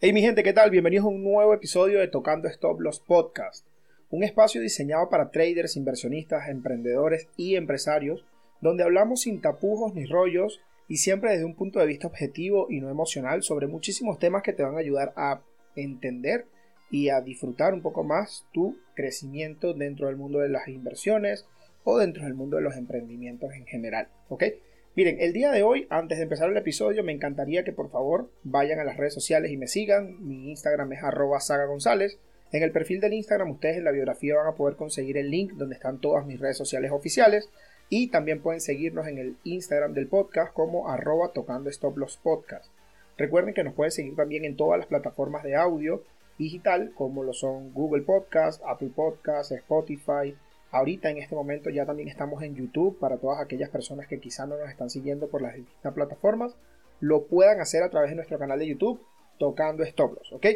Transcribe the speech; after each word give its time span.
Hey 0.00 0.12
mi 0.12 0.20
gente, 0.20 0.44
¿qué 0.44 0.52
tal? 0.52 0.70
Bienvenidos 0.70 1.06
a 1.06 1.08
un 1.08 1.24
nuevo 1.24 1.52
episodio 1.52 1.98
de 1.98 2.06
Tocando 2.06 2.46
Stop 2.46 2.80
Los 2.80 3.00
Podcast, 3.00 3.66
un 4.10 4.22
espacio 4.22 4.60
diseñado 4.60 5.08
para 5.10 5.32
traders, 5.32 5.76
inversionistas, 5.76 6.48
emprendedores 6.48 7.26
y 7.36 7.56
empresarios, 7.56 8.24
donde 8.60 8.84
hablamos 8.84 9.22
sin 9.22 9.40
tapujos 9.40 9.96
ni 9.96 10.06
rollos 10.06 10.60
y 10.86 10.98
siempre 10.98 11.32
desde 11.32 11.46
un 11.46 11.56
punto 11.56 11.80
de 11.80 11.86
vista 11.86 12.06
objetivo 12.06 12.68
y 12.70 12.80
no 12.80 12.90
emocional 12.90 13.42
sobre 13.42 13.66
muchísimos 13.66 14.20
temas 14.20 14.44
que 14.44 14.52
te 14.52 14.62
van 14.62 14.76
a 14.76 14.78
ayudar 14.78 15.12
a 15.16 15.40
entender 15.74 16.46
y 16.92 17.08
a 17.08 17.20
disfrutar 17.20 17.74
un 17.74 17.82
poco 17.82 18.04
más 18.04 18.46
tu 18.52 18.78
crecimiento 18.94 19.74
dentro 19.74 20.06
del 20.06 20.14
mundo 20.14 20.38
de 20.38 20.48
las 20.48 20.68
inversiones 20.68 21.44
o 21.82 21.98
dentro 21.98 22.22
del 22.22 22.34
mundo 22.34 22.58
de 22.58 22.62
los 22.62 22.76
emprendimientos 22.76 23.52
en 23.52 23.66
general, 23.66 24.06
¿ok? 24.28 24.44
Miren, 24.98 25.18
el 25.20 25.32
día 25.32 25.52
de 25.52 25.62
hoy, 25.62 25.86
antes 25.90 26.18
de 26.18 26.24
empezar 26.24 26.50
el 26.50 26.56
episodio, 26.56 27.04
me 27.04 27.12
encantaría 27.12 27.62
que 27.62 27.70
por 27.70 27.88
favor 27.88 28.32
vayan 28.42 28.80
a 28.80 28.84
las 28.84 28.96
redes 28.96 29.14
sociales 29.14 29.52
y 29.52 29.56
me 29.56 29.68
sigan. 29.68 30.26
Mi 30.26 30.50
Instagram 30.50 30.92
es 30.92 31.04
arroba 31.04 31.38
saga 31.38 31.66
gonzález. 31.66 32.18
En 32.50 32.64
el 32.64 32.72
perfil 32.72 32.98
del 32.98 33.12
Instagram, 33.12 33.52
ustedes 33.52 33.76
en 33.76 33.84
la 33.84 33.92
biografía 33.92 34.34
van 34.34 34.48
a 34.48 34.56
poder 34.56 34.74
conseguir 34.74 35.16
el 35.16 35.30
link 35.30 35.52
donde 35.52 35.76
están 35.76 36.00
todas 36.00 36.26
mis 36.26 36.40
redes 36.40 36.56
sociales 36.56 36.90
oficiales. 36.90 37.48
Y 37.88 38.08
también 38.08 38.42
pueden 38.42 38.60
seguirnos 38.60 39.06
en 39.06 39.18
el 39.18 39.36
Instagram 39.44 39.94
del 39.94 40.08
podcast 40.08 40.52
como 40.52 40.88
arroba 40.88 41.32
tocando 41.32 41.70
stop 41.70 41.96
los 41.96 42.16
podcasts. 42.16 42.72
Recuerden 43.16 43.54
que 43.54 43.62
nos 43.62 43.74
pueden 43.74 43.92
seguir 43.92 44.16
también 44.16 44.44
en 44.44 44.56
todas 44.56 44.80
las 44.80 44.88
plataformas 44.88 45.44
de 45.44 45.54
audio 45.54 46.02
digital 46.38 46.90
como 46.96 47.22
lo 47.22 47.34
son 47.34 47.72
Google 47.72 48.02
Podcast, 48.02 48.60
Apple 48.66 48.90
Podcast, 48.96 49.52
Spotify, 49.52 50.34
Ahorita 50.70 51.10
en 51.10 51.18
este 51.18 51.34
momento 51.34 51.70
ya 51.70 51.86
también 51.86 52.08
estamos 52.08 52.42
en 52.42 52.54
YouTube 52.54 52.98
para 52.98 53.16
todas 53.16 53.40
aquellas 53.40 53.70
personas 53.70 54.06
que 54.06 54.20
quizá 54.20 54.46
no 54.46 54.58
nos 54.58 54.68
están 54.68 54.90
siguiendo 54.90 55.28
por 55.28 55.40
las 55.40 55.54
distintas 55.54 55.94
plataformas. 55.94 56.54
Lo 57.00 57.24
puedan 57.24 57.60
hacer 57.60 57.82
a 57.82 57.90
través 57.90 58.10
de 58.10 58.16
nuestro 58.16 58.38
canal 58.38 58.58
de 58.58 58.66
YouTube 58.66 59.00
tocando 59.38 59.82
Stop 59.84 60.18
¿ok? 60.32 60.46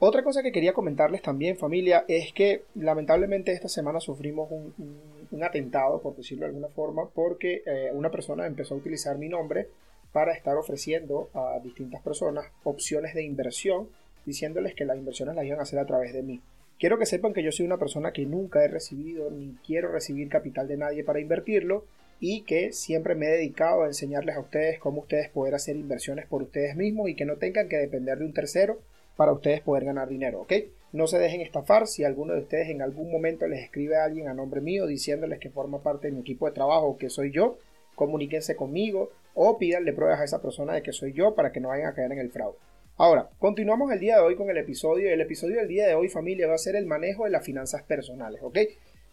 Otra 0.00 0.22
cosa 0.22 0.44
que 0.44 0.52
quería 0.52 0.72
comentarles 0.72 1.22
también 1.22 1.56
familia 1.56 2.04
es 2.06 2.32
que 2.32 2.62
lamentablemente 2.76 3.52
esta 3.52 3.68
semana 3.68 3.98
sufrimos 3.98 4.48
un, 4.50 5.42
atentado, 5.42 6.00
por 6.00 6.14
decirlo 6.14 6.44
de 6.44 6.50
alguna 6.50 6.68
forma, 6.68 7.08
porque 7.08 7.62
eh, 7.66 7.90
una 7.92 8.10
persona 8.10 8.46
empezó 8.46 8.74
a 8.74 8.78
utilizar 8.78 9.18
mi 9.18 9.28
nombre 9.28 9.68
para 10.12 10.32
estar 10.32 10.56
ofreciendo 10.56 11.30
a 11.34 11.58
distintas 11.62 12.00
personas 12.00 12.46
opciones 12.62 13.12
de 13.14 13.24
inversión, 13.24 13.88
diciéndoles 14.24 14.74
que 14.74 14.84
las 14.84 14.96
inversiones 14.96 15.34
las 15.34 15.44
iban 15.44 15.58
a 15.58 15.62
hacer 15.62 15.80
a 15.80 15.86
través 15.86 16.12
de 16.12 16.22
mí. 16.22 16.40
Quiero 16.78 16.96
que 16.96 17.06
sepan 17.06 17.32
que 17.32 17.42
yo 17.42 17.50
soy 17.50 17.66
una 17.66 17.78
persona 17.78 18.12
que 18.12 18.24
nunca 18.24 18.64
he 18.64 18.68
recibido 18.68 19.30
ni 19.32 19.56
quiero 19.66 19.90
recibir 19.90 20.28
capital 20.28 20.68
de 20.68 20.76
nadie 20.76 21.02
para 21.02 21.18
invertirlo 21.18 21.84
y 22.20 22.42
que 22.42 22.72
siempre 22.72 23.16
me 23.16 23.26
he 23.26 23.30
dedicado 23.30 23.82
a 23.82 23.88
enseñarles 23.88 24.36
a 24.36 24.40
ustedes 24.40 24.78
cómo 24.78 25.00
ustedes 25.00 25.28
poder 25.28 25.56
hacer 25.56 25.74
inversiones 25.74 26.26
por 26.26 26.42
ustedes 26.42 26.76
mismos 26.76 27.08
y 27.08 27.16
que 27.16 27.24
no 27.24 27.36
tengan 27.36 27.68
que 27.68 27.78
depender 27.78 28.18
de 28.18 28.26
un 28.26 28.32
tercero 28.32 28.78
para 29.16 29.32
ustedes 29.32 29.60
poder 29.60 29.86
ganar 29.86 30.08
dinero, 30.08 30.42
¿ok? 30.42 30.52
No 30.92 31.08
se 31.08 31.18
dejen 31.18 31.40
estafar 31.40 31.88
si 31.88 32.04
alguno 32.04 32.34
de 32.34 32.42
ustedes 32.42 32.70
en 32.70 32.80
algún 32.80 33.10
momento 33.10 33.48
les 33.48 33.64
escribe 33.64 33.96
a 33.96 34.04
alguien 34.04 34.28
a 34.28 34.34
nombre 34.34 34.60
mío 34.60 34.86
diciéndoles 34.86 35.40
que 35.40 35.50
forma 35.50 35.82
parte 35.82 36.06
de 36.06 36.12
mi 36.12 36.20
equipo 36.20 36.46
de 36.46 36.52
trabajo 36.52 36.86
o 36.86 36.96
que 36.96 37.10
soy 37.10 37.32
yo, 37.32 37.58
comuníquense 37.96 38.54
conmigo 38.54 39.10
o 39.34 39.58
pídanle 39.58 39.92
pruebas 39.92 40.20
a 40.20 40.24
esa 40.24 40.40
persona 40.40 40.74
de 40.74 40.82
que 40.82 40.92
soy 40.92 41.12
yo 41.12 41.34
para 41.34 41.50
que 41.50 41.58
no 41.58 41.68
vayan 41.68 41.88
a 41.88 41.94
caer 41.94 42.12
en 42.12 42.20
el 42.20 42.30
fraude. 42.30 42.56
Ahora, 43.00 43.30
continuamos 43.38 43.92
el 43.92 44.00
día 44.00 44.16
de 44.16 44.22
hoy 44.22 44.34
con 44.34 44.50
el 44.50 44.56
episodio. 44.56 45.08
El 45.08 45.20
episodio 45.20 45.58
del 45.58 45.68
día 45.68 45.86
de 45.86 45.94
hoy, 45.94 46.08
familia, 46.08 46.48
va 46.48 46.54
a 46.54 46.58
ser 46.58 46.74
el 46.74 46.84
manejo 46.84 47.26
de 47.26 47.30
las 47.30 47.44
finanzas 47.44 47.84
personales, 47.84 48.40
¿ok? 48.42 48.58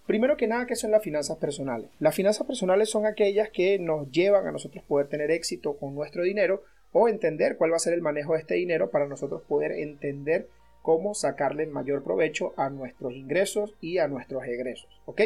Primero 0.07 0.37
que 0.37 0.47
nada, 0.47 0.65
¿qué 0.65 0.75
son 0.75 0.89
las 0.89 1.03
finanzas 1.03 1.37
personales? 1.37 1.91
Las 1.99 2.15
finanzas 2.15 2.47
personales 2.47 2.89
son 2.89 3.05
aquellas 3.05 3.51
que 3.51 3.77
nos 3.77 4.09
llevan 4.09 4.47
a 4.47 4.51
nosotros 4.51 4.83
poder 4.85 5.07
tener 5.07 5.29
éxito 5.29 5.77
con 5.77 5.93
nuestro 5.93 6.23
dinero 6.23 6.63
o 6.93 7.07
entender 7.07 7.57
cuál 7.57 7.73
va 7.73 7.75
a 7.75 7.79
ser 7.79 7.93
el 7.93 8.01
manejo 8.01 8.33
de 8.33 8.39
este 8.39 8.55
dinero 8.55 8.89
para 8.89 9.07
nosotros 9.07 9.43
poder 9.43 9.73
entender 9.73 10.47
cómo 10.81 11.13
sacarle 11.13 11.67
mayor 11.67 12.03
provecho 12.03 12.55
a 12.57 12.71
nuestros 12.71 13.13
ingresos 13.13 13.75
y 13.81 13.99
a 13.99 14.07
nuestros 14.07 14.45
egresos, 14.45 14.89
¿ok? 15.05 15.21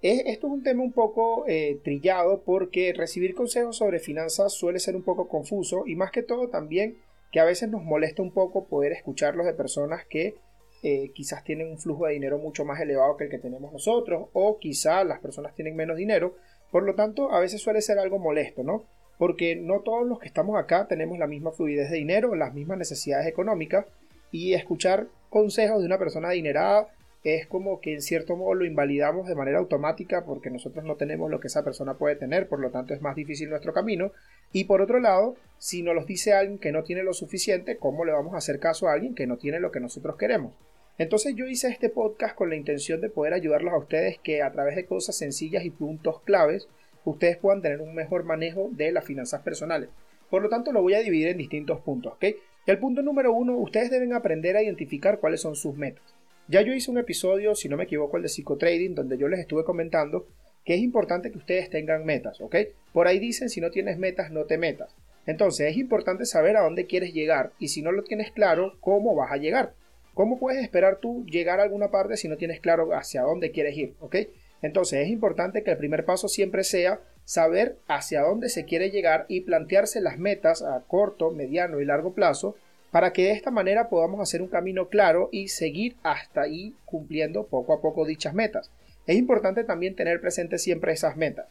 Esto 0.00 0.46
es 0.46 0.52
un 0.52 0.62
tema 0.62 0.82
un 0.82 0.92
poco 0.92 1.44
eh, 1.46 1.78
trillado 1.84 2.40
porque 2.40 2.94
recibir 2.94 3.34
consejos 3.34 3.76
sobre 3.76 3.98
finanzas 3.98 4.54
suele 4.54 4.78
ser 4.78 4.96
un 4.96 5.02
poco 5.02 5.28
confuso 5.28 5.84
y 5.86 5.94
más 5.94 6.10
que 6.10 6.22
todo 6.22 6.48
también 6.48 6.96
que 7.32 7.40
a 7.40 7.44
veces 7.44 7.70
nos 7.70 7.82
molesta 7.82 8.22
un 8.22 8.32
poco 8.32 8.68
poder 8.68 8.92
escucharlos 8.92 9.46
de 9.46 9.54
personas 9.54 10.04
que 10.08 10.36
eh, 10.82 11.10
quizás 11.14 11.42
tienen 11.42 11.68
un 11.70 11.78
flujo 11.78 12.06
de 12.06 12.12
dinero 12.12 12.38
mucho 12.38 12.64
más 12.64 12.80
elevado 12.80 13.16
que 13.16 13.24
el 13.24 13.30
que 13.30 13.38
tenemos 13.38 13.72
nosotros 13.72 14.28
o 14.34 14.58
quizás 14.58 15.06
las 15.06 15.20
personas 15.20 15.54
tienen 15.54 15.74
menos 15.74 15.96
dinero. 15.96 16.36
Por 16.70 16.84
lo 16.84 16.94
tanto, 16.94 17.32
a 17.32 17.40
veces 17.40 17.62
suele 17.62 17.80
ser 17.80 17.98
algo 17.98 18.18
molesto, 18.18 18.62
¿no? 18.62 18.84
Porque 19.18 19.56
no 19.56 19.80
todos 19.80 20.06
los 20.06 20.18
que 20.18 20.26
estamos 20.26 20.58
acá 20.58 20.86
tenemos 20.88 21.18
la 21.18 21.26
misma 21.26 21.52
fluidez 21.52 21.90
de 21.90 21.96
dinero, 21.96 22.34
las 22.34 22.52
mismas 22.52 22.78
necesidades 22.78 23.26
económicas 23.26 23.86
y 24.30 24.54
escuchar 24.54 25.06
consejos 25.30 25.80
de 25.80 25.86
una 25.86 25.98
persona 25.98 26.28
adinerada 26.28 26.88
es 27.24 27.46
como 27.46 27.80
que 27.80 27.94
en 27.94 28.02
cierto 28.02 28.36
modo 28.36 28.54
lo 28.54 28.64
invalidamos 28.64 29.28
de 29.28 29.36
manera 29.36 29.58
automática 29.58 30.24
porque 30.24 30.50
nosotros 30.50 30.84
no 30.84 30.96
tenemos 30.96 31.30
lo 31.30 31.38
que 31.38 31.46
esa 31.46 31.62
persona 31.62 31.94
puede 31.94 32.16
tener, 32.16 32.48
por 32.48 32.58
lo 32.58 32.70
tanto 32.70 32.94
es 32.94 33.00
más 33.00 33.14
difícil 33.14 33.48
nuestro 33.48 33.72
camino. 33.72 34.12
Y 34.52 34.64
por 34.64 34.82
otro 34.82 34.98
lado, 34.98 35.36
si 35.58 35.82
nos 35.82 35.94
lo 35.94 36.04
dice 36.04 36.32
alguien 36.32 36.58
que 36.58 36.72
no 36.72 36.82
tiene 36.82 37.04
lo 37.04 37.14
suficiente, 37.14 37.76
¿cómo 37.76 38.04
le 38.04 38.12
vamos 38.12 38.34
a 38.34 38.38
hacer 38.38 38.58
caso 38.58 38.88
a 38.88 38.94
alguien 38.94 39.14
que 39.14 39.28
no 39.28 39.36
tiene 39.36 39.60
lo 39.60 39.70
que 39.70 39.78
nosotros 39.78 40.16
queremos? 40.16 40.52
Entonces 40.98 41.34
yo 41.36 41.46
hice 41.46 41.68
este 41.68 41.88
podcast 41.88 42.34
con 42.34 42.50
la 42.50 42.56
intención 42.56 43.00
de 43.00 43.08
poder 43.08 43.34
ayudarlos 43.34 43.72
a 43.72 43.78
ustedes 43.78 44.18
que 44.18 44.42
a 44.42 44.50
través 44.50 44.76
de 44.76 44.86
cosas 44.86 45.16
sencillas 45.16 45.64
y 45.64 45.70
puntos 45.70 46.20
claves, 46.22 46.68
ustedes 47.04 47.36
puedan 47.36 47.62
tener 47.62 47.80
un 47.80 47.94
mejor 47.94 48.24
manejo 48.24 48.68
de 48.72 48.92
las 48.92 49.04
finanzas 49.04 49.42
personales. 49.42 49.88
Por 50.28 50.42
lo 50.42 50.48
tanto, 50.48 50.72
lo 50.72 50.82
voy 50.82 50.94
a 50.94 51.00
dividir 51.00 51.28
en 51.28 51.38
distintos 51.38 51.80
puntos, 51.80 52.14
¿ok? 52.14 52.24
El 52.66 52.78
punto 52.78 53.02
número 53.02 53.32
uno, 53.32 53.56
ustedes 53.56 53.90
deben 53.90 54.12
aprender 54.12 54.56
a 54.56 54.62
identificar 54.62 55.18
cuáles 55.18 55.40
son 55.40 55.56
sus 55.56 55.76
metas. 55.76 56.04
Ya 56.48 56.62
yo 56.62 56.74
hice 56.74 56.90
un 56.90 56.98
episodio, 56.98 57.54
si 57.54 57.68
no 57.68 57.76
me 57.76 57.84
equivoco, 57.84 58.16
el 58.16 58.24
de 58.24 58.28
psicotrading, 58.28 58.94
donde 58.94 59.16
yo 59.16 59.28
les 59.28 59.40
estuve 59.40 59.64
comentando 59.64 60.26
que 60.64 60.74
es 60.74 60.80
importante 60.80 61.30
que 61.30 61.38
ustedes 61.38 61.70
tengan 61.70 62.04
metas, 62.04 62.40
¿ok? 62.40 62.56
Por 62.92 63.06
ahí 63.06 63.18
dicen, 63.18 63.48
si 63.48 63.60
no 63.60 63.70
tienes 63.70 63.98
metas, 63.98 64.30
no 64.30 64.44
te 64.44 64.58
metas. 64.58 64.94
Entonces 65.26 65.70
es 65.70 65.76
importante 65.76 66.24
saber 66.24 66.56
a 66.56 66.62
dónde 66.62 66.86
quieres 66.86 67.12
llegar 67.12 67.52
y 67.58 67.68
si 67.68 67.82
no 67.82 67.92
lo 67.92 68.02
tienes 68.02 68.32
claro, 68.32 68.76
cómo 68.80 69.14
vas 69.14 69.32
a 69.32 69.36
llegar. 69.36 69.74
¿Cómo 70.14 70.38
puedes 70.38 70.62
esperar 70.62 70.98
tú 71.00 71.24
llegar 71.26 71.60
a 71.60 71.62
alguna 71.62 71.90
parte 71.90 72.16
si 72.16 72.28
no 72.28 72.36
tienes 72.36 72.60
claro 72.60 72.92
hacia 72.94 73.22
dónde 73.22 73.50
quieres 73.50 73.76
ir? 73.76 73.94
¿Ok? 74.00 74.16
Entonces 74.60 75.00
es 75.00 75.08
importante 75.08 75.62
que 75.62 75.70
el 75.70 75.78
primer 75.78 76.04
paso 76.04 76.28
siempre 76.28 76.64
sea 76.64 77.00
saber 77.24 77.78
hacia 77.86 78.22
dónde 78.22 78.48
se 78.48 78.64
quiere 78.64 78.90
llegar 78.90 79.26
y 79.28 79.42
plantearse 79.42 80.00
las 80.00 80.18
metas 80.18 80.62
a 80.62 80.84
corto, 80.86 81.30
mediano 81.30 81.80
y 81.80 81.84
largo 81.84 82.14
plazo 82.14 82.56
para 82.92 83.12
que 83.12 83.24
de 83.24 83.32
esta 83.32 83.50
manera 83.50 83.88
podamos 83.88 84.20
hacer 84.20 84.42
un 84.42 84.48
camino 84.48 84.88
claro 84.88 85.30
y 85.32 85.48
seguir 85.48 85.96
hasta 86.04 86.42
ahí 86.42 86.76
cumpliendo 86.84 87.48
poco 87.48 87.72
a 87.72 87.80
poco 87.80 88.06
dichas 88.06 88.34
metas. 88.34 88.70
Es 89.06 89.16
importante 89.16 89.64
también 89.64 89.96
tener 89.96 90.20
presente 90.20 90.58
siempre 90.58 90.92
esas 90.92 91.16
metas. 91.16 91.48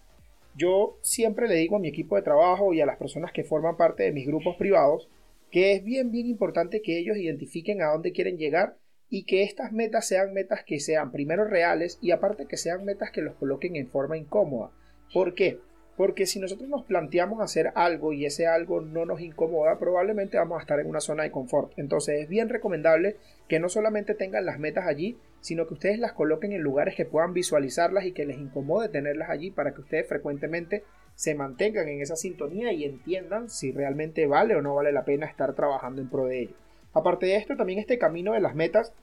Yo 0.55 0.99
siempre 1.01 1.47
le 1.47 1.55
digo 1.55 1.77
a 1.77 1.79
mi 1.79 1.87
equipo 1.87 2.15
de 2.15 2.21
trabajo 2.21 2.73
y 2.73 2.79
a 2.79 2.85
las 2.85 2.97
personas 2.97 3.31
que 3.31 3.43
forman 3.43 3.75
parte 3.75 4.03
de 4.03 4.11
mis 4.11 4.27
grupos 4.27 4.55
privados 4.55 5.09
que 5.49 5.73
es 5.73 5.83
bien, 5.83 6.11
bien 6.11 6.27
importante 6.27 6.81
que 6.81 6.97
ellos 6.97 7.17
identifiquen 7.17 7.81
a 7.81 7.87
dónde 7.87 8.13
quieren 8.13 8.37
llegar 8.37 8.77
y 9.09 9.25
que 9.25 9.43
estas 9.43 9.73
metas 9.73 10.07
sean 10.07 10.33
metas 10.33 10.63
que 10.63 10.79
sean 10.79 11.11
primero 11.11 11.43
reales 11.43 11.99
y 12.01 12.11
aparte 12.11 12.45
que 12.45 12.55
sean 12.55 12.85
metas 12.85 13.11
que 13.11 13.21
los 13.21 13.35
coloquen 13.35 13.75
en 13.75 13.87
forma 13.87 14.17
incómoda. 14.17 14.71
¿Por 15.13 15.35
qué? 15.35 15.59
Porque 15.97 16.25
si 16.25 16.39
nosotros 16.39 16.69
nos 16.69 16.85
planteamos 16.85 17.41
hacer 17.41 17.71
algo 17.75 18.13
y 18.13 18.25
ese 18.25 18.47
algo 18.47 18.81
no 18.81 19.05
nos 19.05 19.21
incomoda, 19.21 19.77
probablemente 19.77 20.37
vamos 20.37 20.57
a 20.57 20.61
estar 20.61 20.79
en 20.79 20.87
una 20.87 21.01
zona 21.01 21.23
de 21.23 21.31
confort. 21.31 21.73
Entonces 21.77 22.21
es 22.21 22.29
bien 22.29 22.49
recomendable 22.49 23.17
que 23.47 23.59
no 23.59 23.69
solamente 23.69 24.15
tengan 24.15 24.45
las 24.45 24.57
metas 24.57 24.87
allí, 24.87 25.17
sino 25.41 25.67
que 25.67 25.73
ustedes 25.73 25.99
las 25.99 26.13
coloquen 26.13 26.53
en 26.53 26.61
lugares 26.61 26.95
que 26.95 27.05
puedan 27.05 27.33
visualizarlas 27.33 28.05
y 28.05 28.13
que 28.13 28.25
les 28.25 28.37
incomode 28.37 28.89
tenerlas 28.89 29.29
allí 29.29 29.51
para 29.51 29.73
que 29.73 29.81
ustedes 29.81 30.07
frecuentemente 30.07 30.83
se 31.15 31.35
mantengan 31.35 31.87
en 31.87 32.01
esa 32.01 32.15
sintonía 32.15 32.71
y 32.71 32.85
entiendan 32.85 33.49
si 33.49 33.71
realmente 33.71 34.25
vale 34.27 34.55
o 34.55 34.61
no 34.61 34.75
vale 34.75 34.91
la 34.91 35.05
pena 35.05 35.25
estar 35.25 35.53
trabajando 35.53 36.01
en 36.01 36.09
pro 36.09 36.25
de 36.25 36.43
ello. 36.43 36.55
Aparte 36.93 37.25
de 37.25 37.35
esto, 37.35 37.55
también 37.55 37.79
este 37.79 37.97
camino 37.97 38.33
de 38.33 38.41
las 38.41 38.55
metas 38.55 38.93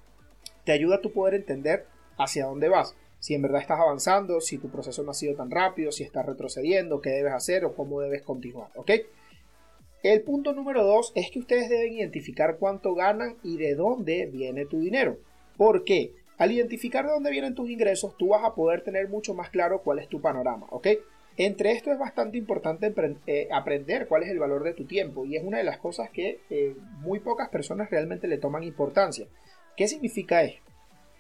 te 0.64 0.72
ayuda 0.72 0.96
a 0.96 1.00
tu 1.00 1.12
poder 1.12 1.34
entender 1.34 1.86
hacia 2.16 2.46
dónde 2.46 2.68
vas 2.68 2.96
si 3.18 3.34
en 3.34 3.42
verdad 3.42 3.60
estás 3.60 3.80
avanzando, 3.80 4.40
si 4.40 4.58
tu 4.58 4.70
proceso 4.70 5.02
no 5.02 5.10
ha 5.10 5.14
sido 5.14 5.34
tan 5.34 5.50
rápido, 5.50 5.92
si 5.92 6.04
estás 6.04 6.26
retrocediendo, 6.26 7.00
qué 7.00 7.10
debes 7.10 7.32
hacer 7.32 7.64
o 7.64 7.74
cómo 7.74 8.00
debes 8.00 8.22
continuar, 8.22 8.70
¿ok? 8.76 8.90
El 10.02 10.22
punto 10.22 10.52
número 10.52 10.84
dos 10.84 11.12
es 11.16 11.30
que 11.30 11.40
ustedes 11.40 11.68
deben 11.68 11.94
identificar 11.94 12.58
cuánto 12.58 12.94
ganan 12.94 13.36
y 13.42 13.56
de 13.56 13.74
dónde 13.74 14.26
viene 14.26 14.64
tu 14.64 14.78
dinero. 14.78 15.18
¿Por 15.56 15.84
qué? 15.84 16.12
Al 16.36 16.52
identificar 16.52 17.04
de 17.04 17.12
dónde 17.12 17.32
vienen 17.32 17.56
tus 17.56 17.68
ingresos, 17.68 18.16
tú 18.16 18.28
vas 18.28 18.44
a 18.44 18.54
poder 18.54 18.82
tener 18.82 19.08
mucho 19.08 19.34
más 19.34 19.50
claro 19.50 19.82
cuál 19.82 19.98
es 19.98 20.08
tu 20.08 20.20
panorama, 20.20 20.68
¿ok? 20.70 20.86
Entre 21.36 21.72
esto 21.72 21.92
es 21.92 21.98
bastante 21.98 22.38
importante 22.38 22.92
eh, 23.26 23.48
aprender 23.52 24.06
cuál 24.06 24.22
es 24.22 24.30
el 24.30 24.38
valor 24.38 24.62
de 24.62 24.74
tu 24.74 24.86
tiempo 24.86 25.24
y 25.24 25.36
es 25.36 25.44
una 25.44 25.58
de 25.58 25.64
las 25.64 25.78
cosas 25.78 26.10
que 26.10 26.40
eh, 26.50 26.76
muy 27.00 27.18
pocas 27.20 27.48
personas 27.48 27.90
realmente 27.90 28.28
le 28.28 28.38
toman 28.38 28.62
importancia. 28.62 29.26
¿Qué 29.76 29.88
significa 29.88 30.42
esto? 30.42 30.67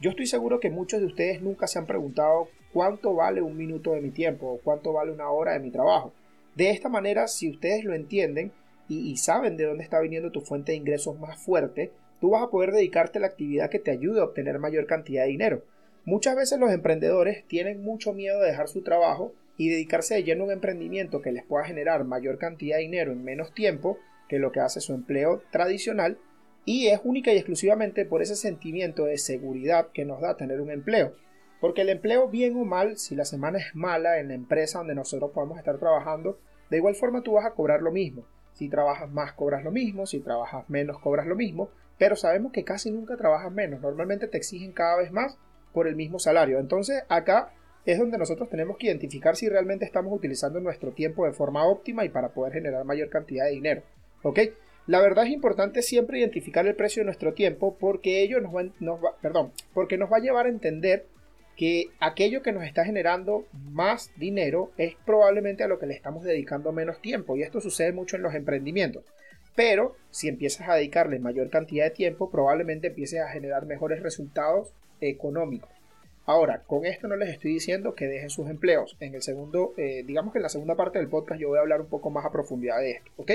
Yo 0.00 0.10
estoy 0.10 0.26
seguro 0.26 0.60
que 0.60 0.70
muchos 0.70 1.00
de 1.00 1.06
ustedes 1.06 1.42
nunca 1.42 1.66
se 1.66 1.78
han 1.78 1.86
preguntado 1.86 2.48
cuánto 2.72 3.14
vale 3.14 3.42
un 3.42 3.56
minuto 3.56 3.92
de 3.92 4.00
mi 4.00 4.10
tiempo 4.10 4.46
o 4.46 4.58
cuánto 4.58 4.92
vale 4.92 5.10
una 5.10 5.28
hora 5.30 5.54
de 5.54 5.58
mi 5.58 5.72
trabajo. 5.72 6.12
De 6.54 6.70
esta 6.70 6.88
manera, 6.88 7.26
si 7.26 7.50
ustedes 7.50 7.84
lo 7.84 7.94
entienden, 7.94 8.52
y, 8.88 9.16
saben 9.18 9.56
de 9.56 9.64
dónde 9.64 9.84
está 9.84 10.00
viniendo 10.00 10.30
tu 10.30 10.40
fuente 10.40 10.72
de 10.72 10.78
ingresos 10.78 11.18
más 11.18 11.38
fuerte, 11.38 11.90
tú 12.20 12.30
vas 12.30 12.42
a 12.42 12.48
poder 12.48 12.72
dedicarte 12.72 13.18
a 13.18 13.20
la 13.20 13.26
actividad 13.26 13.68
que 13.68 13.78
te 13.78 13.90
ayude 13.90 14.20
a 14.20 14.24
obtener 14.24 14.58
mayor 14.58 14.86
cantidad 14.86 15.24
de 15.24 15.28
dinero. 15.28 15.62
Muchas 16.06 16.36
veces 16.36 16.58
los 16.58 16.70
emprendedores 16.70 17.44
tienen 17.46 17.82
mucho 17.82 18.14
miedo 18.14 18.40
de 18.40 18.46
dejar 18.46 18.68
su 18.68 18.82
trabajo 18.82 19.34
y 19.58 19.68
dedicarse 19.68 20.14
de 20.14 20.22
lleno 20.22 20.44
a 20.44 20.46
un 20.46 20.52
emprendimiento 20.52 21.20
que 21.20 21.32
les 21.32 21.44
pueda 21.44 21.64
generar 21.64 22.04
mayor 22.04 22.38
cantidad 22.38 22.76
de 22.76 22.84
dinero 22.84 23.12
en 23.12 23.24
menos 23.24 23.52
tiempo 23.52 23.98
que 24.28 24.38
lo 24.38 24.52
que 24.52 24.60
hace 24.60 24.80
su 24.80 24.94
empleo 24.94 25.42
tradicional 25.50 26.18
y 26.68 26.88
es 26.88 27.00
única 27.02 27.32
y 27.32 27.36
exclusivamente 27.36 28.04
por 28.04 28.20
ese 28.20 28.36
sentimiento 28.36 29.06
de 29.06 29.16
seguridad 29.16 29.88
que 29.94 30.04
nos 30.04 30.20
da 30.20 30.36
tener 30.36 30.60
un 30.60 30.70
empleo. 30.70 31.14
Porque 31.62 31.80
el 31.80 31.88
empleo, 31.88 32.28
bien 32.28 32.58
o 32.58 32.66
mal, 32.66 32.98
si 32.98 33.16
la 33.16 33.24
semana 33.24 33.56
es 33.56 33.74
mala 33.74 34.18
en 34.18 34.28
la 34.28 34.34
empresa 34.34 34.80
donde 34.80 34.94
nosotros 34.94 35.30
podemos 35.32 35.56
estar 35.56 35.78
trabajando, 35.78 36.38
de 36.68 36.76
igual 36.76 36.94
forma 36.94 37.22
tú 37.22 37.32
vas 37.32 37.46
a 37.46 37.52
cobrar 37.52 37.80
lo 37.80 37.90
mismo. 37.90 38.26
Si 38.52 38.68
trabajas 38.68 39.10
más, 39.10 39.32
cobras 39.32 39.64
lo 39.64 39.70
mismo, 39.70 40.04
si 40.04 40.20
trabajas 40.20 40.68
menos, 40.68 40.98
cobras 40.98 41.26
lo 41.26 41.36
mismo, 41.36 41.70
pero 41.96 42.16
sabemos 42.16 42.52
que 42.52 42.64
casi 42.64 42.90
nunca 42.90 43.16
trabajas 43.16 43.50
menos. 43.50 43.80
Normalmente 43.80 44.28
te 44.28 44.36
exigen 44.36 44.72
cada 44.72 44.98
vez 44.98 45.10
más 45.10 45.38
por 45.72 45.88
el 45.88 45.96
mismo 45.96 46.18
salario. 46.18 46.58
Entonces 46.58 47.02
acá 47.08 47.50
es 47.86 47.98
donde 47.98 48.18
nosotros 48.18 48.50
tenemos 48.50 48.76
que 48.76 48.88
identificar 48.88 49.36
si 49.36 49.48
realmente 49.48 49.86
estamos 49.86 50.12
utilizando 50.12 50.60
nuestro 50.60 50.92
tiempo 50.92 51.24
de 51.24 51.32
forma 51.32 51.66
óptima 51.66 52.04
y 52.04 52.10
para 52.10 52.34
poder 52.34 52.52
generar 52.52 52.84
mayor 52.84 53.08
cantidad 53.08 53.46
de 53.46 53.52
dinero. 53.52 53.82
¿Ok? 54.22 54.40
La 54.88 55.02
verdad 55.02 55.26
es 55.26 55.32
importante 55.32 55.82
siempre 55.82 56.18
identificar 56.18 56.66
el 56.66 56.74
precio 56.74 57.02
de 57.02 57.04
nuestro 57.04 57.34
tiempo 57.34 57.76
porque 57.78 58.22
ello 58.22 58.40
nos 58.40 58.54
va, 58.54 59.18
perdón, 59.20 59.52
porque 59.74 59.98
nos 59.98 60.10
va 60.10 60.16
a 60.16 60.20
llevar 60.20 60.46
a 60.46 60.48
entender 60.48 61.04
que 61.58 61.90
aquello 62.00 62.40
que 62.40 62.52
nos 62.52 62.64
está 62.64 62.86
generando 62.86 63.44
más 63.70 64.10
dinero 64.16 64.72
es 64.78 64.94
probablemente 65.04 65.62
a 65.62 65.68
lo 65.68 65.78
que 65.78 65.84
le 65.84 65.92
estamos 65.92 66.24
dedicando 66.24 66.72
menos 66.72 67.02
tiempo 67.02 67.36
y 67.36 67.42
esto 67.42 67.60
sucede 67.60 67.92
mucho 67.92 68.16
en 68.16 68.22
los 68.22 68.34
emprendimientos. 68.34 69.04
Pero 69.54 69.94
si 70.10 70.26
empiezas 70.26 70.66
a 70.70 70.76
dedicarle 70.76 71.18
mayor 71.18 71.50
cantidad 71.50 71.84
de 71.84 71.90
tiempo, 71.90 72.30
probablemente 72.30 72.86
empieces 72.86 73.20
a 73.20 73.28
generar 73.28 73.66
mejores 73.66 74.02
resultados 74.02 74.72
económicos. 75.02 75.68
Ahora, 76.24 76.62
con 76.66 76.86
esto 76.86 77.08
no 77.08 77.16
les 77.16 77.28
estoy 77.28 77.52
diciendo 77.52 77.94
que 77.94 78.06
dejen 78.06 78.30
sus 78.30 78.48
empleos. 78.48 78.96
En 79.00 79.14
el 79.14 79.20
segundo, 79.20 79.74
eh, 79.76 80.02
digamos 80.06 80.32
que 80.32 80.38
en 80.38 80.44
la 80.44 80.48
segunda 80.48 80.76
parte 80.76 80.98
del 80.98 81.08
podcast 81.08 81.38
yo 81.38 81.48
voy 81.48 81.58
a 81.58 81.60
hablar 81.60 81.82
un 81.82 81.88
poco 81.88 82.08
más 82.08 82.24
a 82.24 82.32
profundidad 82.32 82.78
de 82.80 82.92
esto, 82.92 83.10
¿ok? 83.18 83.32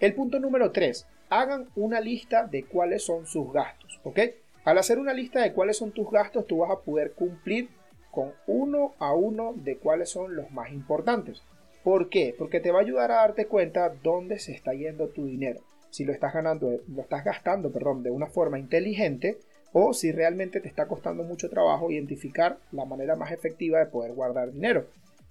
El 0.00 0.14
punto 0.14 0.38
número 0.38 0.70
3. 0.70 1.08
Hagan 1.28 1.66
una 1.74 2.00
lista 2.00 2.46
de 2.46 2.62
cuáles 2.64 3.04
son 3.04 3.26
sus 3.26 3.52
gastos, 3.52 4.00
¿ok? 4.04 4.20
Al 4.64 4.78
hacer 4.78 5.00
una 5.00 5.12
lista 5.12 5.42
de 5.42 5.52
cuáles 5.52 5.76
son 5.76 5.90
tus 5.90 6.08
gastos, 6.08 6.46
tú 6.46 6.58
vas 6.58 6.70
a 6.70 6.78
poder 6.78 7.14
cumplir 7.14 7.68
con 8.12 8.32
uno 8.46 8.94
a 9.00 9.12
uno 9.12 9.54
de 9.56 9.76
cuáles 9.76 10.10
son 10.10 10.36
los 10.36 10.52
más 10.52 10.70
importantes. 10.70 11.42
¿Por 11.82 12.10
qué? 12.10 12.32
Porque 12.38 12.60
te 12.60 12.70
va 12.70 12.78
a 12.78 12.82
ayudar 12.82 13.10
a 13.10 13.16
darte 13.16 13.46
cuenta 13.46 13.92
dónde 14.02 14.38
se 14.38 14.52
está 14.52 14.72
yendo 14.72 15.08
tu 15.08 15.26
dinero. 15.26 15.62
Si 15.90 16.04
lo 16.04 16.12
estás 16.12 16.32
ganando, 16.32 16.80
lo 16.86 17.02
estás 17.02 17.24
gastando, 17.24 17.72
perdón, 17.72 18.04
de 18.04 18.10
una 18.10 18.26
forma 18.26 18.60
inteligente 18.60 19.38
o 19.72 19.92
si 19.92 20.12
realmente 20.12 20.60
te 20.60 20.68
está 20.68 20.86
costando 20.86 21.24
mucho 21.24 21.50
trabajo 21.50 21.90
identificar 21.90 22.58
la 22.70 22.84
manera 22.84 23.16
más 23.16 23.32
efectiva 23.32 23.80
de 23.80 23.86
poder 23.86 24.12
guardar 24.12 24.52
dinero. 24.52 24.86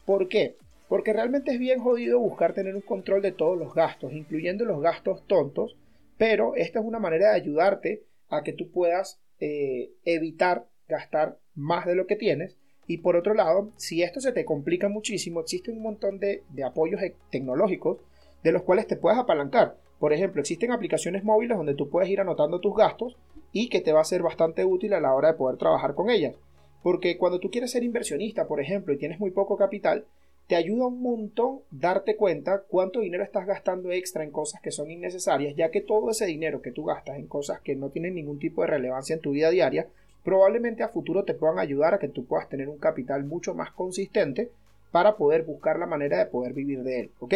¿Por 0.05 0.27
qué? 0.27 0.57
Porque 0.88 1.13
realmente 1.13 1.51
es 1.51 1.60
bien 1.60 1.80
jodido 1.80 2.19
buscar 2.19 2.54
tener 2.54 2.75
un 2.75 2.81
control 2.81 3.22
de 3.22 3.31
todos 3.31 3.57
los 3.57 3.74
gastos, 3.74 4.13
incluyendo 4.13 4.66
los 4.66 4.81
gastos 4.81 5.25
tontos, 5.28 5.75
pero 6.18 6.56
esta 6.56 6.80
es 6.80 6.86
una 6.86 7.00
manera 7.00 7.30
de 7.30 7.36
ayudarte 7.36 8.04
a 8.30 8.44
que 8.44 8.54
tú 8.54 8.72
puedas 8.72 9.19
eh, 9.39 9.92
evitar 10.06 10.68
gastar 10.88 11.38
más 11.56 11.86
de 11.86 11.95
lo 11.95 12.07
que 12.07 12.16
tienes. 12.16 12.57
Y 12.88 13.00
por 13.00 13.18
otro 13.18 13.34
lado, 13.34 13.72
si 13.75 14.01
esto 14.01 14.22
se 14.22 14.31
te 14.31 14.45
complica 14.45 14.88
muchísimo, 14.88 15.42
existe 15.42 15.72
un 15.72 15.81
montón 15.81 16.19
de, 16.19 16.44
de 16.50 16.63
apoyos 16.63 17.01
e-, 17.01 17.16
tecnológicos 17.30 18.00
de 18.44 18.51
los 18.51 18.63
cuales 18.63 18.88
te 18.88 18.95
puedes 18.95 19.19
apalancar. 19.19 19.78
Por 20.00 20.13
ejemplo, 20.13 20.42
existen 20.42 20.72
aplicaciones 20.72 21.24
móviles 21.24 21.57
donde 21.57 21.74
tú 21.74 21.89
puedes 21.89 22.10
ir 22.10 22.22
anotando 22.22 22.62
tus 22.62 22.75
gastos 22.75 23.18
y 23.51 23.69
que 23.69 23.81
te 23.81 23.92
va 23.92 24.01
a 24.01 24.06
ser 24.06 24.22
bastante 24.22 24.63
útil 24.63 24.94
a 24.94 25.01
la 25.01 25.13
hora 25.13 25.30
de 25.30 25.38
poder 25.38 25.57
trabajar 25.57 25.95
con 25.95 26.10
ellas. 26.10 26.36
Porque 26.84 27.18
cuando 27.18 27.39
tú 27.39 27.50
quieres 27.50 27.72
ser 27.72 27.84
inversionista, 27.84 28.48
por 28.48 28.62
ejemplo, 28.62 28.94
y 28.94 28.98
tienes 28.98 29.19
muy 29.19 29.31
poco 29.31 29.57
capital, 29.57 30.06
te 30.47 30.55
ayuda 30.55 30.88
un 30.88 31.01
montón 31.01 31.59
darte 31.71 32.15
cuenta 32.15 32.63
cuánto 32.67 33.01
dinero 33.01 33.23
estás 33.23 33.45
gastando 33.45 33.91
extra 33.91 34.23
en 34.23 34.31
cosas 34.31 34.61
que 34.61 34.71
son 34.71 34.89
innecesarias, 34.89 35.55
ya 35.55 35.71
que 35.71 35.81
todo 35.81 36.09
ese 36.09 36.25
dinero 36.25 36.61
que 36.61 36.71
tú 36.71 36.85
gastas 36.85 37.17
en 37.17 37.27
cosas 37.27 37.59
que 37.59 37.75
no 37.75 37.89
tienen 37.89 38.15
ningún 38.15 38.39
tipo 38.39 38.61
de 38.61 38.67
relevancia 38.67 39.13
en 39.13 39.21
tu 39.21 39.31
vida 39.31 39.49
diaria, 39.49 39.88
probablemente 40.23 40.83
a 40.83 40.89
futuro 40.89 41.25
te 41.25 41.33
puedan 41.33 41.59
ayudar 41.59 41.94
a 41.94 41.99
que 41.99 42.07
tú 42.07 42.25
puedas 42.25 42.47
tener 42.47 42.69
un 42.69 42.77
capital 42.77 43.25
mucho 43.25 43.55
más 43.55 43.71
consistente 43.71 44.49
para 44.91 45.17
poder 45.17 45.44
buscar 45.44 45.79
la 45.79 45.85
manera 45.85 46.17
de 46.17 46.27
poder 46.27 46.53
vivir 46.53 46.81
de 46.83 47.01
él, 47.01 47.11
¿ok? 47.19 47.33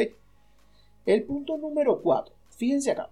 El 1.05 1.23
punto 1.23 1.57
número 1.57 2.01
4, 2.01 2.33
fíjense 2.49 2.91
acá. 2.91 3.09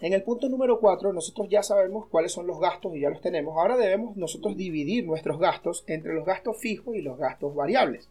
En 0.00 0.12
el 0.12 0.22
punto 0.22 0.50
número 0.50 0.80
4 0.80 1.14
nosotros 1.14 1.48
ya 1.48 1.62
sabemos 1.62 2.08
cuáles 2.08 2.32
son 2.32 2.46
los 2.46 2.60
gastos 2.60 2.94
y 2.94 3.00
ya 3.00 3.10
los 3.10 3.22
tenemos. 3.22 3.56
Ahora 3.56 3.76
debemos 3.78 4.16
nosotros 4.16 4.54
dividir 4.54 5.06
nuestros 5.06 5.38
gastos 5.38 5.84
entre 5.86 6.12
los 6.12 6.26
gastos 6.26 6.58
fijos 6.58 6.94
y 6.94 7.00
los 7.00 7.16
gastos 7.16 7.54
variables. 7.54 8.10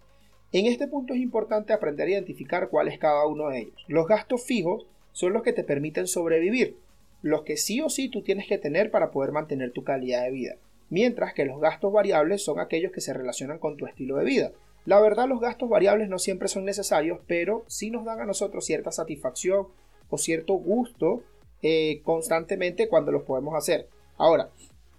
En 0.53 0.67
este 0.67 0.87
punto 0.87 1.15
es 1.15 1.19
importante 1.19 1.73
aprender 1.73 2.07
a 2.07 2.11
identificar 2.11 2.69
cuál 2.69 2.87
es 2.87 2.99
cada 2.99 3.25
uno 3.25 3.49
de 3.49 3.61
ellos. 3.61 3.85
Los 3.87 4.07
gastos 4.07 4.43
fijos 4.43 4.85
son 5.11 5.33
los 5.33 5.41
que 5.41 5.51
te 5.51 5.63
permiten 5.63 6.05
sobrevivir, 6.05 6.77
los 7.23 7.41
que 7.41 7.57
sí 7.57 7.81
o 7.81 7.89
sí 7.89 8.07
tú 8.07 8.21
tienes 8.21 8.47
que 8.47 8.59
tener 8.59 8.91
para 8.91 9.09
poder 9.09 9.31
mantener 9.31 9.71
tu 9.71 9.83
calidad 9.83 10.23
de 10.23 10.29
vida, 10.29 10.55
mientras 10.91 11.33
que 11.33 11.45
los 11.45 11.59
gastos 11.59 11.91
variables 11.91 12.43
son 12.43 12.59
aquellos 12.59 12.91
que 12.91 13.01
se 13.01 13.13
relacionan 13.13 13.57
con 13.57 13.77
tu 13.77 13.87
estilo 13.87 14.17
de 14.17 14.25
vida. 14.25 14.51
La 14.85 14.99
verdad 14.99 15.27
los 15.27 15.41
gastos 15.41 15.69
variables 15.69 16.07
no 16.07 16.19
siempre 16.19 16.47
son 16.47 16.65
necesarios, 16.65 17.17
pero 17.25 17.63
sí 17.65 17.89
nos 17.89 18.05
dan 18.05 18.21
a 18.21 18.25
nosotros 18.25 18.63
cierta 18.63 18.91
satisfacción 18.91 19.69
o 20.11 20.19
cierto 20.19 20.53
gusto 20.53 21.23
eh, 21.63 22.01
constantemente 22.03 22.89
cuando 22.89 23.11
los 23.11 23.23
podemos 23.23 23.55
hacer. 23.55 23.87
Ahora, 24.17 24.51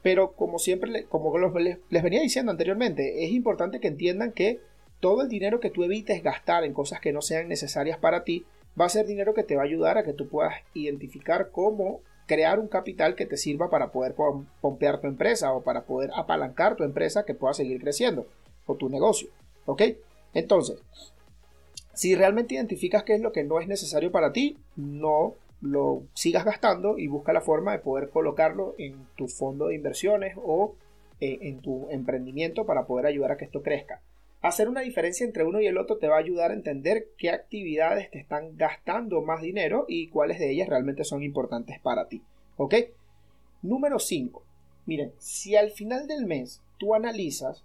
pero 0.03 0.33
como 0.33 0.59
siempre, 0.59 1.05
como 1.05 1.39
les, 1.39 1.79
les 1.91 2.03
venía 2.03 2.21
diciendo 2.21 2.51
anteriormente, 2.51 3.25
es 3.25 3.31
importante 3.31 3.79
que 3.79 3.87
entiendan 3.87 4.33
que 4.33 4.59
todo 5.05 5.21
el 5.21 5.29
dinero 5.29 5.61
que 5.61 5.69
tú 5.69 5.85
evites 5.85 6.23
gastar 6.23 6.65
en 6.65 6.73
cosas 6.73 6.99
que 6.99 7.13
no 7.13 7.21
sean 7.21 7.47
necesarias 7.47 7.99
para 7.99 8.25
ti 8.25 8.47
va 8.81 8.87
a 8.87 8.89
ser 8.89 9.05
dinero 9.05 9.35
que 9.35 9.43
te 9.43 9.55
va 9.55 9.61
a 9.61 9.67
ayudar 9.67 9.99
a 9.99 10.03
que 10.03 10.15
tú 10.15 10.29
puedas 10.29 10.55
identificar 10.73 11.51
cómo 11.51 12.01
crear 12.25 12.59
un 12.59 12.69
capital 12.69 13.15
que 13.15 13.27
te 13.27 13.37
sirva 13.37 13.69
para 13.69 13.93
poder 13.93 14.15
pompear 14.63 15.03
tu 15.03 15.07
empresa 15.07 15.53
o 15.53 15.63
para 15.63 15.83
poder 15.83 16.11
apalancar 16.15 16.75
tu 16.77 16.85
empresa 16.85 17.27
que 17.27 17.35
pueda 17.35 17.53
seguir 17.53 17.83
creciendo 17.83 18.27
o 18.65 18.77
tu 18.77 18.89
negocio. 18.89 19.29
¿Ok? 19.67 19.83
Entonces, 20.33 20.81
si 21.93 22.15
realmente 22.15 22.55
identificas 22.55 23.03
qué 23.03 23.13
es 23.13 23.21
lo 23.21 23.31
que 23.31 23.45
no 23.45 23.61
es 23.61 23.69
necesario 23.69 24.11
para 24.11 24.33
ti, 24.33 24.57
no 24.75 25.35
lo 25.61 26.05
sigas 26.15 26.47
gastando 26.47 26.97
y 26.97 27.09
busca 27.09 27.35
la 27.35 27.43
forma 27.43 27.73
de 27.73 27.81
poder 27.81 28.09
colocarlo 28.09 28.75
en 28.79 29.07
tu 29.17 29.29
fondo 29.29 29.67
de 29.67 29.75
inversiones 29.75 30.35
o 30.43 30.77
eh, 31.21 31.41
en 31.43 31.61
tu 31.61 31.91
emprendimiento 31.91 32.65
para 32.65 32.87
poder 32.87 33.05
ayudar 33.05 33.33
a 33.33 33.37
que 33.37 33.45
esto 33.45 33.63
crezca. 33.63 34.01
Hacer 34.45 34.69
una 34.69 34.83
diferencia 34.83 35.25
entre 35.25 35.43
uno 35.43 35.59
y 35.63 35.67
el 35.67 35.79
otro 35.79 35.97
te 35.97 36.07
va 36.07 36.17
a 36.17 36.19
ayudar 36.19 36.51
a 36.51 36.55
entender 36.55 37.09
qué 37.17 37.31
actividades 37.31 38.11
te 38.11 38.19
están 38.19 38.59
gastando 38.59 39.23
más 39.23 39.41
dinero 39.41 39.87
y 39.89 40.09
cuáles 40.09 40.39
de 40.39 40.51
ellas 40.51 40.69
realmente 40.69 41.03
son 41.03 41.23
importantes 41.23 41.81
para 41.81 42.09
ti. 42.09 42.21
¿Ok? 42.59 42.75
Número 43.63 43.99
5. 43.99 44.45
Miren, 44.85 45.15
si 45.17 45.57
al 45.57 45.71
final 45.71 46.07
del 46.07 46.27
mes 46.27 46.61
tú 46.77 46.95
analizas 46.95 47.65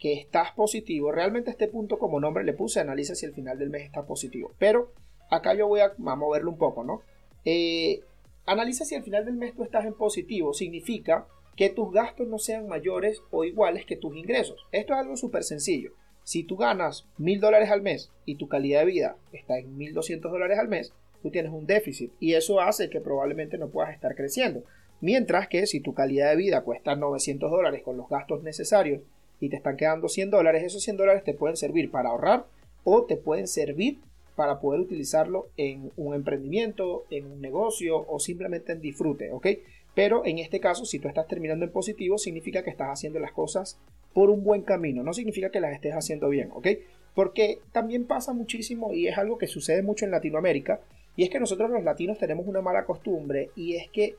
que 0.00 0.14
estás 0.14 0.50
positivo, 0.50 1.12
realmente 1.12 1.52
este 1.52 1.68
punto 1.68 1.96
como 1.96 2.18
nombre 2.18 2.42
le 2.42 2.54
puse, 2.54 2.80
analiza 2.80 3.14
si 3.14 3.24
al 3.24 3.32
final 3.32 3.56
del 3.56 3.70
mes 3.70 3.84
está 3.84 4.04
positivo. 4.04 4.50
Pero 4.58 4.90
acá 5.30 5.54
yo 5.54 5.68
voy 5.68 5.78
a, 5.78 5.92
moverlo 5.96 6.50
un 6.50 6.58
poco, 6.58 6.82
¿no? 6.82 7.02
Eh, 7.44 8.00
analiza 8.46 8.84
si 8.84 8.96
al 8.96 9.04
final 9.04 9.24
del 9.24 9.36
mes 9.36 9.54
tú 9.54 9.62
estás 9.62 9.84
en 9.84 9.94
positivo, 9.94 10.54
significa 10.54 11.28
que 11.54 11.70
tus 11.70 11.92
gastos 11.92 12.26
no 12.26 12.40
sean 12.40 12.66
mayores 12.66 13.22
o 13.30 13.44
iguales 13.44 13.86
que 13.86 13.94
tus 13.94 14.16
ingresos. 14.16 14.66
Esto 14.72 14.92
es 14.92 14.98
algo 14.98 15.16
súper 15.16 15.44
sencillo. 15.44 15.92
Si 16.26 16.42
tú 16.42 16.56
ganas 16.56 17.06
mil 17.18 17.38
dólares 17.38 17.70
al 17.70 17.82
mes 17.82 18.10
y 18.24 18.34
tu 18.34 18.48
calidad 18.48 18.80
de 18.80 18.86
vida 18.86 19.16
está 19.30 19.60
en 19.60 19.78
1200 19.78 20.32
dólares 20.32 20.58
al 20.58 20.66
mes, 20.66 20.92
tú 21.22 21.30
tienes 21.30 21.52
un 21.52 21.66
déficit 21.66 22.10
y 22.18 22.34
eso 22.34 22.60
hace 22.60 22.90
que 22.90 23.00
probablemente 23.00 23.58
no 23.58 23.68
puedas 23.68 23.94
estar 23.94 24.16
creciendo. 24.16 24.64
Mientras 25.00 25.46
que 25.46 25.68
si 25.68 25.78
tu 25.78 25.94
calidad 25.94 26.30
de 26.30 26.36
vida 26.36 26.62
cuesta 26.62 26.96
900 26.96 27.48
dólares 27.48 27.84
con 27.84 27.96
los 27.96 28.08
gastos 28.08 28.42
necesarios 28.42 29.02
y 29.38 29.50
te 29.50 29.54
están 29.54 29.76
quedando 29.76 30.08
100 30.08 30.32
dólares, 30.32 30.64
esos 30.64 30.82
100 30.82 30.96
dólares 30.96 31.22
te 31.22 31.32
pueden 31.32 31.56
servir 31.56 31.92
para 31.92 32.08
ahorrar 32.08 32.46
o 32.82 33.04
te 33.04 33.16
pueden 33.16 33.46
servir 33.46 34.00
para 34.34 34.58
poder 34.58 34.80
utilizarlo 34.80 35.46
en 35.56 35.92
un 35.96 36.12
emprendimiento, 36.12 37.04
en 37.08 37.26
un 37.30 37.40
negocio 37.40 38.04
o 38.04 38.18
simplemente 38.18 38.72
en 38.72 38.80
disfrute, 38.80 39.30
¿ok? 39.30 39.46
Pero 39.94 40.26
en 40.26 40.38
este 40.40 40.58
caso, 40.58 40.86
si 40.86 40.98
tú 40.98 41.06
estás 41.06 41.28
terminando 41.28 41.64
en 41.64 41.70
positivo, 41.70 42.18
significa 42.18 42.64
que 42.64 42.70
estás 42.70 42.88
haciendo 42.88 43.20
las 43.20 43.30
cosas 43.30 43.78
por 44.16 44.30
un 44.30 44.42
buen 44.42 44.62
camino. 44.62 45.02
No 45.02 45.12
significa 45.12 45.50
que 45.50 45.60
las 45.60 45.74
estés 45.74 45.92
haciendo 45.92 46.30
bien, 46.30 46.48
¿ok? 46.54 46.68
Porque 47.14 47.58
también 47.70 48.06
pasa 48.06 48.32
muchísimo 48.32 48.94
y 48.94 49.08
es 49.08 49.18
algo 49.18 49.36
que 49.36 49.46
sucede 49.46 49.82
mucho 49.82 50.06
en 50.06 50.10
Latinoamérica. 50.10 50.80
Y 51.16 51.24
es 51.24 51.28
que 51.28 51.38
nosotros 51.38 51.68
los 51.68 51.84
latinos 51.84 52.16
tenemos 52.16 52.46
una 52.46 52.62
mala 52.62 52.86
costumbre 52.86 53.50
y 53.56 53.76
es 53.76 53.90
que 53.90 54.16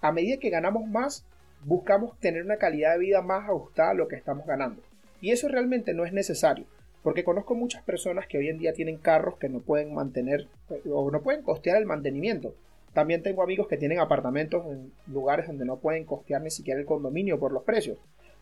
a 0.00 0.12
medida 0.12 0.36
que 0.36 0.50
ganamos 0.50 0.86
más, 0.86 1.26
buscamos 1.64 2.16
tener 2.20 2.44
una 2.44 2.58
calidad 2.58 2.92
de 2.92 3.00
vida 3.00 3.20
más 3.20 3.48
ajustada 3.48 3.90
a 3.90 3.94
lo 3.94 4.06
que 4.06 4.14
estamos 4.14 4.46
ganando. 4.46 4.80
Y 5.20 5.32
eso 5.32 5.48
realmente 5.48 5.92
no 5.92 6.04
es 6.04 6.12
necesario. 6.12 6.64
Porque 7.02 7.24
conozco 7.24 7.56
muchas 7.56 7.82
personas 7.82 8.28
que 8.28 8.38
hoy 8.38 8.48
en 8.48 8.58
día 8.58 8.74
tienen 8.74 8.96
carros 8.96 9.38
que 9.38 9.48
no 9.48 9.58
pueden 9.58 9.92
mantener 9.92 10.46
o 10.88 11.10
no 11.10 11.20
pueden 11.22 11.42
costear 11.42 11.78
el 11.78 11.86
mantenimiento. 11.86 12.54
También 12.92 13.24
tengo 13.24 13.42
amigos 13.42 13.66
que 13.66 13.76
tienen 13.76 13.98
apartamentos 13.98 14.64
en 14.66 14.92
lugares 15.12 15.48
donde 15.48 15.64
no 15.64 15.78
pueden 15.78 16.04
costear 16.04 16.42
ni 16.42 16.50
siquiera 16.50 16.78
el 16.78 16.86
condominio 16.86 17.40
por 17.40 17.50
los 17.50 17.64
precios. 17.64 17.98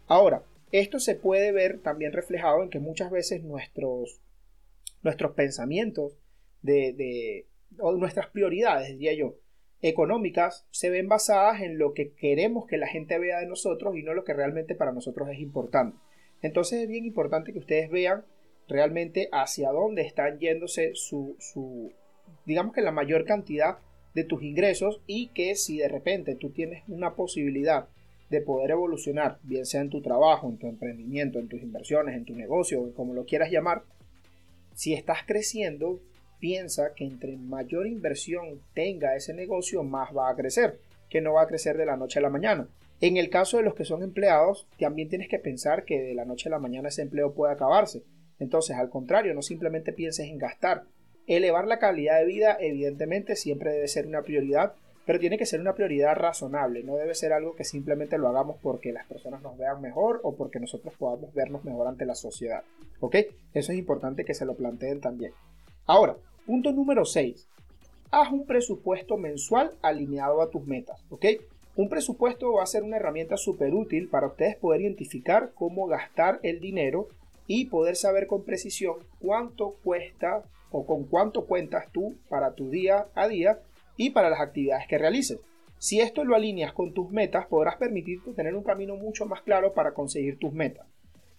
Ahora, 0.07 0.43
esto 0.73 0.99
se 0.99 1.15
puede 1.15 1.53
ver 1.53 1.81
también 1.81 2.13
reflejado 2.13 2.63
en 2.63 2.71
que 2.71 2.81
muchas 2.81 3.11
veces 3.11 3.43
nuestros, 3.43 4.21
nuestros 5.03 5.33
pensamientos 5.33 6.19
de, 6.63 7.47
o 7.79 7.93
nuestras 7.93 8.29
prioridades, 8.29 8.89
diría 8.89 9.15
yo, 9.15 9.37
económicas 9.83 10.67
se 10.71 10.89
ven 10.91 11.09
basadas 11.09 11.61
en 11.61 11.79
lo 11.79 11.93
que 11.93 12.13
queremos 12.13 12.67
que 12.67 12.79
la 12.79 12.87
gente 12.87 13.19
vea 13.19 13.41
de 13.41 13.47
nosotros 13.47 13.97
y 13.97 14.03
no 14.03 14.15
lo 14.15 14.25
que 14.25 14.33
realmente 14.33 14.75
para 14.75 14.93
nosotros 14.93 15.29
es 15.31 15.39
importante. 15.41 15.99
Entonces 16.41 16.83
es 16.83 16.89
bien 16.89 17.05
importante 17.05 17.53
que 17.53 17.59
ustedes 17.59 17.91
vean 17.91 18.25
realmente 18.67 19.29
hacia 19.33 19.71
dónde 19.71 20.03
están 20.03 20.39
yéndose 20.39 20.95
su, 20.95 21.37
su 21.39 21.93
digamos 22.47 22.75
que 22.75 22.81
la 22.81 22.93
mayor 22.93 23.25
cantidad 23.25 23.79
de 24.15 24.25
tus 24.25 24.43
ingresos 24.43 25.03
y 25.07 25.29
que 25.29 25.55
si 25.55 25.79
de 25.79 25.89
repente 25.89 26.35
tú 26.35 26.51
tienes 26.51 26.83
una 26.89 27.15
posibilidad 27.15 27.89
de 28.35 28.41
poder 28.41 28.73
evolucionar, 28.73 29.39
bien 29.43 29.65
sea 29.65 29.81
en 29.81 29.91
tu 29.91 30.03
trabajo, 30.03 30.49
en 30.49 30.59
tu 30.59 30.67
emprendimiento, 30.67 31.39
en 31.39 31.49
tus 31.49 31.63
inversiones, 31.63 32.17
en 32.17 32.25
tu 32.25 32.35
negocio, 32.35 32.93
como 32.95 33.15
lo 33.15 33.25
quieras 33.25 33.51
llamar, 33.51 33.83
si 34.75 34.93
estás 34.93 35.19
creciendo, 35.25 36.01
piensa 36.41 36.95
que 36.95 37.05
entre 37.05 37.37
mayor 37.37 37.87
inversión 37.87 38.61
tenga 38.75 39.15
ese 39.15 39.33
negocio, 39.33 39.85
más 39.85 40.15
va 40.15 40.29
a 40.29 40.35
crecer, 40.35 40.81
que 41.09 41.21
no 41.21 41.35
va 41.35 41.43
a 41.43 41.47
crecer 41.47 41.77
de 41.79 41.87
la 41.87 41.97
noche 41.97 42.19
a 42.19 42.23
la 42.23 42.29
mañana. 42.29 42.69
En 43.01 43.17
el 43.17 43.31
caso 43.31 43.57
de 43.57 43.63
los 43.63 43.75
que 43.75 43.85
son 43.85 44.03
empleados, 44.03 44.67
también 44.79 45.09
tienes 45.09 45.29
que 45.29 45.39
pensar 45.39 45.85
que 45.85 46.03
de 46.03 46.15
la 46.15 46.25
noche 46.25 46.49
a 46.49 46.51
la 46.51 46.59
mañana 46.59 46.89
ese 46.89 47.03
empleo 47.03 47.35
puede 47.35 47.53
acabarse. 47.53 48.03
Entonces, 48.41 48.77
al 48.77 48.91
contrario, 48.91 49.33
no 49.33 49.43
simplemente 49.43 49.93
pienses 49.93 50.29
en 50.29 50.39
gastar. 50.39 50.85
Elevar 51.27 51.67
la 51.67 51.79
calidad 51.79 52.19
de 52.19 52.27
vida, 52.27 52.57
evidentemente, 52.61 53.37
siempre 53.37 53.73
debe 53.73 53.89
ser 53.89 54.07
una 54.07 54.23
prioridad, 54.23 54.75
pero 55.07 55.19
tiene 55.19 55.39
que 55.39 55.47
ser 55.47 55.61
una 55.61 55.75
prioridad 55.75 56.17
razonable, 56.17 56.83
no 56.83 56.97
debe 56.97 57.15
ser 57.15 57.33
algo 57.33 57.55
que 57.55 57.65
simplemente 57.65 58.19
lo 58.19 58.29
hagamos 58.29 58.57
porque 58.63 58.93
las 58.93 59.07
personas 59.07 59.43
nos 59.43 59.57
vean 59.57 59.81
mejor 59.81 60.21
o 60.23 60.35
porque 60.35 60.61
nosotros 60.61 60.95
podamos 60.99 61.35
vernos 61.35 61.65
mejor 61.65 61.87
ante 61.87 62.07
la 62.07 62.15
sociedad. 62.15 62.63
¿Ok? 63.01 63.17
Eso 63.53 63.73
es 63.73 63.79
importante 63.79 64.25
que 64.25 64.35
se 64.35 64.47
lo 64.47 64.55
planteen 64.55 65.01
también. 65.01 65.33
Ahora, 65.87 66.17
Punto 66.47 66.73
número 66.73 67.07
6. 67.07 67.49
Haz 68.11 68.31
un 68.31 68.45
presupuesto 68.45 69.17
mensual 69.17 69.71
alineado 69.81 70.43
a 70.43 70.51
tus 70.51 70.67
metas. 70.67 71.03
¿ok? 71.09 71.25
Un 71.75 71.89
presupuesto 71.89 72.53
va 72.53 72.63
a 72.63 72.67
ser 72.67 72.83
una 72.83 72.99
herramienta 72.99 73.39
súper 73.39 73.73
útil 73.73 74.11
para 74.11 74.27
ustedes 74.27 74.57
poder 74.57 74.83
identificar 74.83 75.53
cómo 75.55 75.87
gastar 75.87 76.41
el 76.43 76.61
dinero 76.61 77.09
y 77.47 77.67
poder 77.67 77.97
saber 77.97 78.27
con 78.27 78.45
precisión 78.45 78.97
cuánto 79.21 79.77
cuesta 79.83 80.43
o 80.71 80.85
con 80.85 81.05
cuánto 81.05 81.47
cuentas 81.47 81.91
tú 81.93 82.15
para 82.29 82.53
tu 82.53 82.69
día 82.69 83.07
a 83.15 83.27
día 83.27 83.59
y 83.97 84.11
para 84.11 84.31
las 84.31 84.41
actividades 84.41 84.87
que 84.89 84.99
realices. 84.99 85.39
Si 85.79 86.01
esto 86.01 86.25
lo 86.25 86.35
alineas 86.35 86.73
con 86.73 86.95
tus 86.95 87.11
metas, 87.11 87.47
podrás 87.47 87.77
permitirte 87.77 88.33
tener 88.33 88.55
un 88.55 88.63
camino 88.63 88.97
mucho 88.97 89.27
más 89.27 89.43
claro 89.43 89.75
para 89.75 89.93
conseguir 89.93 90.39
tus 90.39 90.53
metas. 90.53 90.87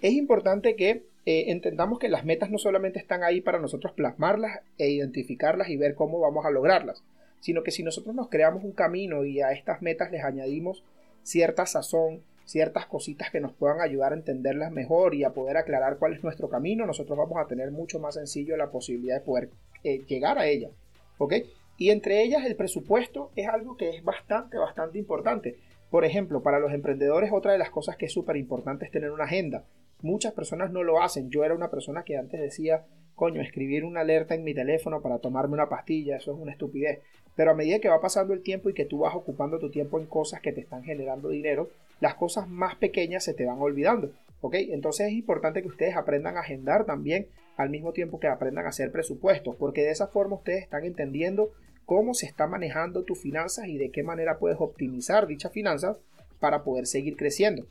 Es 0.01 0.13
importante 0.13 0.75
que 0.75 1.05
eh, 1.25 1.45
entendamos 1.47 1.97
que 1.97 2.09
las 2.09 2.25
metas 2.25 2.51
no 2.51 2.57
solamente 2.57 3.00
están 3.00 3.24
ahí 3.24 3.41
para 3.41 3.59
nosotros 3.59 3.93
plasmarlas 3.93 4.59
e 4.77 4.89
identificarlas 4.89 5.69
y 5.69 5.77
ver 5.77 5.95
cómo 5.95 6.19
vamos 6.19 6.45
a 6.45 6.51
lograrlas, 6.51 7.03
sino 7.39 7.63
que 7.63 7.71
si 7.71 7.81
nosotros 7.81 8.13
nos 8.13 8.29
creamos 8.29 8.63
un 8.63 8.74
camino 8.74 9.25
y 9.25 9.41
a 9.41 9.51
estas 9.51 9.81
metas 9.81 10.12
les 10.12 10.24
añadimos 10.24 10.83
cierta 11.24 11.65
sazón, 11.65 12.21
ciertas 12.45 12.85
cositas 12.85 13.31
que 13.31 13.39
nos 13.39 13.53
puedan 13.53 13.81
ayudar 13.81 14.13
a 14.13 14.15
entenderlas 14.15 14.71
mejor 14.71 15.15
y 15.15 15.24
a 15.24 15.31
poder 15.31 15.57
aclarar 15.57 15.97
cuál 15.97 16.13
es 16.13 16.24
nuestro 16.24 16.50
camino, 16.50 16.85
nosotros 16.85 17.17
vamos 17.17 17.38
a 17.39 17.47
tener 17.47 17.71
mucho 17.71 18.00
más 18.00 18.13
sencillo 18.13 18.55
la 18.57 18.69
posibilidad 18.69 19.15
de 19.15 19.25
poder 19.25 19.50
eh, 19.83 20.03
llegar 20.07 20.38
a 20.38 20.45
ella. 20.45 20.69
¿Ok? 21.17 21.33
Y 21.77 21.89
entre 21.89 22.24
ellas 22.24 22.46
el 22.46 22.55
presupuesto 22.55 23.32
es 23.36 23.48
algo 23.48 23.75
que 23.77 23.89
es 23.89 24.03
bastante, 24.03 24.58
bastante 24.58 24.98
importante. 24.98 25.55
Por 25.89 26.05
ejemplo, 26.05 26.41
para 26.41 26.60
los 26.60 26.74
emprendedores 26.74 27.32
otra 27.32 27.51
de 27.51 27.58
las 27.58 27.70
cosas 27.70 27.98
que 27.98 28.05
es 28.05 28.13
súper 28.13 28.38
importante 28.38 28.86
es 28.86 28.91
tener 28.91 29.12
una 29.12 29.25
agenda. 29.25 29.65
Muchas 30.01 30.34
personas 30.34 30.72
no 30.72 30.84
lo 30.84 31.01
hacen. 31.01 31.29
Yo 31.29 31.44
era 31.44 31.55
una 31.55 31.70
persona 31.70 32.03
que 32.03 32.17
antes 32.17 32.39
decía, 32.39 32.86
coño, 33.15 33.41
escribir 33.41 33.84
una 33.84 34.01
alerta 34.01 34.36
en 34.36 34.44
mi 34.44 34.53
teléfono 34.53 35.01
para 35.01 35.20
tomarme 35.20 35.53
una 35.53 35.70
pastilla, 35.70 36.17
eso 36.17 36.34
es 36.34 36.39
una 36.39 36.51
estupidez. 36.51 37.00
Pero 37.36 37.51
a 37.51 37.55
medida 37.55 37.79
que 37.79 37.89
va 37.89 38.01
pasando 38.01 38.34
el 38.34 38.41
tiempo 38.41 38.70
y 38.70 38.74
que 38.74 38.86
tú 38.86 39.00
vas 39.00 39.15
ocupando 39.15 39.60
tu 39.60 39.70
tiempo 39.70 40.00
en 40.00 40.05
cosas 40.05 40.41
que 40.41 40.53
te 40.53 40.62
están 40.62 40.84
generando 40.84 41.29
dinero, 41.29 41.70
las 42.00 42.15
cosas 42.15 42.48
más 42.48 42.75
pequeñas 42.75 43.24
se 43.24 43.34
te 43.34 43.46
van 43.46 43.60
olvidando. 43.60 44.12
¿Ok? 44.41 44.55
Entonces 44.55 45.08
es 45.08 45.13
importante 45.13 45.62
que 45.62 45.67
ustedes 45.67 45.96
aprendan 45.96 46.38
a 46.38 46.41
agendar 46.41 46.86
también 46.86 47.27
al 47.58 47.70
mismo 47.70 47.94
tiempo 47.94 48.20
que 48.20 48.27
aprendan 48.27 48.65
a 48.65 48.70
hacer 48.70 48.91
presupuestos, 48.91 49.55
porque 49.55 49.82
de 49.82 49.91
esa 49.91 50.08
forma 50.08 50.36
ustedes 50.36 50.63
están 50.63 50.84
entendiendo 50.84 51.51
cómo 51.85 52.13
se 52.13 52.25
está 52.25 52.47
manejando 52.47 53.03
tus 53.03 53.19
finanzas 53.19 53.67
y 53.67 53.77
de 53.77 53.91
qué 53.91 54.03
manera 54.03 54.37
puedes 54.39 54.59
optimizar 54.59 55.27
dichas 55.27 55.51
finanzas 55.51 55.97
para 56.39 56.63
poder 56.63 56.87
seguir 56.87 57.15
creciendo. 57.15 57.65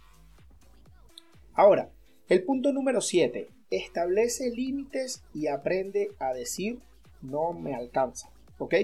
Ahora, 1.52 1.90
el 2.28 2.42
punto 2.42 2.73
número 2.73 3.00
7. 3.00 3.49
Establece 3.71 4.50
límites 4.50 5.23
y 5.35 5.49
aprende 5.49 6.11
a 6.18 6.33
decir 6.33 6.78
no 7.23 7.52
me 7.52 7.75
alcanza. 7.75 8.30
¿Ok? 8.59 8.75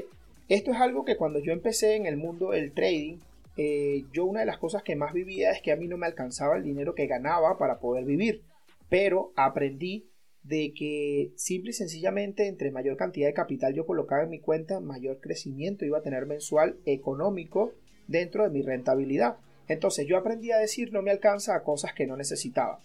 Esto 0.48 0.72
es 0.72 0.78
algo 0.78 1.04
que 1.04 1.16
cuando 1.16 1.38
yo 1.38 1.52
empecé 1.52 1.94
en 1.94 2.06
el 2.06 2.16
mundo 2.16 2.50
del 2.50 2.72
trading, 2.72 3.18
eh, 3.56 4.04
yo 4.12 4.24
una 4.24 4.40
de 4.40 4.46
las 4.46 4.58
cosas 4.58 4.82
que 4.82 4.96
más 4.96 5.12
vivía 5.12 5.52
es 5.52 5.62
que 5.62 5.72
a 5.72 5.76
mí 5.76 5.86
no 5.86 5.96
me 5.96 6.06
alcanzaba 6.06 6.56
el 6.56 6.64
dinero 6.64 6.94
que 6.94 7.06
ganaba 7.06 7.56
para 7.56 7.78
poder 7.78 8.04
vivir. 8.04 8.42
Pero 8.88 9.32
aprendí 9.36 10.09
de 10.42 10.72
que 10.72 11.32
simple 11.36 11.70
y 11.70 11.74
sencillamente 11.74 12.46
entre 12.46 12.70
mayor 12.70 12.96
cantidad 12.96 13.28
de 13.28 13.34
capital 13.34 13.74
yo 13.74 13.86
colocaba 13.86 14.22
en 14.22 14.30
mi 14.30 14.38
cuenta, 14.38 14.80
mayor 14.80 15.20
crecimiento 15.20 15.84
iba 15.84 15.98
a 15.98 16.02
tener 16.02 16.26
mensual 16.26 16.76
económico 16.86 17.72
dentro 18.06 18.44
de 18.44 18.50
mi 18.50 18.62
rentabilidad. 18.62 19.36
Entonces 19.68 20.06
yo 20.06 20.16
aprendí 20.16 20.50
a 20.50 20.58
decir 20.58 20.92
no 20.92 21.02
me 21.02 21.10
alcanza 21.10 21.54
a 21.54 21.62
cosas 21.62 21.92
que 21.92 22.06
no 22.06 22.16
necesitaba. 22.16 22.80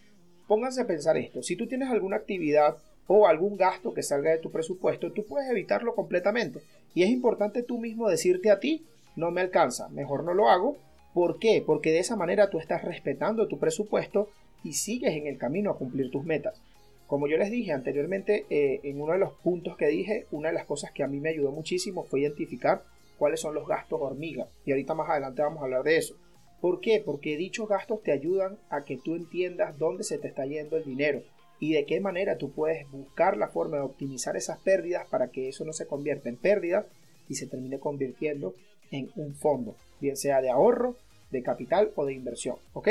Pónganse 0.47 0.81
a 0.81 0.87
pensar 0.87 1.17
esto, 1.17 1.41
si 1.41 1.55
tú 1.55 1.67
tienes 1.67 1.89
alguna 1.89 2.17
actividad 2.17 2.77
o 3.07 3.27
algún 3.27 3.57
gasto 3.57 3.93
que 3.93 4.03
salga 4.03 4.31
de 4.31 4.37
tu 4.37 4.51
presupuesto, 4.51 5.11
tú 5.11 5.25
puedes 5.25 5.49
evitarlo 5.49 5.95
completamente. 5.95 6.59
Y 6.93 7.03
es 7.03 7.09
importante 7.09 7.63
tú 7.63 7.79
mismo 7.79 8.09
decirte 8.09 8.51
a 8.51 8.59
ti, 8.59 8.85
no 9.15 9.31
me 9.31 9.41
alcanza, 9.41 9.89
mejor 9.89 10.23
no 10.23 10.33
lo 10.33 10.49
hago. 10.49 10.77
¿Por 11.13 11.39
qué? 11.39 11.63
Porque 11.65 11.91
de 11.91 11.99
esa 11.99 12.15
manera 12.15 12.49
tú 12.49 12.59
estás 12.59 12.83
respetando 12.83 13.47
tu 13.47 13.57
presupuesto 13.57 14.29
y 14.63 14.73
sigues 14.73 15.13
en 15.13 15.27
el 15.27 15.37
camino 15.37 15.71
a 15.71 15.77
cumplir 15.77 16.11
tus 16.11 16.25
metas. 16.25 16.59
Como 17.07 17.27
yo 17.27 17.37
les 17.37 17.51
dije 17.51 17.71
anteriormente, 17.71 18.45
eh, 18.49 18.79
en 18.83 18.99
uno 18.99 19.13
de 19.13 19.19
los 19.19 19.33
puntos 19.33 19.77
que 19.77 19.87
dije, 19.87 20.25
una 20.31 20.49
de 20.49 20.55
las 20.55 20.65
cosas 20.65 20.91
que 20.91 21.03
a 21.03 21.07
mí 21.07 21.19
me 21.19 21.29
ayudó 21.29 21.51
muchísimo 21.51 22.03
fue 22.03 22.21
identificar 22.21 22.83
cuáles 23.17 23.39
son 23.39 23.53
los 23.53 23.67
gastos 23.67 23.99
hormiga. 24.01 24.47
Y 24.65 24.71
ahorita 24.71 24.95
más 24.95 25.09
adelante 25.09 25.41
vamos 25.41 25.61
a 25.61 25.65
hablar 25.65 25.83
de 25.83 25.97
eso. 25.97 26.15
¿Por 26.61 26.79
qué? 26.79 27.01
Porque 27.05 27.37
dichos 27.37 27.69
gastos 27.69 28.01
te 28.01 28.11
ayudan 28.11 28.57
a 28.69 28.83
que 28.83 28.97
tú 28.97 29.15
entiendas 29.15 29.77
dónde 29.77 30.03
se 30.03 30.17
te 30.17 30.27
está 30.27 30.45
yendo 30.45 30.77
el 30.77 30.83
dinero 30.83 31.21
y 31.59 31.73
de 31.73 31.85
qué 31.85 31.99
manera 31.99 32.37
tú 32.37 32.51
puedes 32.51 32.89
buscar 32.89 33.37
la 33.37 33.49
forma 33.49 33.77
de 33.77 33.83
optimizar 33.83 34.35
esas 34.35 34.59
pérdidas 34.59 35.07
para 35.07 35.29
que 35.29 35.49
eso 35.49 35.63
no 35.63 35.73
se 35.73 35.87
convierta 35.87 36.29
en 36.29 36.37
pérdidas 36.37 36.85
y 37.29 37.35
se 37.35 37.47
termine 37.47 37.79
convirtiendo 37.79 38.53
en 38.91 39.09
un 39.15 39.35
fondo, 39.35 39.75
bien 39.99 40.17
sea 40.17 40.41
de 40.41 40.49
ahorro, 40.49 40.95
de 41.31 41.43
capital 41.43 41.91
o 41.95 42.05
de 42.05 42.13
inversión. 42.13 42.57
¿Ok? 42.73 42.89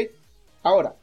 Ahora, 0.62 0.96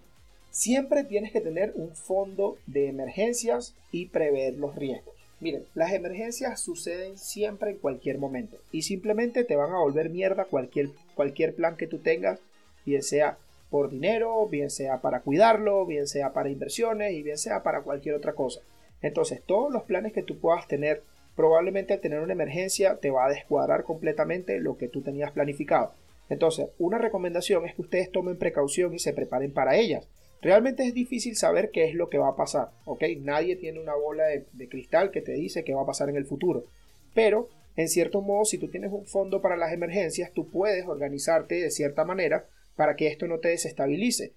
siempre 0.61 1.03
tienes 1.03 1.31
que 1.31 1.41
tener 1.41 1.73
un 1.73 1.95
fondo 1.95 2.55
de 2.67 2.87
emergencias 2.87 3.75
y 3.91 4.09
prever 4.09 4.53
los 4.59 4.75
riesgos. 4.75 5.15
Miren, 5.39 5.63
las 5.73 5.91
emergencias 5.91 6.59
suceden 6.59 7.17
siempre 7.17 7.71
en 7.71 7.79
cualquier 7.79 8.19
momento 8.19 8.59
y 8.71 8.83
simplemente 8.83 9.43
te 9.43 9.55
van 9.55 9.71
a 9.71 9.79
volver 9.79 10.11
mierda 10.11 10.45
cualquier, 10.45 10.89
cualquier 11.15 11.55
plan 11.55 11.77
que 11.77 11.87
tú 11.87 11.97
tengas 11.97 12.41
bien 12.85 13.01
sea 13.01 13.39
por 13.71 13.89
dinero, 13.89 14.47
bien 14.49 14.69
sea 14.69 15.01
para 15.01 15.21
cuidarlo, 15.21 15.87
bien 15.87 16.05
sea 16.05 16.31
para 16.31 16.51
inversiones 16.51 17.13
y 17.13 17.23
bien 17.23 17.39
sea 17.39 17.63
para 17.63 17.81
cualquier 17.81 18.13
otra 18.13 18.33
cosa. 18.33 18.61
Entonces, 19.01 19.41
todos 19.43 19.73
los 19.73 19.81
planes 19.81 20.13
que 20.13 20.21
tú 20.21 20.37
puedas 20.37 20.67
tener, 20.67 21.01
probablemente 21.35 21.93
al 21.93 22.01
tener 22.01 22.19
una 22.19 22.33
emergencia 22.33 22.97
te 22.97 23.09
va 23.09 23.25
a 23.25 23.29
descuadrar 23.29 23.83
completamente 23.83 24.59
lo 24.59 24.77
que 24.77 24.89
tú 24.89 25.01
tenías 25.01 25.31
planificado. 25.31 25.95
Entonces, 26.29 26.67
una 26.77 26.99
recomendación 26.99 27.65
es 27.65 27.73
que 27.73 27.81
ustedes 27.81 28.11
tomen 28.11 28.37
precaución 28.37 28.93
y 28.93 28.99
se 28.99 29.11
preparen 29.11 29.53
para 29.53 29.75
ellas. 29.75 30.07
Realmente 30.41 30.83
es 30.87 30.93
difícil 30.95 31.35
saber 31.35 31.69
qué 31.69 31.85
es 31.85 31.93
lo 31.93 32.09
que 32.09 32.17
va 32.17 32.29
a 32.29 32.35
pasar, 32.35 32.71
¿ok? 32.85 33.03
Nadie 33.19 33.55
tiene 33.55 33.79
una 33.79 33.93
bola 33.93 34.23
de, 34.25 34.69
cristal 34.69 35.11
que 35.11 35.21
te 35.21 35.33
dice 35.33 35.63
qué 35.63 35.75
va 35.75 35.83
a 35.83 35.85
pasar 35.85 36.09
en 36.09 36.15
el 36.15 36.25
futuro. 36.25 36.65
Pero, 37.13 37.49
en 37.75 37.87
cierto 37.87 38.21
modo, 38.21 38.45
si 38.45 38.57
tú 38.57 38.67
tienes 38.67 38.91
un 38.91 39.05
fondo 39.05 39.41
para 39.41 39.55
las 39.55 39.71
emergencias, 39.71 40.31
tú 40.33 40.49
puedes 40.49 40.87
organizarte 40.87 41.55
de 41.55 41.69
cierta 41.69 42.05
manera 42.05 42.47
para 42.75 42.95
que 42.95 43.07
esto 43.07 43.27
no 43.27 43.39
te 43.39 43.49
desestabilice. 43.49 44.33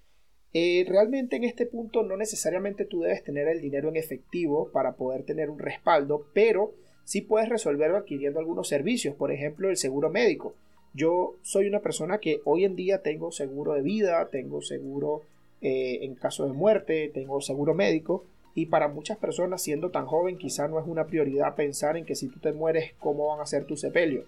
Eh, 0.53 0.85
realmente 0.87 1.35
en 1.35 1.43
este 1.43 1.65
punto 1.65 2.03
no 2.03 2.15
necesariamente 2.15 2.85
tú 2.85 3.01
debes 3.01 3.23
tener 3.23 3.47
el 3.47 3.59
dinero 3.59 3.89
en 3.89 3.97
efectivo 3.97 4.71
para 4.71 4.93
poder 4.93 5.23
tener 5.23 5.49
un 5.49 5.59
respaldo, 5.59 6.27
pero 6.33 6.75
sí 7.03 7.21
puedes 7.21 7.49
resolverlo 7.49 7.97
adquiriendo 7.97 8.39
algunos 8.39 8.69
servicios, 8.69 9.15
por 9.15 9.33
ejemplo 9.33 9.69
el 9.69 9.75
seguro 9.75 10.09
médico. 10.09 10.55
Yo 10.93 11.35
soy 11.41 11.67
una 11.67 11.81
persona 11.81 12.19
que 12.19 12.39
hoy 12.45 12.63
en 12.63 12.77
día 12.77 13.01
tengo 13.01 13.33
seguro 13.33 13.73
de 13.73 13.81
vida, 13.81 14.29
tengo 14.31 14.61
seguro 14.61 15.23
eh, 15.61 15.99
en 16.01 16.15
caso 16.15 16.45
de 16.45 16.53
muerte, 16.53 17.09
tengo 17.13 17.41
seguro 17.41 17.73
médico 17.73 18.25
y 18.53 18.67
para 18.67 18.87
muchas 18.87 19.17
personas 19.17 19.61
siendo 19.61 19.91
tan 19.91 20.05
joven 20.05 20.37
quizá 20.37 20.67
no 20.67 20.79
es 20.79 20.87
una 20.87 21.07
prioridad 21.07 21.55
pensar 21.55 21.97
en 21.97 22.05
que 22.05 22.15
si 22.15 22.29
tú 22.29 22.39
te 22.39 22.53
mueres 22.53 22.93
cómo 22.99 23.27
van 23.27 23.41
a 23.41 23.45
ser 23.45 23.65
tu 23.65 23.75
sepelio. 23.75 24.25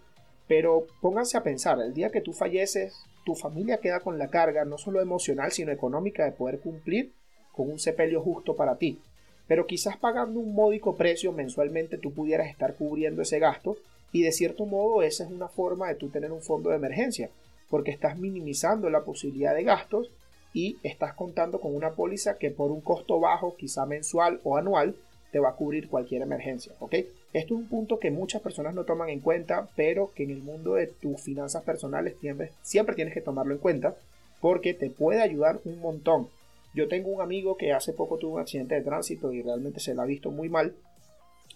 Pero 0.48 0.88
pónganse 1.02 1.38
a 1.38 1.44
pensar, 1.44 1.80
el 1.80 1.94
día 1.94 2.10
que 2.10 2.22
tú 2.22 2.34
falleces, 2.34 2.96
tu 3.26 3.36
familia 3.36 3.80
queda 3.80 4.00
con 4.00 4.18
la 4.18 4.30
carga 4.30 4.66
no 4.66 4.78
solo 4.78 5.02
emocional 5.02 5.52
sino 5.52 5.72
económica 5.72 6.26
de 6.26 6.32
poder 6.32 6.60
cumplir 6.60 7.14
con 7.54 7.70
un 7.70 7.80
sepelio 7.80 8.22
justo 8.22 8.56
para 8.56 8.78
ti. 8.78 9.00
Pero 9.48 9.66
quizás 9.66 9.98
pagando 9.98 10.40
un 10.40 10.54
módico 10.54 10.96
precio 10.96 11.32
mensualmente 11.32 11.98
tú 11.98 12.14
pudieras 12.14 12.50
estar 12.50 12.76
cubriendo 12.76 13.22
ese 13.22 13.40
gasto 13.40 13.78
y 14.12 14.24
de 14.24 14.32
cierto 14.32 14.66
modo 14.66 15.04
esa 15.04 15.24
es 15.24 15.30
una 15.30 15.48
forma 15.48 15.88
de 15.88 15.96
tú 15.96 16.10
tener 16.10 16.32
un 16.32 16.42
fondo 16.42 16.70
de 16.70 16.78
emergencia 16.78 17.30
porque 17.70 17.92
estás 17.92 18.18
minimizando 18.18 18.90
la 18.90 19.04
posibilidad 19.04 19.54
de 19.54 19.64
gastos 19.64 20.10
y 20.58 20.80
estás 20.82 21.14
contando 21.14 21.62
con 21.62 21.76
una 21.76 21.92
póliza 21.92 22.40
que 22.40 22.50
por 22.50 22.72
un 22.72 22.82
costo 22.82 23.20
bajo, 23.20 23.56
quizá 23.56 23.86
mensual 23.86 24.42
o 24.44 24.58
anual, 24.58 24.96
te 25.32 25.38
va 25.38 25.50
a 25.50 25.56
cubrir 25.56 25.88
cualquier 25.88 26.24
emergencia, 26.24 26.74
¿ok? 26.80 26.96
Esto 27.32 27.54
es 27.54 27.60
un 27.60 27.68
punto 27.68 28.00
que 28.00 28.10
muchas 28.10 28.42
personas 28.42 28.74
no 28.74 28.84
toman 28.84 29.10
en 29.10 29.20
cuenta, 29.20 29.70
pero 29.76 30.12
que 30.16 30.24
en 30.24 30.32
el 30.32 30.42
mundo 30.42 30.74
de 30.74 30.88
tus 30.88 31.22
finanzas 31.22 31.62
personales 31.62 32.16
siempre, 32.20 32.54
siempre 32.64 32.96
tienes 32.96 33.14
que 33.14 33.22
tomarlo 33.22 33.54
en 33.54 33.60
cuenta 33.60 33.98
porque 34.42 34.74
te 34.74 34.90
puede 34.90 35.22
ayudar 35.22 35.60
un 35.64 35.80
montón. 35.80 36.28
Yo 36.74 36.88
tengo 36.88 37.12
un 37.12 37.22
amigo 37.22 37.56
que 37.56 37.72
hace 37.72 37.94
poco 37.94 38.18
tuvo 38.18 38.38
un 38.38 38.42
accidente 38.42 38.74
de 38.74 38.82
tránsito 38.82 39.32
y 39.34 39.44
realmente 39.44 39.80
se 39.80 39.94
lo 39.94 40.02
ha 40.02 40.06
visto 40.06 40.32
muy 40.32 40.50
mal 40.50 40.74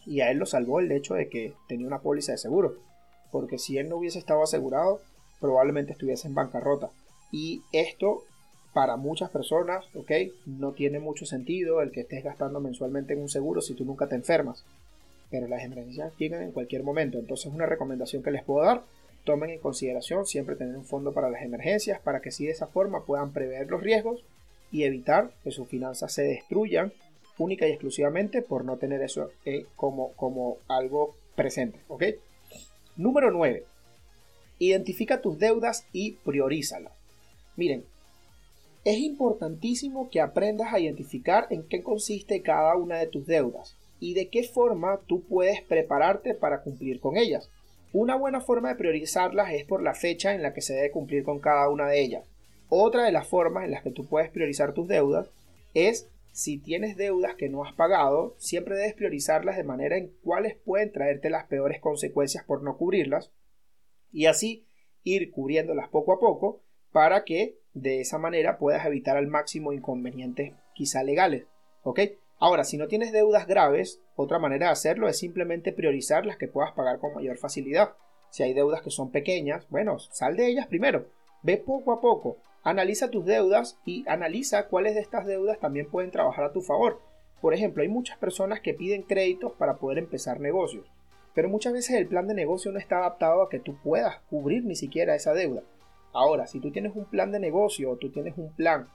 y 0.05 0.21
a 0.21 0.29
él 0.29 0.37
lo 0.37 0.45
salvó 0.45 0.79
el 0.79 0.91
hecho 0.91 1.15
de 1.15 1.27
que 1.27 1.55
tenía 1.67 1.87
una 1.87 2.01
póliza 2.01 2.33
de 2.33 2.37
seguro, 2.37 2.75
porque 3.31 3.57
si 3.57 3.79
él 3.79 3.89
no 3.89 3.97
hubiese 3.97 4.19
estado 4.19 4.43
asegurado, 4.43 5.01
probablemente 5.39 5.93
estuviese 5.93 6.27
en 6.27 6.35
bancarrota. 6.35 6.91
Y 7.31 7.63
esto 7.71 8.25
para 8.73 8.95
muchas 8.95 9.29
personas, 9.29 9.85
¿ok? 9.95 10.11
No 10.45 10.71
tiene 10.71 10.99
mucho 10.99 11.25
sentido 11.25 11.81
el 11.81 11.91
que 11.91 12.01
estés 12.01 12.23
gastando 12.23 12.59
mensualmente 12.59 13.13
en 13.13 13.19
un 13.19 13.29
seguro 13.29 13.61
si 13.61 13.73
tú 13.73 13.83
nunca 13.85 14.07
te 14.07 14.15
enfermas. 14.15 14.63
Pero 15.29 15.47
las 15.47 15.63
emergencias 15.63 16.13
llegan 16.17 16.41
en 16.41 16.51
cualquier 16.51 16.83
momento. 16.83 17.17
Entonces 17.17 17.51
una 17.53 17.65
recomendación 17.65 18.23
que 18.23 18.31
les 18.31 18.43
puedo 18.43 18.65
dar, 18.65 18.83
tomen 19.23 19.49
en 19.49 19.59
consideración 19.59 20.25
siempre 20.25 20.55
tener 20.55 20.75
un 20.75 20.85
fondo 20.85 21.13
para 21.13 21.29
las 21.29 21.43
emergencias 21.43 21.99
para 21.99 22.21
que 22.21 22.29
así 22.29 22.45
de 22.45 22.51
esa 22.51 22.67
forma 22.67 23.05
puedan 23.05 23.31
prever 23.31 23.69
los 23.69 23.81
riesgos 23.81 24.23
y 24.71 24.83
evitar 24.83 25.31
que 25.43 25.51
sus 25.51 25.67
finanzas 25.67 26.13
se 26.13 26.23
destruyan 26.23 26.93
única 27.37 27.67
y 27.67 27.71
exclusivamente 27.71 28.41
por 28.41 28.65
no 28.65 28.77
tener 28.77 29.01
eso 29.01 29.31
eh, 29.45 29.65
como, 29.75 30.13
como 30.13 30.57
algo 30.67 31.15
presente, 31.35 31.79
¿ok? 31.87 32.03
Número 32.95 33.31
9. 33.31 33.65
Identifica 34.59 35.21
tus 35.21 35.39
deudas 35.39 35.85
y 35.91 36.13
priorízalas. 36.13 36.93
Miren, 37.55 37.83
es 38.83 38.97
importantísimo 38.97 40.09
que 40.09 40.21
aprendas 40.21 40.73
a 40.73 40.79
identificar 40.79 41.47
en 41.51 41.67
qué 41.67 41.83
consiste 41.83 42.41
cada 42.41 42.75
una 42.75 42.97
de 42.97 43.07
tus 43.07 43.27
deudas 43.27 43.77
y 43.99 44.15
de 44.15 44.29
qué 44.29 44.43
forma 44.43 45.01
tú 45.05 45.23
puedes 45.23 45.61
prepararte 45.61 46.33
para 46.33 46.63
cumplir 46.63 46.99
con 46.99 47.17
ellas. 47.17 47.49
Una 47.93 48.15
buena 48.15 48.41
forma 48.41 48.69
de 48.69 48.75
priorizarlas 48.75 49.53
es 49.53 49.65
por 49.65 49.83
la 49.83 49.93
fecha 49.93 50.33
en 50.33 50.41
la 50.41 50.53
que 50.53 50.61
se 50.61 50.73
debe 50.73 50.91
cumplir 50.91 51.23
con 51.23 51.39
cada 51.39 51.69
una 51.69 51.87
de 51.87 52.01
ellas. 52.01 52.25
Otra 52.69 53.03
de 53.03 53.11
las 53.11 53.27
formas 53.27 53.65
en 53.65 53.71
las 53.71 53.83
que 53.83 53.91
tú 53.91 54.07
puedes 54.07 54.31
priorizar 54.31 54.73
tus 54.73 54.87
deudas 54.87 55.29
es 55.73 56.09
si 56.31 56.57
tienes 56.57 56.95
deudas 56.95 57.35
que 57.35 57.49
no 57.49 57.63
has 57.63 57.73
pagado, 57.73 58.35
siempre 58.37 58.75
debes 58.75 58.93
priorizarlas 58.93 59.57
de 59.57 59.65
manera 59.65 59.97
en 59.97 60.13
cuáles 60.23 60.55
pueden 60.55 60.91
traerte 60.91 61.29
las 61.29 61.45
peores 61.45 61.79
consecuencias 61.81 62.45
por 62.45 62.63
no 62.63 62.77
cubrirlas 62.77 63.31
y 64.11 64.25
así 64.25 64.65
ir 65.03 65.29
cubriéndolas 65.31 65.89
poco 65.89 66.13
a 66.13 66.19
poco 66.19 66.61
para 66.91 67.25
que 67.25 67.60
de 67.73 68.01
esa 68.01 68.17
manera 68.17 68.57
puedas 68.57 68.85
evitar 68.85 69.17
al 69.17 69.27
máximo 69.27 69.73
inconvenientes 69.73 70.53
quizá 70.73 71.03
legales. 71.03 71.45
¿Ok? 71.83 71.99
Ahora, 72.39 72.63
si 72.63 72.77
no 72.77 72.87
tienes 72.87 73.11
deudas 73.11 73.47
graves, 73.47 74.01
otra 74.15 74.39
manera 74.39 74.67
de 74.67 74.71
hacerlo 74.71 75.07
es 75.07 75.17
simplemente 75.17 75.71
priorizar 75.71 76.25
las 76.25 76.37
que 76.37 76.47
puedas 76.47 76.71
pagar 76.71 76.99
con 76.99 77.13
mayor 77.13 77.37
facilidad. 77.37 77.93
Si 78.31 78.43
hay 78.43 78.53
deudas 78.53 78.81
que 78.81 78.89
son 78.89 79.11
pequeñas, 79.11 79.67
bueno, 79.69 79.99
sal 79.99 80.35
de 80.35 80.47
ellas 80.47 80.67
primero. 80.67 81.07
Ve 81.43 81.57
poco 81.57 81.91
a 81.91 82.01
poco. 82.01 82.37
Analiza 82.63 83.09
tus 83.09 83.25
deudas 83.25 83.79
y 83.85 84.03
analiza 84.07 84.67
cuáles 84.67 84.95
de 84.95 85.01
estas 85.01 85.25
deudas 85.25 85.59
también 85.59 85.89
pueden 85.89 86.11
trabajar 86.11 86.45
a 86.45 86.53
tu 86.53 86.61
favor. 86.61 87.01
Por 87.41 87.53
ejemplo, 87.55 87.81
hay 87.81 87.89
muchas 87.89 88.17
personas 88.17 88.61
que 88.61 88.75
piden 88.75 89.01
créditos 89.01 89.53
para 89.53 89.77
poder 89.77 89.97
empezar 89.97 90.39
negocios, 90.39 90.85
pero 91.33 91.49
muchas 91.49 91.73
veces 91.73 91.95
el 91.95 92.07
plan 92.07 92.27
de 92.27 92.35
negocio 92.35 92.71
no 92.71 92.77
está 92.77 92.99
adaptado 92.99 93.41
a 93.41 93.49
que 93.49 93.59
tú 93.59 93.75
puedas 93.83 94.19
cubrir 94.29 94.63
ni 94.63 94.75
siquiera 94.75 95.15
esa 95.15 95.33
deuda. 95.33 95.63
Ahora, 96.13 96.47
si 96.47 96.59
tú 96.59 96.71
tienes 96.71 96.95
un 96.95 97.05
plan 97.05 97.31
de 97.31 97.39
negocio 97.39 97.91
o 97.91 97.97
tú 97.97 98.09
tienes 98.09 98.37
un 98.37 98.51
plan 98.53 98.87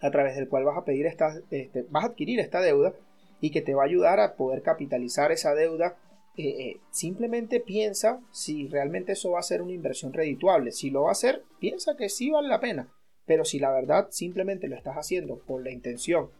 a 0.00 0.10
través 0.10 0.36
del 0.36 0.48
cual 0.48 0.64
vas 0.64 0.76
a 0.76 0.84
pedir 0.84 1.06
esta, 1.06 1.40
este, 1.50 1.86
vas 1.90 2.04
a 2.04 2.08
adquirir 2.08 2.40
esta 2.40 2.60
deuda 2.60 2.92
y 3.40 3.50
que 3.50 3.62
te 3.62 3.74
va 3.74 3.82
a 3.82 3.86
ayudar 3.86 4.20
a 4.20 4.34
poder 4.34 4.62
capitalizar 4.62 5.32
esa 5.32 5.54
deuda, 5.54 5.96
eh, 6.36 6.48
eh, 6.48 6.80
simplemente 6.90 7.60
piensa 7.60 8.20
si 8.32 8.66
realmente 8.68 9.12
eso 9.12 9.32
va 9.32 9.38
a 9.38 9.44
ser 9.44 9.62
una 9.62 9.72
inversión 9.72 10.12
redituable. 10.12 10.72
Si 10.72 10.90
lo 10.90 11.02
va 11.02 11.10
a 11.10 11.12
hacer, 11.12 11.42
piensa 11.60 11.96
que 11.96 12.08
sí 12.08 12.30
vale 12.30 12.48
la 12.48 12.60
pena. 12.60 12.88
Pero 13.26 13.44
si 13.44 13.58
la 13.58 13.70
verdad 13.70 14.08
simplemente 14.10 14.68
lo 14.68 14.76
estás 14.76 14.96
haciendo 14.96 15.38
con 15.40 15.64
la 15.64 15.70
intención 15.70 16.30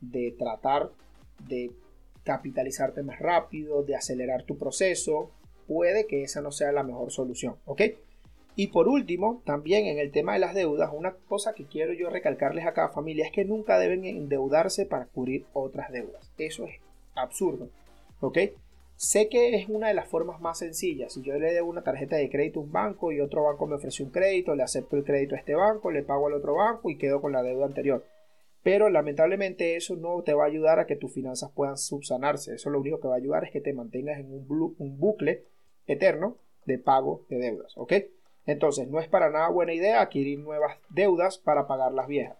de 0.00 0.34
tratar 0.38 0.90
de 1.46 1.72
capitalizarte 2.24 3.02
más 3.02 3.18
rápido, 3.18 3.82
de 3.82 3.96
acelerar 3.96 4.44
tu 4.44 4.56
proceso, 4.56 5.30
puede 5.66 6.06
que 6.06 6.22
esa 6.22 6.40
no 6.40 6.52
sea 6.52 6.72
la 6.72 6.82
mejor 6.82 7.10
solución, 7.10 7.56
¿ok? 7.64 7.82
Y 8.56 8.68
por 8.68 8.88
último, 8.88 9.42
también 9.44 9.86
en 9.86 9.98
el 9.98 10.10
tema 10.10 10.34
de 10.34 10.40
las 10.40 10.54
deudas, 10.54 10.90
una 10.92 11.14
cosa 11.28 11.54
que 11.54 11.66
quiero 11.66 11.92
yo 11.92 12.10
recalcarles 12.10 12.66
a 12.66 12.74
cada 12.74 12.88
familia 12.88 13.24
es 13.24 13.32
que 13.32 13.44
nunca 13.44 13.78
deben 13.78 14.04
endeudarse 14.04 14.86
para 14.86 15.06
cubrir 15.06 15.46
otras 15.52 15.90
deudas. 15.92 16.32
Eso 16.36 16.64
es 16.64 16.80
absurdo. 17.14 17.70
¿Ok? 18.20 18.38
Sé 18.96 19.30
que 19.30 19.54
es 19.54 19.66
una 19.68 19.88
de 19.88 19.94
las 19.94 20.08
formas 20.08 20.42
más 20.42 20.58
sencillas. 20.58 21.14
Si 21.14 21.22
yo 21.22 21.38
le 21.38 21.54
debo 21.54 21.70
una 21.70 21.82
tarjeta 21.82 22.16
de 22.16 22.28
crédito 22.28 22.60
a 22.60 22.64
un 22.64 22.72
banco 22.72 23.12
y 23.12 23.20
otro 23.20 23.44
banco 23.44 23.66
me 23.66 23.76
ofrece 23.76 24.02
un 24.02 24.10
crédito, 24.10 24.54
le 24.54 24.62
acepto 24.62 24.96
el 24.96 25.04
crédito 25.04 25.34
a 25.34 25.38
este 25.38 25.54
banco, 25.54 25.90
le 25.90 26.02
pago 26.02 26.26
al 26.26 26.34
otro 26.34 26.56
banco 26.56 26.90
y 26.90 26.98
quedo 26.98 27.22
con 27.22 27.32
la 27.32 27.42
deuda 27.42 27.64
anterior. 27.64 28.04
Pero 28.62 28.90
lamentablemente 28.90 29.76
eso 29.76 29.96
no 29.96 30.22
te 30.22 30.34
va 30.34 30.44
a 30.44 30.48
ayudar 30.48 30.80
a 30.80 30.86
que 30.86 30.96
tus 30.96 31.14
finanzas 31.14 31.50
puedan 31.50 31.78
subsanarse. 31.78 32.56
Eso 32.56 32.68
lo 32.68 32.78
único 32.78 33.00
que 33.00 33.08
va 33.08 33.14
a 33.14 33.18
ayudar 33.18 33.44
es 33.44 33.52
que 33.52 33.62
te 33.62 33.72
mantengas 33.72 34.20
en 34.20 34.30
un, 34.34 34.74
un 34.78 34.98
bucle 34.98 35.44
eterno 35.86 36.36
de 36.66 36.78
pago 36.78 37.24
de 37.30 37.38
deudas. 37.38 37.72
¿Ok? 37.76 37.94
Entonces, 38.50 38.88
no 38.88 38.98
es 38.98 39.06
para 39.06 39.30
nada 39.30 39.48
buena 39.48 39.72
idea 39.72 40.00
adquirir 40.00 40.40
nuevas 40.40 40.76
deudas 40.88 41.38
para 41.38 41.68
pagar 41.68 41.92
las 41.92 42.08
viejas. 42.08 42.36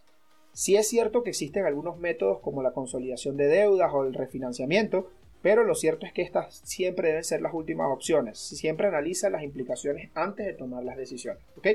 Sí 0.53 0.75
es 0.75 0.89
cierto 0.89 1.23
que 1.23 1.31
existen 1.31 1.67
algunos 1.67 1.99
métodos 1.99 2.41
como 2.41 2.65
la 2.65 2.73
consolidación 2.73 3.37
de 3.37 3.47
deudas 3.47 3.93
o 3.95 4.05
el 4.05 4.13
refinanciamiento, 4.13 5.09
pero 5.41 5.63
lo 5.63 5.77
cierto 5.77 6.07
es 6.07 6.13
que 6.13 6.23
estas 6.23 6.63
siempre 6.65 7.11
deben 7.11 7.23
ser 7.23 7.43
las 7.43 7.55
últimas 7.55 7.93
opciones. 7.93 8.41
Siempre 8.41 8.89
analiza 8.89 9.31
las 9.31 9.45
implicaciones 9.45 10.11
antes 10.15 10.47
de 10.47 10.53
tomar 10.53 10.83
las 10.83 10.97
decisiones. 10.97 11.45
¿ok? 11.57 11.69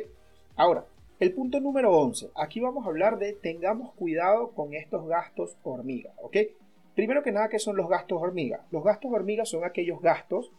Ahora, 0.57 0.85
el 1.21 1.33
punto 1.33 1.61
número 1.61 1.93
11. 1.97 2.31
Aquí 2.35 2.59
vamos 2.59 2.85
a 2.85 2.89
hablar 2.89 3.17
de 3.17 3.31
tengamos 3.31 3.93
cuidado 3.93 4.51
con 4.51 4.73
estos 4.73 5.07
gastos 5.07 5.55
hormiga. 5.63 6.11
¿ok? 6.17 6.35
Primero 6.93 7.23
que 7.23 7.31
nada, 7.31 7.47
¿qué 7.47 7.59
son 7.59 7.77
los 7.77 7.87
gastos 7.87 8.21
hormiga? 8.21 8.65
Los 8.69 8.83
gastos 8.83 9.13
hormiga 9.13 9.45
son 9.45 9.63
aquellos 9.63 10.01
gastos 10.01 10.51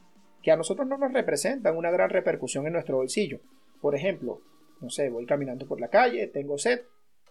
que 0.42 0.50
a 0.50 0.56
nosotros 0.56 0.88
no 0.88 0.96
nos 0.96 1.12
representan 1.12 1.76
una 1.76 1.90
gran 1.90 2.08
repercusión 2.08 2.66
en 2.66 2.72
nuestro 2.72 2.96
bolsillo. 2.96 3.40
Por 3.80 3.94
ejemplo, 3.94 4.40
no 4.80 4.90
sé, 4.90 5.10
voy 5.10 5.26
caminando 5.26 5.66
por 5.66 5.80
la 5.80 5.88
calle, 5.88 6.26
tengo 6.28 6.58
sed, 6.58 6.82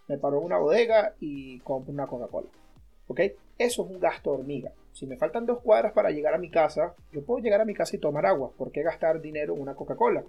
me 0.08 0.18
paro 0.18 0.40
en 0.40 0.46
una 0.46 0.58
bodega 0.58 1.16
y 1.20 1.60
compro 1.60 1.94
una 1.94 2.08
Coca-Cola. 2.08 2.50
¿Ok? 3.08 3.20
Eso 3.58 3.86
es 3.86 3.92
un 3.92 4.00
gasto 4.00 4.32
hormiga. 4.32 4.72
Si 4.94 5.06
me 5.06 5.18
faltan 5.18 5.46
dos 5.46 5.62
cuadras 5.62 5.94
para 5.94 6.12
llegar 6.12 6.34
a 6.34 6.40
mi 6.40 6.50
casa, 6.50 6.96
yo 7.12 7.24
puedo 7.24 7.44
llegar 7.44 7.62
a 7.62 7.66
mi 7.66 7.74
casa 7.74 7.96
y 7.96 8.00
tomar 8.00 8.26
agua. 8.26 8.52
¿Por 8.58 8.72
qué 8.72 8.82
gastar 8.82 9.22
dinero 9.22 9.54
en 9.56 9.62
una 9.62 9.76
Coca-Cola? 9.76 10.24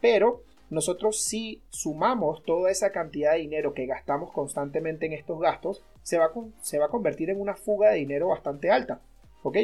Pero 0.00 0.42
nosotros 0.70 1.22
si 1.22 1.62
sumamos 1.70 2.42
toda 2.42 2.70
esa 2.70 2.90
cantidad 2.90 3.32
de 3.32 3.40
dinero 3.40 3.74
que 3.74 3.86
gastamos 3.86 4.32
constantemente 4.32 5.06
en 5.06 5.12
estos 5.12 5.40
gastos, 5.40 5.84
se 6.02 6.18
va 6.18 6.26
a, 6.26 6.32
se 6.60 6.78
va 6.78 6.86
a 6.86 6.90
convertir 6.90 7.30
en 7.30 7.40
una 7.40 7.54
fuga 7.54 7.90
de 7.90 7.98
dinero 7.98 8.28
bastante 8.28 8.70
alta. 8.70 9.00
¿Ok? 9.42 9.58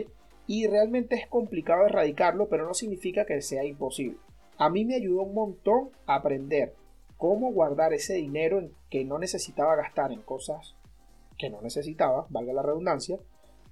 y 0.47 0.67
realmente 0.67 1.17
es 1.17 1.27
complicado 1.27 1.87
erradicarlo, 1.87 2.49
pero 2.49 2.67
no 2.67 2.75
significa 2.75 3.25
que 3.25 3.41
sea 3.41 3.65
imposible. 3.65 4.19
A 4.57 4.69
mí 4.71 4.85
me 4.85 4.95
ayudó 4.95 5.23
un 5.23 5.35
montón 5.35 5.91
a 6.07 6.17
aprender 6.17 6.75
cómo 7.17 7.53
guardar 7.53 7.93
ese 7.93 8.15
dinero 8.15 8.69
que 8.91 9.05
no 9.05 9.19
necesitaba 9.19 9.77
gastar 9.77 10.13
en 10.13 10.23
cosas 10.23 10.77
que 11.37 11.51
no 11.51 11.61
necesitaba, 11.61 12.27
valga 12.29 12.53
la 12.53 12.63
redundancia, 12.63 13.19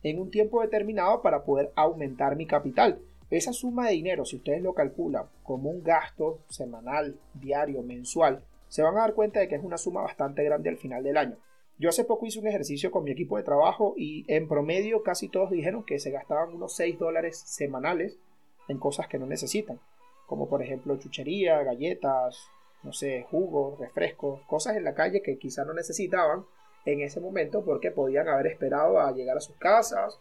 en 0.02 0.18
un 0.18 0.30
tiempo 0.30 0.60
determinado 0.60 1.22
para 1.22 1.44
poder 1.44 1.72
aumentar 1.76 2.34
mi 2.34 2.46
capital. 2.46 3.00
Esa 3.30 3.52
suma 3.52 3.86
de 3.86 3.94
dinero, 3.94 4.24
si 4.24 4.36
ustedes 4.36 4.60
lo 4.60 4.74
calculan 4.74 5.26
como 5.42 5.70
un 5.70 5.82
gasto 5.82 6.40
semanal, 6.48 7.18
diario, 7.34 7.82
mensual, 7.82 8.44
se 8.68 8.82
van 8.82 8.96
a 8.96 9.00
dar 9.00 9.14
cuenta 9.14 9.40
de 9.40 9.48
que 9.48 9.54
es 9.54 9.62
una 9.62 9.78
suma 9.78 10.02
bastante 10.02 10.42
grande 10.42 10.68
al 10.68 10.78
final 10.78 11.04
del 11.04 11.16
año. 11.16 11.36
Yo 11.78 11.88
hace 11.88 12.04
poco 12.04 12.26
hice 12.26 12.40
un 12.40 12.48
ejercicio 12.48 12.90
con 12.90 13.04
mi 13.04 13.12
equipo 13.12 13.36
de 13.36 13.42
trabajo 13.42 13.94
y 13.96 14.24
en 14.32 14.48
promedio 14.48 15.02
casi 15.02 15.28
todos 15.28 15.50
dijeron 15.50 15.84
que 15.84 15.98
se 15.98 16.10
gastaban 16.10 16.54
unos 16.54 16.74
6 16.76 16.98
dólares 16.98 17.38
semanales 17.38 18.18
en 18.68 18.78
cosas 18.78 19.08
que 19.08 19.18
no 19.18 19.26
necesitan, 19.26 19.80
como 20.32 20.48
por 20.48 20.62
ejemplo 20.62 20.96
chuchería, 20.96 21.62
galletas, 21.62 22.48
no 22.82 22.94
sé, 22.94 23.26
jugos, 23.30 23.78
refrescos, 23.78 24.40
cosas 24.46 24.78
en 24.78 24.84
la 24.84 24.94
calle 24.94 25.20
que 25.20 25.36
quizá 25.36 25.62
no 25.66 25.74
necesitaban 25.74 26.46
en 26.86 27.02
ese 27.02 27.20
momento 27.20 27.62
porque 27.62 27.90
podían 27.90 28.26
haber 28.28 28.46
esperado 28.46 28.98
a 28.98 29.12
llegar 29.12 29.36
a 29.36 29.42
sus 29.42 29.56
casas 29.56 30.18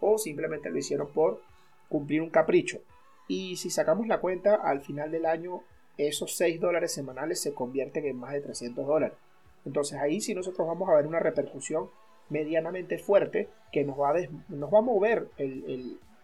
o 0.00 0.18
simplemente 0.18 0.68
lo 0.68 0.78
hicieron 0.78 1.12
por 1.12 1.42
cumplir 1.88 2.22
un 2.22 2.30
capricho. 2.30 2.80
Y 3.28 3.54
si 3.54 3.70
sacamos 3.70 4.08
la 4.08 4.18
cuenta, 4.18 4.56
al 4.56 4.80
final 4.80 5.12
del 5.12 5.26
año 5.26 5.62
esos 5.96 6.34
6 6.38 6.60
dólares 6.60 6.92
semanales 6.92 7.40
se 7.40 7.54
convierten 7.54 8.04
en 8.04 8.16
más 8.16 8.32
de 8.32 8.40
300 8.40 8.84
dólares. 8.84 9.16
Entonces 9.64 9.96
ahí 10.00 10.20
sí 10.20 10.34
nosotros 10.34 10.66
vamos 10.66 10.88
a 10.88 10.96
ver 10.96 11.06
una 11.06 11.20
repercusión 11.20 11.88
medianamente 12.30 12.98
fuerte 12.98 13.48
que 13.70 13.84
nos 13.84 13.96
va 13.96 14.10
a, 14.10 14.14
nos 14.48 14.74
va 14.74 14.78
a 14.78 14.82
mover 14.82 15.28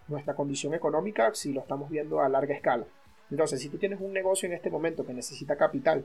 nuestra 0.09 0.35
condición 0.35 0.74
económica 0.74 1.33
si 1.35 1.53
lo 1.53 1.61
estamos 1.61 1.88
viendo 1.88 2.20
a 2.20 2.29
larga 2.29 2.57
escala. 2.57 2.85
Entonces, 3.30 3.60
si 3.60 3.68
tú 3.68 3.78
tienes 3.78 4.00
un 4.00 4.12
negocio 4.12 4.46
en 4.46 4.54
este 4.54 4.70
momento 4.70 5.04
que 5.04 5.12
necesita 5.12 5.56
capital 5.56 6.04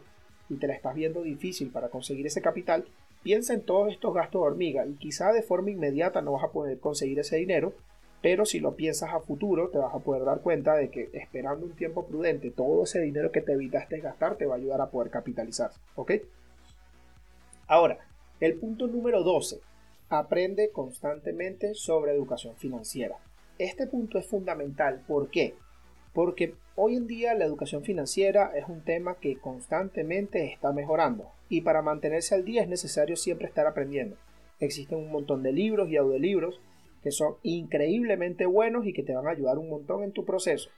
y 0.49 0.55
te 0.55 0.67
la 0.67 0.73
estás 0.73 0.93
viendo 0.93 1.21
difícil 1.21 1.71
para 1.71 1.89
conseguir 1.89 2.27
ese 2.27 2.41
capital, 2.41 2.85
piensa 3.23 3.53
en 3.53 3.61
todos 3.61 3.91
estos 3.91 4.13
gastos 4.13 4.41
de 4.41 4.47
hormiga 4.47 4.85
y 4.85 4.93
quizá 4.95 5.31
de 5.31 5.41
forma 5.41 5.71
inmediata 5.71 6.21
no 6.21 6.33
vas 6.33 6.43
a 6.43 6.51
poder 6.51 6.79
conseguir 6.79 7.19
ese 7.19 7.37
dinero, 7.37 7.73
pero 8.21 8.45
si 8.45 8.59
lo 8.59 8.75
piensas 8.75 9.13
a 9.13 9.19
futuro 9.19 9.69
te 9.69 9.77
vas 9.77 9.93
a 9.93 9.99
poder 9.99 10.25
dar 10.25 10.41
cuenta 10.41 10.75
de 10.75 10.89
que 10.89 11.09
esperando 11.13 11.65
un 11.65 11.75
tiempo 11.75 12.05
prudente 12.05 12.51
todo 12.51 12.83
ese 12.83 13.01
dinero 13.01 13.31
que 13.31 13.41
te 13.41 13.53
evitaste 13.53 13.99
gastar 13.99 14.35
te 14.35 14.45
va 14.45 14.55
a 14.55 14.57
ayudar 14.57 14.81
a 14.81 14.89
poder 14.89 15.09
capitalizar, 15.09 15.71
¿ok? 15.95 16.13
Ahora, 17.67 17.99
el 18.39 18.55
punto 18.55 18.87
número 18.87 19.23
12. 19.23 19.61
Aprende 20.09 20.69
constantemente 20.71 21.73
sobre 21.75 22.11
educación 22.11 22.55
financiera. 22.57 23.15
Este 23.57 23.87
punto 23.87 24.19
es 24.19 24.27
fundamental. 24.27 25.01
¿Por 25.07 25.29
qué? 25.29 25.55
Porque 26.13 26.53
hoy 26.75 26.95
en 26.95 27.07
día 27.07 27.33
la 27.33 27.45
educación 27.45 27.83
financiera 27.83 28.51
es 28.55 28.67
un 28.69 28.81
tema 28.81 29.15
que 29.15 29.37
constantemente 29.37 30.45
está 30.45 30.71
mejorando 30.71 31.31
y 31.49 31.61
para 31.61 31.81
mantenerse 31.81 32.35
al 32.35 32.45
día 32.45 32.61
es 32.61 32.67
necesario 32.67 33.15
siempre 33.15 33.47
estar 33.47 33.65
aprendiendo. 33.65 34.15
Existen 34.59 34.99
un 34.99 35.11
montón 35.11 35.43
de 35.43 35.51
libros 35.51 35.89
y 35.89 35.97
audiolibros 35.97 36.61
que 37.01 37.11
son 37.11 37.35
increíblemente 37.43 38.45
buenos 38.45 38.85
y 38.85 38.93
que 38.93 39.03
te 39.03 39.15
van 39.15 39.27
a 39.27 39.31
ayudar 39.31 39.57
un 39.57 39.69
montón 39.69 40.03
en 40.03 40.11
tu 40.11 40.23
proceso. 40.23 40.69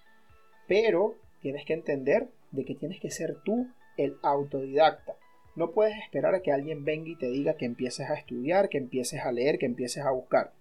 Pero 0.68 1.16
tienes 1.42 1.66
que 1.66 1.74
entender 1.74 2.28
de 2.52 2.66
que 2.66 2.74
tienes 2.74 3.00
que 3.00 3.12
ser 3.12 3.36
tú 3.44 3.68
el 3.98 4.18
autodidacta. 4.24 5.16
No 5.56 5.72
puedes 5.72 5.98
esperar 5.98 6.34
a 6.34 6.42
que 6.42 6.52
alguien 6.52 6.84
venga 6.84 7.10
y 7.10 7.16
te 7.16 7.30
diga 7.30 7.56
que 7.56 7.66
empieces 7.66 8.10
a 8.10 8.16
estudiar, 8.16 8.70
que 8.70 8.78
empieces 8.78 9.22
a 9.22 9.32
leer, 9.32 9.60
que 9.60 9.66
empieces 9.66 10.04
a 10.04 10.12
buscar 10.12 10.52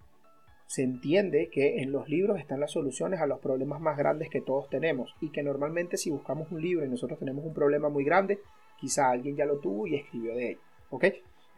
se 0.67 0.81
entiende 0.83 1.49
que 1.51 1.81
en 1.81 1.91
los 1.91 2.09
libros 2.09 2.39
están 2.39 2.59
las 2.59 2.71
soluciones 2.71 3.21
a 3.21 3.27
los 3.27 3.39
problemas 3.39 3.79
más 3.79 3.97
grandes 3.97 4.29
que 4.29 4.41
todos 4.41 4.69
tenemos 4.69 5.15
y 5.21 5.31
que 5.31 5.43
normalmente 5.43 5.97
si 5.97 6.09
buscamos 6.09 6.51
un 6.51 6.61
libro 6.61 6.85
y 6.85 6.89
nosotros 6.89 7.19
tenemos 7.19 7.45
un 7.45 7.53
problema 7.53 7.89
muy 7.89 8.03
grande, 8.03 8.39
quizá 8.79 9.09
alguien 9.09 9.35
ya 9.35 9.45
lo 9.45 9.59
tuvo 9.59 9.87
y 9.87 9.95
escribió 9.95 10.35
de 10.35 10.51
ello. 10.51 10.59
¿Ok? 10.89 11.05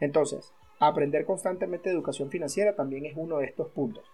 Entonces, 0.00 0.52
aprender 0.78 1.24
constantemente 1.24 1.90
educación 1.90 2.30
financiera 2.30 2.74
también 2.74 3.06
es 3.06 3.14
uno 3.16 3.38
de 3.38 3.46
estos 3.46 3.68
puntos. 3.68 4.04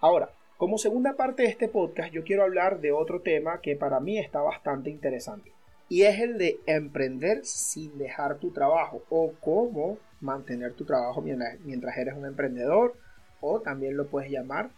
Ahora, 0.00 0.30
como 0.58 0.78
segunda 0.78 1.14
parte 1.14 1.42
de 1.42 1.48
este 1.48 1.68
podcast, 1.68 2.12
yo 2.12 2.22
quiero 2.22 2.44
hablar 2.44 2.80
de 2.80 2.92
otro 2.92 3.20
tema 3.20 3.60
que 3.60 3.74
para 3.74 4.00
mí 4.00 4.18
está 4.18 4.42
bastante 4.42 4.90
interesante. 4.90 5.52
Y 5.88 6.02
es 6.02 6.20
el 6.20 6.38
de 6.38 6.60
emprender 6.66 7.44
sin 7.44 7.98
dejar 7.98 8.38
tu 8.38 8.52
trabajo 8.52 9.02
o 9.10 9.32
cómo 9.40 9.98
mantener 10.20 10.74
tu 10.74 10.84
trabajo 10.84 11.20
mientras 11.20 11.98
eres 11.98 12.14
un 12.14 12.26
emprendedor 12.26 12.94
o 13.42 13.60
también 13.60 13.98
lo 13.98 14.06
puedes 14.06 14.30
llamar 14.30 14.70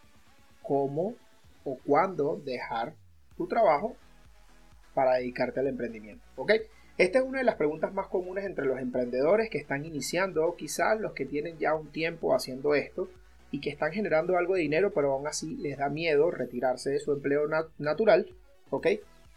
cómo 0.63 1.15
o 1.65 1.79
cuándo 1.87 2.41
dejar 2.45 2.95
tu 3.37 3.47
trabajo 3.47 3.95
para 4.95 5.15
dedicarte 5.15 5.61
al 5.61 5.69
emprendimiento. 5.69 6.25
¿Ok? 6.37 6.53
Esta 6.97 7.19
es 7.19 7.25
una 7.25 7.39
de 7.39 7.45
las 7.45 7.57
preguntas 7.57 7.93
más 7.93 8.07
comunes 8.07 8.45
entre 8.45 8.67
los 8.67 8.79
emprendedores 8.81 9.51
que 9.51 9.59
están 9.59 9.85
iniciando 9.85 10.47
o 10.47 10.57
quizás 10.57 11.01
los 11.01 11.13
que 11.13 11.27
tienen 11.27 11.59
ya 11.59 11.75
un 11.75 11.89
tiempo 11.89 12.35
haciendo 12.35 12.75
esto 12.75 13.09
y 13.51 13.61
que 13.61 13.71
están 13.71 13.93
generando 13.93 14.39
algo 14.39 14.55
de 14.55 14.63
dinero 14.63 14.93
pero 14.93 15.13
aún 15.13 15.27
así 15.27 15.57
les 15.57 15.79
da 15.79 15.89
miedo 15.89 16.31
retirarse 16.31 16.91
de 16.91 17.01
su 17.01 17.13
empleo 17.13 17.49
natural. 17.79 18.29
¿Ok? 18.71 18.87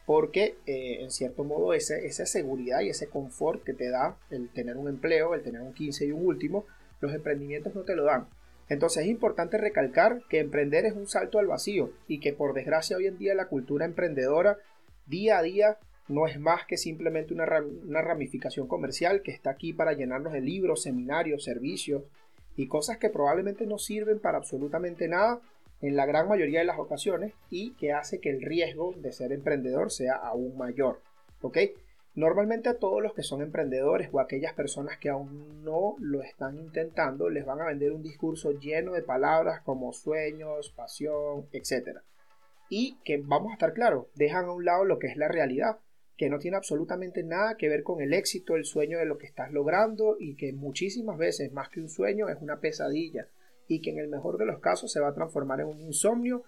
Porque 0.05 0.55
eh, 0.65 1.01
en 1.01 1.11
cierto 1.11 1.43
modo 1.43 1.73
esa 1.73 2.25
seguridad 2.25 2.79
y 2.79 2.89
ese 2.89 3.07
confort 3.07 3.63
que 3.63 3.73
te 3.73 3.89
da 3.89 4.17
el 4.29 4.49
tener 4.49 4.77
un 4.77 4.87
empleo, 4.87 5.33
el 5.33 5.43
tener 5.43 5.61
un 5.61 5.73
15 5.73 6.05
y 6.05 6.11
un 6.11 6.25
último, 6.25 6.65
los 7.01 7.13
emprendimientos 7.13 7.75
no 7.75 7.81
te 7.81 7.95
lo 7.95 8.05
dan. 8.05 8.27
Entonces 8.69 9.03
es 9.03 9.09
importante 9.09 9.57
recalcar 9.57 10.21
que 10.29 10.39
emprender 10.39 10.85
es 10.85 10.93
un 10.93 11.07
salto 11.07 11.39
al 11.39 11.47
vacío 11.47 11.91
y 12.07 12.19
que 12.19 12.33
por 12.33 12.53
desgracia 12.53 12.97
hoy 12.97 13.07
en 13.07 13.17
día 13.17 13.33
la 13.33 13.47
cultura 13.47 13.85
emprendedora 13.85 14.57
día 15.05 15.37
a 15.37 15.41
día 15.41 15.77
no 16.07 16.25
es 16.25 16.39
más 16.39 16.65
que 16.65 16.77
simplemente 16.77 17.33
una, 17.33 17.45
ramificación 17.45 18.67
comercial 18.67 19.21
que 19.21 19.31
está 19.31 19.51
aquí 19.51 19.73
para 19.73 19.93
llenarnos 19.93 20.33
de 20.33 20.41
libros, 20.41 20.83
seminarios, 20.83 21.43
servicios 21.43 22.03
y 22.55 22.67
cosas 22.67 22.97
que 22.97 23.09
probablemente 23.09 23.65
no 23.65 23.77
sirven 23.77 24.19
para 24.19 24.37
absolutamente 24.37 25.07
nada 25.07 25.41
en 25.81 25.95
la 25.95 26.05
gran 26.05 26.27
mayoría 26.27 26.59
de 26.59 26.65
las 26.65 26.79
ocasiones 26.79 27.33
y 27.49 27.71
que 27.73 27.91
hace 27.91 28.19
que 28.19 28.29
el 28.29 28.41
riesgo 28.41 28.93
de 28.97 29.11
ser 29.11 29.31
emprendedor 29.31 29.91
sea 29.91 30.15
aún 30.15 30.57
mayor. 30.57 31.01
¿Ok? 31.41 31.57
Normalmente 32.17 32.67
a 32.67 32.79
todos 32.79 33.03
los 33.03 33.13
que 33.13 33.21
son 33.21 33.43
emprendedores 33.43 34.09
o 34.11 34.19
aquellas 34.19 34.55
personas 34.55 34.97
que 34.97 35.09
aún 35.09 35.63
no 35.63 35.95
lo 35.99 36.23
están 36.23 36.57
intentando 36.57 37.29
les 37.29 37.45
van 37.45 37.61
a 37.61 37.67
vender 37.67 37.91
un 37.91 38.01
discurso 38.01 38.53
lleno 38.53 38.93
de 38.93 39.03
palabras 39.03 39.61
como 39.61 39.93
sueños, 39.93 40.73
pasión, 40.75 41.47
etc. 41.51 41.99
Y 42.69 42.97
que 43.05 43.21
vamos 43.23 43.51
a 43.51 43.53
estar 43.53 43.71
claros, 43.71 44.07
dejan 44.15 44.45
a 44.45 44.51
un 44.51 44.65
lado 44.65 44.83
lo 44.83 44.97
que 44.97 45.05
es 45.05 45.15
la 45.15 45.27
realidad, 45.27 45.77
que 46.17 46.27
no 46.27 46.39
tiene 46.39 46.57
absolutamente 46.57 47.21
nada 47.21 47.55
que 47.55 47.69
ver 47.69 47.83
con 47.83 48.01
el 48.01 48.15
éxito, 48.15 48.55
el 48.55 48.65
sueño 48.65 48.97
de 48.97 49.05
lo 49.05 49.19
que 49.19 49.27
estás 49.27 49.51
logrando 49.51 50.17
y 50.19 50.35
que 50.37 50.53
muchísimas 50.53 51.19
veces 51.19 51.53
más 51.53 51.69
que 51.69 51.81
un 51.81 51.87
sueño 51.87 52.29
es 52.29 52.41
una 52.41 52.59
pesadilla 52.59 53.27
y 53.67 53.79
que 53.79 53.91
en 53.91 53.99
el 53.99 54.07
mejor 54.07 54.39
de 54.39 54.47
los 54.47 54.59
casos 54.59 54.91
se 54.91 54.99
va 54.99 55.09
a 55.09 55.13
transformar 55.13 55.61
en 55.61 55.67
un 55.67 55.81
insomnio 55.81 56.45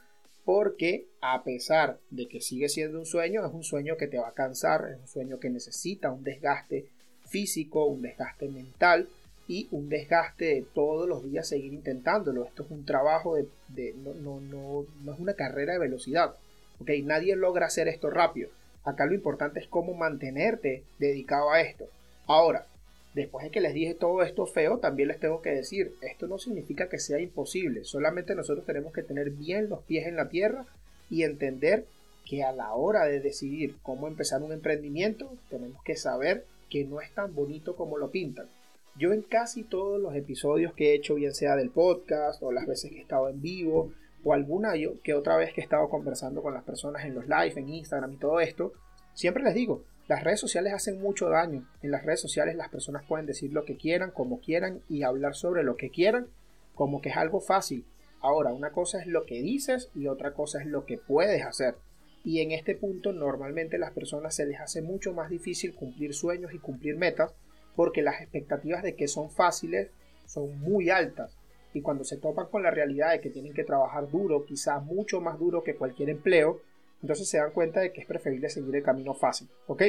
porque 0.49 1.05
a 1.21 1.43
pesar 1.43 1.99
de 2.09 2.27
que 2.27 2.41
sigue 2.41 2.69
siendo 2.69 2.97
un 2.97 3.05
sueño, 3.05 3.45
es 3.45 3.53
un 3.53 3.63
sueño 3.63 3.97
que 3.97 4.07
te 4.07 4.17
va 4.17 4.29
a 4.29 4.33
cansar, 4.33 4.89
es 4.89 4.99
un 4.99 5.07
sueño 5.07 5.39
que 5.39 5.51
necesita 5.51 6.11
un 6.11 6.23
desgaste 6.23 6.87
físico, 7.27 7.85
un 7.85 8.01
desgaste 8.01 8.47
mental 8.47 9.07
y 9.47 9.67
un 9.69 9.89
desgaste 9.89 10.45
de 10.45 10.65
todos 10.73 11.07
los 11.07 11.23
días 11.23 11.47
seguir 11.47 11.71
intentándolo. 11.71 12.45
Esto 12.45 12.63
es 12.63 12.71
un 12.71 12.83
trabajo 12.83 13.35
de, 13.35 13.93
no, 13.97 14.15
no, 14.15 14.41
no, 14.41 14.85
no, 15.03 15.13
es 15.13 15.19
una 15.19 15.35
carrera 15.35 15.73
de 15.73 15.79
velocidad. 15.81 16.33
¿okay? 16.79 17.03
Nadie 17.03 17.35
logra 17.35 17.67
hacer 17.67 17.87
esto 17.87 18.09
rápido. 18.09 18.49
Acá 18.83 19.05
lo 19.05 19.13
importante 19.13 19.59
es 19.59 19.67
cómo 19.67 19.93
mantenerte 19.93 20.81
dedicado 20.97 21.51
a 21.51 21.61
esto. 21.61 21.85
Ahora, 22.25 22.65
Después 23.13 23.43
de 23.43 23.51
que 23.51 23.61
les 23.61 23.73
dije 23.73 23.95
todo 23.95 24.21
esto 24.21 24.45
feo, 24.45 24.77
también 24.77 25.07
les 25.07 25.19
tengo 25.19 25.41
que 25.41 25.49
decir, 25.49 25.95
esto 26.01 26.27
no 26.27 26.37
significa 26.37 26.89
que 26.89 26.99
sea 26.99 27.19
imposible, 27.19 27.83
solamente 27.83 28.35
nosotros 28.35 28.65
tenemos 28.65 28.93
que 28.93 29.03
tener 29.03 29.31
bien 29.31 29.67
los 29.67 29.81
pies 29.83 30.05
en 30.05 30.15
la 30.15 30.29
tierra 30.29 30.65
y 31.09 31.23
entender 31.23 31.85
que 32.25 32.43
a 32.43 32.51
la 32.51 32.73
hora 32.73 33.05
de 33.05 33.19
decidir 33.19 33.75
cómo 33.81 34.07
empezar 34.07 34.43
un 34.43 34.53
emprendimiento, 34.53 35.35
tenemos 35.49 35.81
que 35.83 35.95
saber 35.95 36.45
que 36.69 36.85
no 36.85 37.01
es 37.01 37.11
tan 37.13 37.33
bonito 37.33 37.75
como 37.75 37.97
lo 37.97 38.11
pintan. 38.11 38.47
Yo 38.95 39.13
en 39.13 39.23
casi 39.23 39.63
todos 39.63 39.99
los 39.99 40.15
episodios 40.15 40.73
que 40.73 40.91
he 40.91 40.93
hecho, 40.93 41.15
bien 41.15 41.33
sea 41.33 41.55
del 41.55 41.71
podcast 41.71 42.43
o 42.43 42.51
las 42.51 42.67
veces 42.67 42.91
que 42.91 42.97
he 42.97 43.01
estado 43.01 43.29
en 43.29 43.41
vivo 43.41 43.91
o 44.23 44.33
alguna 44.33 44.73
que 45.03 45.13
otra 45.15 45.37
vez 45.37 45.53
que 45.53 45.61
he 45.61 45.63
estado 45.63 45.89
conversando 45.89 46.43
con 46.43 46.53
las 46.53 46.63
personas 46.63 47.05
en 47.05 47.15
los 47.15 47.25
live, 47.25 47.53
en 47.55 47.69
Instagram 47.69 48.13
y 48.13 48.17
todo 48.17 48.39
esto, 48.39 48.73
siempre 49.13 49.43
les 49.43 49.55
digo, 49.55 49.83
las 50.09 50.23
redes 50.23 50.39
sociales 50.39 50.73
hacen 50.73 50.99
mucho 50.99 51.29
daño. 51.29 51.69
En 51.83 51.91
las 51.91 52.03
redes 52.03 52.19
sociales 52.19 52.55
las 52.55 52.69
personas 52.69 53.05
pueden 53.05 53.27
decir 53.27 53.53
lo 53.53 53.63
que 53.63 53.77
quieran, 53.77 54.09
como 54.09 54.41
quieran 54.41 54.81
y 54.89 55.03
hablar 55.03 55.35
sobre 55.35 55.61
lo 55.61 55.77
que 55.77 55.91
quieran, 55.91 56.25
como 56.73 56.99
que 56.99 57.09
es 57.09 57.17
algo 57.17 57.39
fácil. 57.41 57.85
Ahora, 58.19 58.51
una 58.51 58.71
cosa 58.71 58.99
es 58.99 59.05
lo 59.05 59.27
que 59.27 59.39
dices 59.43 59.91
y 59.93 60.07
otra 60.07 60.33
cosa 60.33 60.61
es 60.61 60.65
lo 60.65 60.87
que 60.87 60.97
puedes 60.97 61.45
hacer. 61.45 61.75
Y 62.23 62.41
en 62.41 62.51
este 62.51 62.73
punto 62.73 63.13
normalmente 63.13 63.77
las 63.77 63.91
personas 63.91 64.33
se 64.33 64.47
les 64.47 64.59
hace 64.59 64.81
mucho 64.81 65.13
más 65.13 65.29
difícil 65.29 65.75
cumplir 65.75 66.15
sueños 66.15 66.55
y 66.55 66.57
cumplir 66.57 66.97
metas 66.97 67.35
porque 67.75 68.01
las 68.01 68.19
expectativas 68.19 68.81
de 68.81 68.95
que 68.95 69.07
son 69.07 69.29
fáciles 69.29 69.91
son 70.25 70.59
muy 70.59 70.89
altas. 70.89 71.37
Y 71.71 71.81
cuando 71.81 72.03
se 72.03 72.17
topan 72.17 72.47
con 72.47 72.63
la 72.63 72.71
realidad 72.71 73.11
de 73.11 73.21
que 73.21 73.29
tienen 73.29 73.53
que 73.53 73.63
trabajar 73.63 74.09
duro, 74.09 74.43
quizás 74.43 74.83
mucho 74.83 75.21
más 75.21 75.37
duro 75.37 75.61
que 75.61 75.75
cualquier 75.75 76.09
empleo, 76.09 76.61
entonces 77.01 77.29
se 77.29 77.37
dan 77.37 77.51
cuenta 77.51 77.79
de 77.79 77.91
que 77.91 78.01
es 78.01 78.07
preferible 78.07 78.49
seguir 78.49 78.75
el 78.75 78.83
camino 78.83 79.13
fácil, 79.13 79.47
¿ok? 79.67 79.83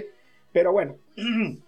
Pero 0.52 0.72
bueno, 0.72 0.96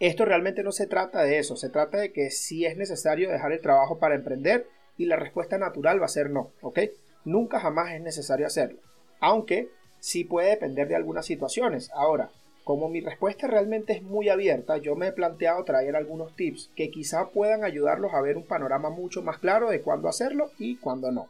esto 0.00 0.24
realmente 0.24 0.62
no 0.62 0.72
se 0.72 0.86
trata 0.86 1.22
de 1.22 1.38
eso, 1.38 1.56
se 1.56 1.68
trata 1.68 1.98
de 1.98 2.12
que 2.12 2.30
si 2.30 2.64
es 2.64 2.76
necesario 2.76 3.30
dejar 3.30 3.52
el 3.52 3.60
trabajo 3.60 3.98
para 3.98 4.14
emprender 4.14 4.68
y 4.96 5.06
la 5.06 5.16
respuesta 5.16 5.58
natural 5.58 6.00
va 6.00 6.06
a 6.06 6.08
ser 6.08 6.30
no, 6.30 6.52
¿ok? 6.60 6.80
Nunca 7.24 7.60
jamás 7.60 7.92
es 7.92 8.00
necesario 8.00 8.46
hacerlo, 8.46 8.80
aunque 9.20 9.68
sí 10.00 10.24
puede 10.24 10.50
depender 10.50 10.88
de 10.88 10.96
algunas 10.96 11.26
situaciones. 11.26 11.90
Ahora, 11.94 12.30
como 12.64 12.88
mi 12.88 13.00
respuesta 13.00 13.46
realmente 13.46 13.94
es 13.94 14.02
muy 14.02 14.28
abierta, 14.28 14.76
yo 14.76 14.94
me 14.94 15.08
he 15.08 15.12
planteado 15.12 15.64
traer 15.64 15.96
algunos 15.96 16.36
tips 16.36 16.70
que 16.76 16.90
quizá 16.90 17.30
puedan 17.30 17.64
ayudarlos 17.64 18.12
a 18.12 18.20
ver 18.20 18.36
un 18.36 18.46
panorama 18.46 18.90
mucho 18.90 19.22
más 19.22 19.38
claro 19.38 19.70
de 19.70 19.80
cuándo 19.80 20.08
hacerlo 20.08 20.50
y 20.58 20.76
cuándo 20.76 21.10
no. 21.10 21.28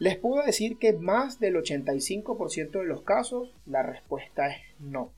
Les 0.00 0.16
puedo 0.16 0.42
decir 0.42 0.78
que 0.78 0.94
más 0.94 1.40
del 1.40 1.56
85% 1.56 2.70
de 2.70 2.84
los 2.84 3.02
casos 3.02 3.52
la 3.66 3.82
respuesta 3.82 4.48
es 4.48 4.56
no. 4.78 5.12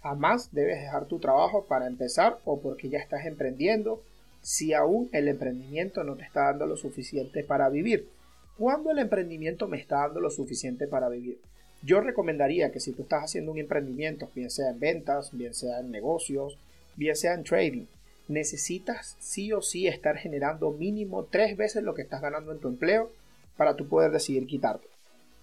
Jamás 0.00 0.54
debes 0.54 0.80
dejar 0.80 1.06
tu 1.06 1.18
trabajo 1.18 1.64
para 1.64 1.88
empezar 1.88 2.38
o 2.44 2.60
porque 2.60 2.88
ya 2.88 3.00
estás 3.00 3.26
emprendiendo 3.26 4.00
si 4.40 4.74
aún 4.74 5.08
el 5.10 5.26
emprendimiento 5.26 6.04
no 6.04 6.14
te 6.14 6.22
está 6.22 6.44
dando 6.44 6.66
lo 6.66 6.76
suficiente 6.76 7.42
para 7.42 7.68
vivir. 7.68 8.08
¿Cuándo 8.56 8.92
el 8.92 9.00
emprendimiento 9.00 9.66
me 9.66 9.80
está 9.80 10.02
dando 10.02 10.20
lo 10.20 10.30
suficiente 10.30 10.86
para 10.86 11.08
vivir? 11.08 11.40
Yo 11.82 12.00
recomendaría 12.00 12.70
que 12.70 12.78
si 12.78 12.92
tú 12.92 13.02
estás 13.02 13.24
haciendo 13.24 13.50
un 13.50 13.58
emprendimiento, 13.58 14.30
bien 14.36 14.50
sea 14.50 14.70
en 14.70 14.78
ventas, 14.78 15.36
bien 15.36 15.52
sea 15.52 15.80
en 15.80 15.90
negocios, 15.90 16.56
bien 16.94 17.16
sea 17.16 17.34
en 17.34 17.42
trading, 17.42 17.86
necesitas 18.28 19.16
sí 19.18 19.52
o 19.52 19.62
sí 19.62 19.88
estar 19.88 20.16
generando 20.16 20.70
mínimo 20.70 21.24
tres 21.24 21.56
veces 21.56 21.82
lo 21.82 21.94
que 21.94 22.02
estás 22.02 22.22
ganando 22.22 22.52
en 22.52 22.60
tu 22.60 22.68
empleo 22.68 23.10
para 23.58 23.76
tú 23.76 23.86
poder 23.88 24.10
decidir 24.10 24.46
quitarte. 24.46 24.88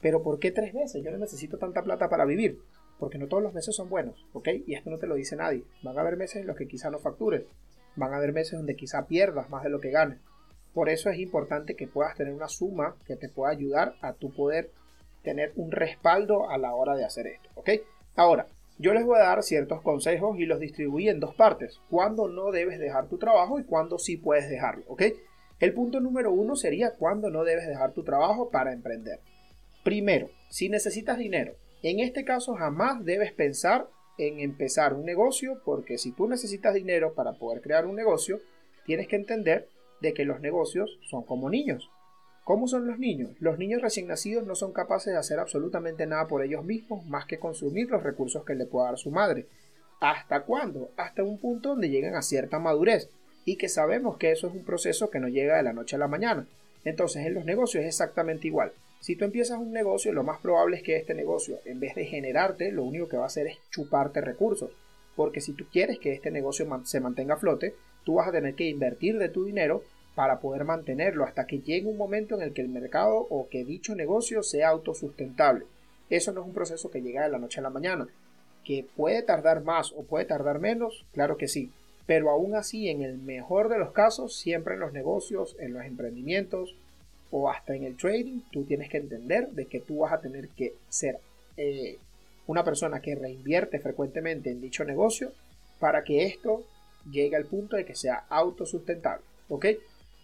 Pero 0.01 0.23
¿por 0.23 0.39
qué 0.39 0.49
tres 0.49 0.73
veces? 0.73 1.04
Yo 1.04 1.12
no 1.12 1.17
necesito 1.17 1.60
tanta 1.60 1.84
plata 1.84 2.10
para 2.10 2.25
vivir. 2.25 2.60
Porque 2.97 3.17
no 3.17 3.28
todos 3.28 3.43
los 3.43 3.54
meses 3.54 3.75
son 3.75 3.89
buenos, 3.89 4.25
¿ok? 4.34 4.47
Y 4.65 4.73
esto 4.73 4.89
no 4.89 4.97
te 4.97 5.06
lo 5.06 5.15
dice 5.15 5.36
nadie. 5.36 5.63
Van 5.84 5.97
a 5.97 6.01
haber 6.01 6.15
meses 6.15 6.38
en 6.38 6.47
los 6.47 6.56
que 6.56 6.67
quizá 6.67 6.89
no 6.89 6.97
factures. 6.97 7.43
Van 7.97 8.13
a 8.13 8.17
haber 8.17 8.32
meses 8.32 8.54
donde 8.54 8.75
quizá 8.75 9.06
pierdas 9.06 9.49
más 9.49 9.63
de 9.63 9.69
lo 9.69 9.82
que 9.82 9.91
ganes. 9.91 10.19
Por 10.73 10.89
eso 10.89 11.10
es 11.10 11.19
importante 11.19 11.75
que 11.75 11.88
puedas 11.88 12.15
tener 12.15 12.34
una 12.34 12.47
suma 12.47 12.95
que 13.06 13.15
te 13.17 13.30
pueda 13.30 13.51
ayudar 13.51 13.95
a 14.01 14.13
tu 14.13 14.34
poder 14.34 14.71
tener 15.23 15.51
un 15.56 15.71
respaldo 15.71 16.49
a 16.49 16.58
la 16.58 16.73
hora 16.73 16.95
de 16.95 17.04
hacer 17.04 17.28
esto, 17.28 17.49
¿ok? 17.56 17.69
Ahora, 18.15 18.47
yo 18.78 18.93
les 18.93 19.06
voy 19.06 19.17
a 19.17 19.23
dar 19.23 19.41
ciertos 19.41 19.82
consejos 19.82 20.38
y 20.38 20.45
los 20.45 20.60
distribuí 20.60 21.10
en 21.10 21.19
dos 21.19 21.34
partes. 21.34 21.80
Cuándo 21.89 22.28
no 22.28 22.51
debes 22.51 22.78
dejar 22.80 23.08
tu 23.08 23.17
trabajo 23.17 23.60
y 23.60 23.63
cuándo 23.63 23.97
sí 23.97 24.17
puedes 24.17 24.49
dejarlo, 24.49 24.84
¿ok? 24.88 25.04
El 25.59 25.73
punto 25.73 26.01
número 26.01 26.33
uno 26.33 26.55
sería 26.55 26.91
cuándo 26.95 27.29
no 27.29 27.45
debes 27.45 27.67
dejar 27.67 27.93
tu 27.93 28.03
trabajo 28.03 28.49
para 28.49 28.73
emprender. 28.73 29.21
Primero, 29.83 30.29
si 30.49 30.67
necesitas 30.67 31.17
dinero, 31.17 31.55
en 31.81 32.01
este 32.01 32.25
caso 32.25 32.55
jamás 32.55 33.05
debes 33.05 33.31
pensar 33.31 33.87
en 34.17 34.39
empezar 34.39 34.93
un 34.93 35.05
negocio 35.05 35.61
porque 35.63 35.97
si 35.97 36.11
tú 36.11 36.27
necesitas 36.27 36.73
dinero 36.73 37.13
para 37.13 37.33
poder 37.33 37.61
crear 37.61 37.85
un 37.85 37.95
negocio, 37.95 38.41
tienes 38.85 39.07
que 39.07 39.15
entender 39.15 39.69
de 40.01 40.13
que 40.13 40.25
los 40.25 40.41
negocios 40.41 40.99
son 41.09 41.23
como 41.23 41.49
niños. 41.49 41.89
¿Cómo 42.43 42.67
son 42.67 42.85
los 42.85 42.99
niños? 42.99 43.31
Los 43.39 43.57
niños 43.57 43.81
recién 43.81 44.07
nacidos 44.07 44.45
no 44.45 44.55
son 44.55 44.73
capaces 44.73 45.13
de 45.13 45.19
hacer 45.19 45.39
absolutamente 45.39 46.05
nada 46.05 46.27
por 46.27 46.43
ellos 46.43 46.65
mismos 46.65 47.05
más 47.05 47.25
que 47.25 47.39
consumir 47.39 47.89
los 47.89 48.03
recursos 48.03 48.43
que 48.43 48.55
le 48.55 48.65
pueda 48.65 48.87
dar 48.87 48.97
su 48.97 49.09
madre. 49.09 49.47
¿Hasta 50.01 50.41
cuándo? 50.43 50.91
Hasta 50.97 51.23
un 51.23 51.39
punto 51.39 51.69
donde 51.69 51.89
llegan 51.89 52.15
a 52.15 52.21
cierta 52.21 52.59
madurez 52.59 53.09
y 53.45 53.58
que 53.58 53.69
sabemos 53.69 54.17
que 54.17 54.31
eso 54.31 54.47
es 54.47 54.53
un 54.53 54.65
proceso 54.65 55.10
que 55.10 55.19
no 55.19 55.27
llega 55.27 55.58
de 55.58 55.63
la 55.63 55.73
noche 55.73 55.95
a 55.95 55.99
la 55.99 56.08
mañana. 56.08 56.47
Entonces 56.84 57.25
en 57.25 57.36
los 57.36 57.45
negocios 57.45 57.84
es 57.84 57.89
exactamente 57.89 58.47
igual. 58.47 58.73
Si 58.99 59.15
tú 59.15 59.23
empiezas 59.23 59.60
un 59.60 59.71
negocio, 59.71 60.12
lo 60.12 60.23
más 60.23 60.39
probable 60.39 60.77
es 60.77 60.84
que 60.84 60.95
este 60.95 61.13
negocio, 61.13 61.60
en 61.65 61.79
vez 61.79 61.93
de 61.93 62.05
generarte, 62.05 62.71
lo 62.71 62.84
único 62.84 63.08
que 63.08 63.17
va 63.17 63.23
a 63.23 63.27
hacer 63.27 63.47
es 63.47 63.58
chuparte 63.69 64.19
recursos. 64.19 64.71
Porque 65.15 65.41
si 65.41 65.53
tú 65.53 65.65
quieres 65.71 65.99
que 65.99 66.12
este 66.12 66.31
negocio 66.31 66.67
se 66.86 66.99
mantenga 66.99 67.36
a 67.36 67.38
flote, 67.38 67.75
tú 68.03 68.15
vas 68.15 68.27
a 68.27 68.31
tener 68.31 68.55
que 68.55 68.67
invertir 68.67 69.17
de 69.19 69.29
tu 69.29 69.45
dinero 69.45 69.84
para 70.15 70.39
poder 70.39 70.63
mantenerlo 70.63 71.23
hasta 71.23 71.45
que 71.45 71.60
llegue 71.60 71.88
un 71.88 71.97
momento 71.97 72.36
en 72.36 72.41
el 72.41 72.53
que 72.53 72.62
el 72.62 72.69
mercado 72.69 73.27
o 73.29 73.47
que 73.49 73.63
dicho 73.63 73.95
negocio 73.95 74.41
sea 74.41 74.69
autosustentable. 74.69 75.65
Eso 76.10 76.31
no 76.31 76.41
es 76.41 76.47
un 76.47 76.53
proceso 76.53 76.89
que 76.89 77.01
llega 77.01 77.23
de 77.23 77.29
la 77.29 77.38
noche 77.38 77.60
a 77.60 77.63
la 77.63 77.69
mañana. 77.69 78.08
¿Que 78.63 78.86
puede 78.95 79.21
tardar 79.21 79.63
más 79.63 79.91
o 79.91 80.03
puede 80.03 80.25
tardar 80.25 80.60
menos? 80.60 81.05
Claro 81.13 81.38
que 81.38 81.47
sí. 81.47 81.71
Pero 82.05 82.29
aún 82.29 82.55
así, 82.55 82.89
en 82.89 83.01
el 83.01 83.17
mejor 83.17 83.69
de 83.69 83.79
los 83.79 83.91
casos, 83.91 84.35
siempre 84.35 84.75
en 84.75 84.79
los 84.79 84.93
negocios, 84.93 85.55
en 85.59 85.73
los 85.73 85.83
emprendimientos 85.85 86.75
o 87.31 87.49
hasta 87.49 87.75
en 87.75 87.83
el 87.83 87.97
trading, 87.97 88.41
tú 88.51 88.63
tienes 88.63 88.89
que 88.89 88.97
entender 88.97 89.49
de 89.49 89.65
que 89.65 89.79
tú 89.79 89.99
vas 89.99 90.13
a 90.13 90.21
tener 90.21 90.49
que 90.49 90.75
ser 90.87 91.19
eh, 91.57 91.97
una 92.47 92.63
persona 92.63 93.01
que 93.01 93.15
reinvierte 93.15 93.79
frecuentemente 93.79 94.51
en 94.51 94.61
dicho 94.61 94.85
negocio 94.85 95.31
para 95.79 96.03
que 96.03 96.25
esto 96.25 96.63
llegue 97.09 97.35
al 97.35 97.45
punto 97.45 97.75
de 97.75 97.85
que 97.85 97.95
sea 97.95 98.25
autosustentable. 98.29 99.25
¿Ok? 99.49 99.65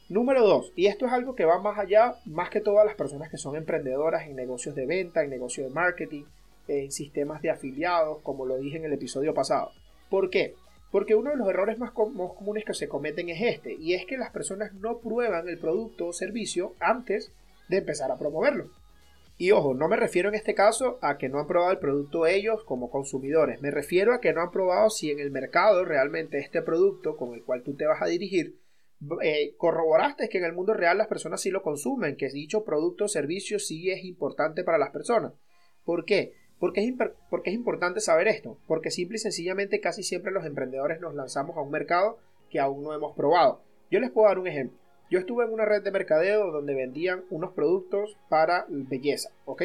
Número 0.10 0.46
dos, 0.46 0.74
y 0.76 0.88
esto 0.88 1.06
es 1.06 1.14
algo 1.14 1.36
que 1.36 1.46
va 1.46 1.62
más 1.62 1.80
allá, 1.80 2.16
más 2.26 2.50
que 2.50 2.60
todas 2.60 2.86
las 2.86 2.96
personas 2.96 3.30
que 3.30 3.38
son 3.38 3.56
emprendedoras 3.56 4.28
en 4.28 4.36
negocios 4.36 4.76
de 4.76 4.86
venta, 4.86 5.24
en 5.24 5.30
negocios 5.30 5.70
de 5.70 5.74
marketing, 5.74 6.24
en 6.68 6.92
sistemas 6.92 7.42
de 7.42 7.50
afiliados, 7.50 8.20
como 8.22 8.46
lo 8.46 8.58
dije 8.58 8.78
en 8.78 8.86
el 8.86 8.94
episodio 8.94 9.34
pasado. 9.34 9.72
¿Por 10.10 10.30
qué? 10.30 10.56
Porque 10.92 11.16
uno 11.16 11.32
de 11.32 11.38
los 11.38 11.48
errores 11.48 11.78
más, 11.78 11.92
comunes 11.92 12.66
que 12.66 12.74
se 12.74 12.88
cometen 12.88 13.30
es 13.30 13.42
este, 13.42 13.74
y 13.74 13.94
es 13.94 14.06
que 14.06 14.18
las 14.18 14.32
personas 14.32 14.74
no 14.74 15.00
prueban 15.00 15.48
el 15.48 15.58
producto 15.58 16.08
o 16.08 16.14
servicio 16.14 16.76
antes 16.80 17.32
de 17.70 17.78
empezar 17.78 18.12
a 18.12 18.18
promoverlo. 18.18 18.70
Y 19.38 19.52
ojo, 19.52 19.74
no 19.74 19.88
me 19.88 19.96
refiero 19.96 20.30
en 20.30 20.36
este 20.36 20.54
caso 20.54 21.00
a 21.02 21.18
que 21.18 21.30
no 21.30 21.40
han 21.40 21.48
probado 21.48 21.72
el 21.72 21.80
producto 21.80 22.28
ellos 22.28 22.64
como 22.64 22.92
consumidores, 22.92 23.62
me 23.62 23.72
refiero 23.72 24.14
a 24.14 24.20
que 24.20 24.34
no 24.34 24.42
han 24.42 24.52
probado 24.52 24.90
si 24.90 25.10
en 25.10 25.20
el 25.20 25.32
mercado 25.32 25.84
realmente 25.86 26.38
este 26.38 26.62
producto 26.62 27.18
con 27.18 27.34
el 27.34 27.44
cual 27.44 27.64
tú 27.64 27.76
te 27.76 27.88
vas 27.88 28.02
a 28.02 28.08
dirigir 28.08 28.62
eh, 29.24 29.56
corroboraste 29.58 30.30
que 30.30 30.38
en 30.38 30.44
el 30.44 30.54
mundo 30.54 30.76
real 30.76 31.00
las 31.00 31.08
personas 31.08 31.42
sí 31.42 31.50
lo 31.50 31.64
consumen, 31.64 32.18
que 32.18 32.30
dicho 32.30 32.64
producto 32.64 33.06
o 33.06 33.08
servicio 33.08 33.58
sí 33.58 33.90
es 33.90 34.04
importante 34.04 34.64
para 34.64 34.78
las 34.78 34.92
personas. 34.92 35.34
¿Por 35.84 36.06
qué? 36.06 36.34
Es, 36.74 36.94
porque 37.30 37.50
es 37.50 37.56
importante 37.56 38.00
saber 38.02 38.28
esto, 38.28 38.58
porque 38.68 38.92
simple 38.92 39.16
y 39.16 39.20
sencillamente 39.20 39.80
casi 39.80 40.04
siempre 40.04 40.32
los 40.32 40.46
emprendedores 40.46 41.02
nos 41.02 41.16
lanzamos 41.16 41.58
a 41.58 41.62
un 41.62 41.72
mercado 41.72 42.20
que 42.50 42.60
aún 42.60 42.84
no 42.84 42.94
hemos 42.94 43.16
probado. 43.16 43.62
Yo 43.90 44.00
les 44.00 44.12
puedo 44.12 44.28
dar 44.28 44.40
un 44.40 44.48
ejemplo. 44.48 44.78
Yo 45.10 45.20
estuve 45.20 45.44
en 45.44 45.52
una 45.52 45.66
red 45.66 45.84
de 45.84 45.92
mercadeo 45.92 46.52
donde 46.52 46.74
vendían 46.74 47.24
unos 47.30 47.52
productos 47.52 48.18
para 48.30 48.66
belleza, 48.70 49.32
¿ok? 49.46 49.64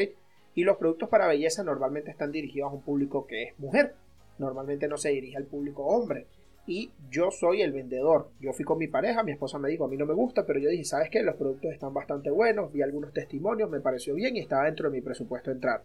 Y 0.55 0.63
los 0.63 0.77
productos 0.77 1.07
para 1.07 1.27
belleza 1.27 1.63
normalmente 1.63 2.11
están 2.11 2.31
dirigidos 2.31 2.71
a 2.71 2.75
un 2.75 2.81
público 2.81 3.27
que 3.27 3.43
es 3.43 3.59
mujer. 3.59 3.95
Normalmente 4.39 4.87
no 4.87 4.97
se 4.97 5.09
dirige 5.09 5.37
al 5.37 5.45
público 5.45 5.85
hombre 5.85 6.27
y 6.67 6.91
yo 7.09 7.31
soy 7.31 7.61
el 7.61 7.71
vendedor. 7.71 8.29
Yo 8.41 8.51
fui 8.51 8.65
con 8.65 8.77
mi 8.77 8.87
pareja, 8.87 9.23
mi 9.23 9.31
esposa 9.31 9.57
me 9.57 9.69
dijo, 9.69 9.85
a 9.85 9.87
mí 9.87 9.95
no 9.95 10.05
me 10.05 10.13
gusta, 10.13 10.45
pero 10.45 10.59
yo 10.59 10.69
dije, 10.69 10.83
¿sabes 10.83 11.09
qué? 11.09 11.23
Los 11.23 11.35
productos 11.35 11.71
están 11.71 11.93
bastante 11.93 12.29
buenos, 12.29 12.73
vi 12.73 12.81
algunos 12.81 13.13
testimonios, 13.13 13.69
me 13.69 13.79
pareció 13.79 14.13
bien 14.13 14.35
y 14.35 14.39
estaba 14.39 14.65
dentro 14.65 14.89
de 14.89 14.97
mi 14.97 15.01
presupuesto 15.01 15.49
entrar. 15.49 15.83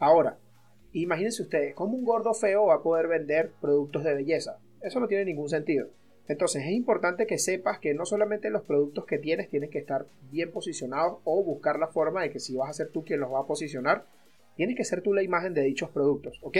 Ahora, 0.00 0.38
imagínense 0.92 1.42
ustedes, 1.42 1.74
¿cómo 1.74 1.94
un 1.96 2.04
gordo 2.04 2.32
feo 2.32 2.66
va 2.66 2.76
a 2.76 2.82
poder 2.82 3.06
vender 3.06 3.52
productos 3.60 4.02
de 4.02 4.14
belleza? 4.14 4.58
Eso 4.82 4.98
no 4.98 5.06
tiene 5.06 5.26
ningún 5.26 5.50
sentido. 5.50 5.88
Entonces 6.26 6.64
es 6.64 6.70
importante 6.70 7.26
que 7.26 7.38
sepas 7.38 7.80
que 7.80 7.92
no 7.92 8.06
solamente 8.06 8.48
los 8.50 8.62
productos 8.62 9.04
que 9.04 9.18
tienes 9.18 9.50
tienen 9.50 9.68
que 9.68 9.78
estar 9.78 10.06
bien 10.30 10.50
posicionados 10.50 11.18
o 11.24 11.44
buscar 11.44 11.78
la 11.78 11.88
forma 11.88 12.22
de 12.22 12.30
que 12.30 12.40
si 12.40 12.56
vas 12.56 12.70
a 12.70 12.72
ser 12.72 12.88
tú 12.90 13.04
quien 13.04 13.20
los 13.20 13.30
va 13.30 13.40
a 13.40 13.46
posicionar, 13.46 14.06
tienes 14.56 14.74
que 14.74 14.84
ser 14.84 15.02
tú 15.02 15.12
la 15.12 15.22
imagen 15.22 15.52
de 15.52 15.62
dichos 15.62 15.90
productos, 15.90 16.38
¿ok? 16.42 16.56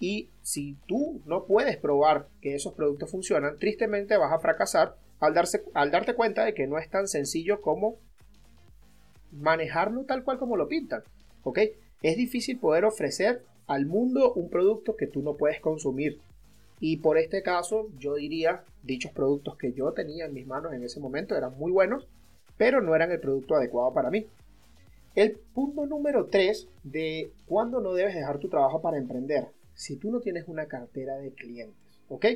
Y 0.00 0.30
si 0.40 0.78
tú 0.86 1.20
no 1.26 1.44
puedes 1.44 1.76
probar 1.76 2.28
que 2.40 2.54
esos 2.54 2.72
productos 2.72 3.10
funcionan, 3.10 3.58
tristemente 3.58 4.16
vas 4.16 4.32
a 4.32 4.38
fracasar 4.38 4.96
al, 5.20 5.34
darse, 5.34 5.62
al 5.74 5.90
darte 5.90 6.14
cuenta 6.14 6.44
de 6.44 6.54
que 6.54 6.66
no 6.66 6.78
es 6.78 6.88
tan 6.88 7.06
sencillo 7.06 7.60
como 7.60 7.96
manejarlo 9.32 10.04
tal 10.04 10.24
cual 10.24 10.38
como 10.38 10.56
lo 10.56 10.68
pintan. 10.68 11.02
¿Ok? 11.42 11.58
Es 12.02 12.16
difícil 12.16 12.58
poder 12.58 12.84
ofrecer 12.84 13.42
al 13.66 13.86
mundo 13.86 14.32
un 14.34 14.48
producto 14.48 14.96
que 14.96 15.06
tú 15.06 15.22
no 15.22 15.36
puedes 15.36 15.60
consumir. 15.60 16.20
Y 16.80 16.98
por 16.98 17.18
este 17.18 17.42
caso, 17.42 17.88
yo 17.98 18.14
diría, 18.14 18.64
dichos 18.84 19.12
productos 19.12 19.56
que 19.56 19.72
yo 19.72 19.92
tenía 19.92 20.26
en 20.26 20.34
mis 20.34 20.46
manos 20.46 20.72
en 20.72 20.84
ese 20.84 21.00
momento 21.00 21.36
eran 21.36 21.58
muy 21.58 21.72
buenos, 21.72 22.06
pero 22.56 22.80
no 22.80 22.94
eran 22.94 23.10
el 23.10 23.20
producto 23.20 23.56
adecuado 23.56 23.92
para 23.92 24.10
mí. 24.10 24.26
El 25.16 25.32
punto 25.32 25.86
número 25.86 26.26
3 26.26 26.68
de 26.84 27.32
cuándo 27.46 27.80
no 27.80 27.94
debes 27.94 28.14
dejar 28.14 28.38
tu 28.38 28.48
trabajo 28.48 28.80
para 28.80 28.98
emprender 28.98 29.48
si 29.74 29.96
tú 29.96 30.10
no 30.12 30.20
tienes 30.20 30.46
una 30.46 30.66
cartera 30.66 31.18
de 31.18 31.32
clientes. 31.32 32.00
¿Ok? 32.08 32.26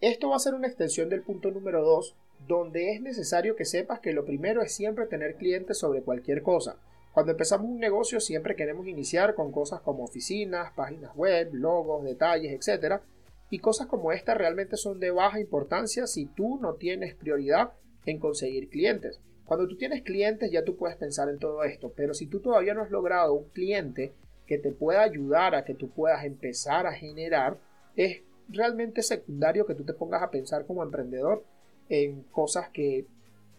Esto 0.00 0.30
va 0.30 0.36
a 0.36 0.40
ser 0.40 0.54
una 0.54 0.68
extensión 0.68 1.08
del 1.08 1.22
punto 1.22 1.50
número 1.50 1.82
2, 1.82 2.14
donde 2.48 2.92
es 2.92 3.00
necesario 3.00 3.56
que 3.56 3.64
sepas 3.64 4.00
que 4.00 4.12
lo 4.12 4.24
primero 4.24 4.62
es 4.62 4.72
siempre 4.72 5.06
tener 5.06 5.36
clientes 5.36 5.78
sobre 5.78 6.02
cualquier 6.02 6.42
cosa. 6.42 6.76
Cuando 7.16 7.32
empezamos 7.32 7.70
un 7.70 7.80
negocio 7.80 8.20
siempre 8.20 8.56
queremos 8.56 8.86
iniciar 8.86 9.34
con 9.34 9.50
cosas 9.50 9.80
como 9.80 10.04
oficinas, 10.04 10.74
páginas 10.74 11.16
web, 11.16 11.48
logos, 11.54 12.04
detalles, 12.04 12.52
etc. 12.52 13.00
Y 13.48 13.58
cosas 13.60 13.86
como 13.86 14.12
esta 14.12 14.34
realmente 14.34 14.76
son 14.76 15.00
de 15.00 15.10
baja 15.10 15.40
importancia 15.40 16.06
si 16.06 16.26
tú 16.26 16.58
no 16.60 16.74
tienes 16.74 17.14
prioridad 17.14 17.72
en 18.04 18.18
conseguir 18.18 18.68
clientes. 18.68 19.18
Cuando 19.46 19.66
tú 19.66 19.78
tienes 19.78 20.02
clientes 20.02 20.50
ya 20.50 20.62
tú 20.62 20.76
puedes 20.76 20.98
pensar 20.98 21.30
en 21.30 21.38
todo 21.38 21.64
esto, 21.64 21.90
pero 21.96 22.12
si 22.12 22.26
tú 22.26 22.40
todavía 22.40 22.74
no 22.74 22.82
has 22.82 22.90
logrado 22.90 23.32
un 23.32 23.48
cliente 23.48 24.12
que 24.46 24.58
te 24.58 24.72
pueda 24.72 25.00
ayudar 25.00 25.54
a 25.54 25.64
que 25.64 25.72
tú 25.72 25.88
puedas 25.88 26.22
empezar 26.22 26.86
a 26.86 26.92
generar, 26.92 27.56
es 27.96 28.24
realmente 28.50 29.00
secundario 29.00 29.64
que 29.64 29.74
tú 29.74 29.84
te 29.84 29.94
pongas 29.94 30.22
a 30.22 30.30
pensar 30.30 30.66
como 30.66 30.82
emprendedor 30.82 31.46
en 31.88 32.24
cosas 32.24 32.68
que 32.68 33.06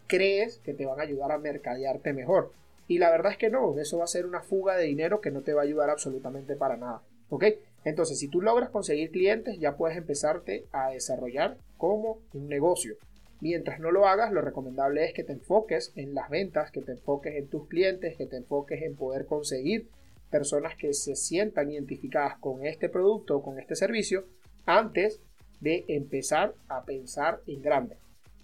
crees 0.06 0.60
que 0.60 0.76
te 0.76 0.86
van 0.86 1.00
a 1.00 1.04
ayudar 1.06 1.32
a 1.32 1.40
mercadearte 1.40 2.14
mejor. 2.14 2.52
Y 2.88 3.00
la 3.00 3.12
verdad 3.12 3.34
es 3.34 3.38
que 3.38 3.50
no, 3.50 3.78
eso 3.78 3.98
va 3.98 4.06
a 4.06 4.08
ser 4.08 4.26
una 4.26 4.42
fuga 4.42 4.78
de 4.78 4.86
dinero 4.86 5.20
que 5.20 5.32
no 5.32 5.42
te 5.42 5.54
va 5.54 5.62
a 5.62 5.66
ayudar 5.66 5.90
absolutamente 5.90 6.56
para 6.56 6.78
nada. 6.78 7.02
¿Ok? 7.30 7.44
Entonces, 7.84 8.20
si 8.20 8.30
tú 8.30 8.42
logras 8.42 8.70
conseguir 8.70 9.12
clientes, 9.12 9.60
ya 9.60 9.76
puedes 9.76 9.98
empezarte 9.98 10.66
a 10.72 10.90
desarrollar 10.90 11.58
como 11.78 12.20
un 12.34 12.48
negocio. 12.48 12.96
Mientras 13.40 13.80
no 13.80 13.92
lo 13.92 14.08
hagas, 14.08 14.32
lo 14.32 14.42
recomendable 14.42 15.06
es 15.06 15.14
que 15.14 15.24
te 15.24 15.34
enfoques 15.34 15.92
en 15.96 16.16
las 16.16 16.30
ventas, 16.30 16.72
que 16.72 16.82
te 16.82 16.94
enfoques 16.94 17.36
en 17.36 17.48
tus 17.48 17.68
clientes, 17.68 18.16
que 18.18 18.26
te 18.26 18.38
enfoques 18.38 18.82
en 18.82 18.96
poder 18.96 19.26
conseguir 19.26 19.90
personas 20.32 20.76
que 20.76 20.94
se 20.94 21.16
sientan 21.16 21.72
identificadas 21.72 22.38
con 22.40 22.66
este 22.66 22.90
producto 22.90 23.38
o 23.38 23.44
con 23.44 23.60
este 23.60 23.76
servicio 23.76 24.26
antes 24.66 25.22
de 25.60 25.86
empezar 25.88 26.54
a 26.68 26.84
pensar 26.84 27.42
en 27.48 27.62
grande. 27.62 27.98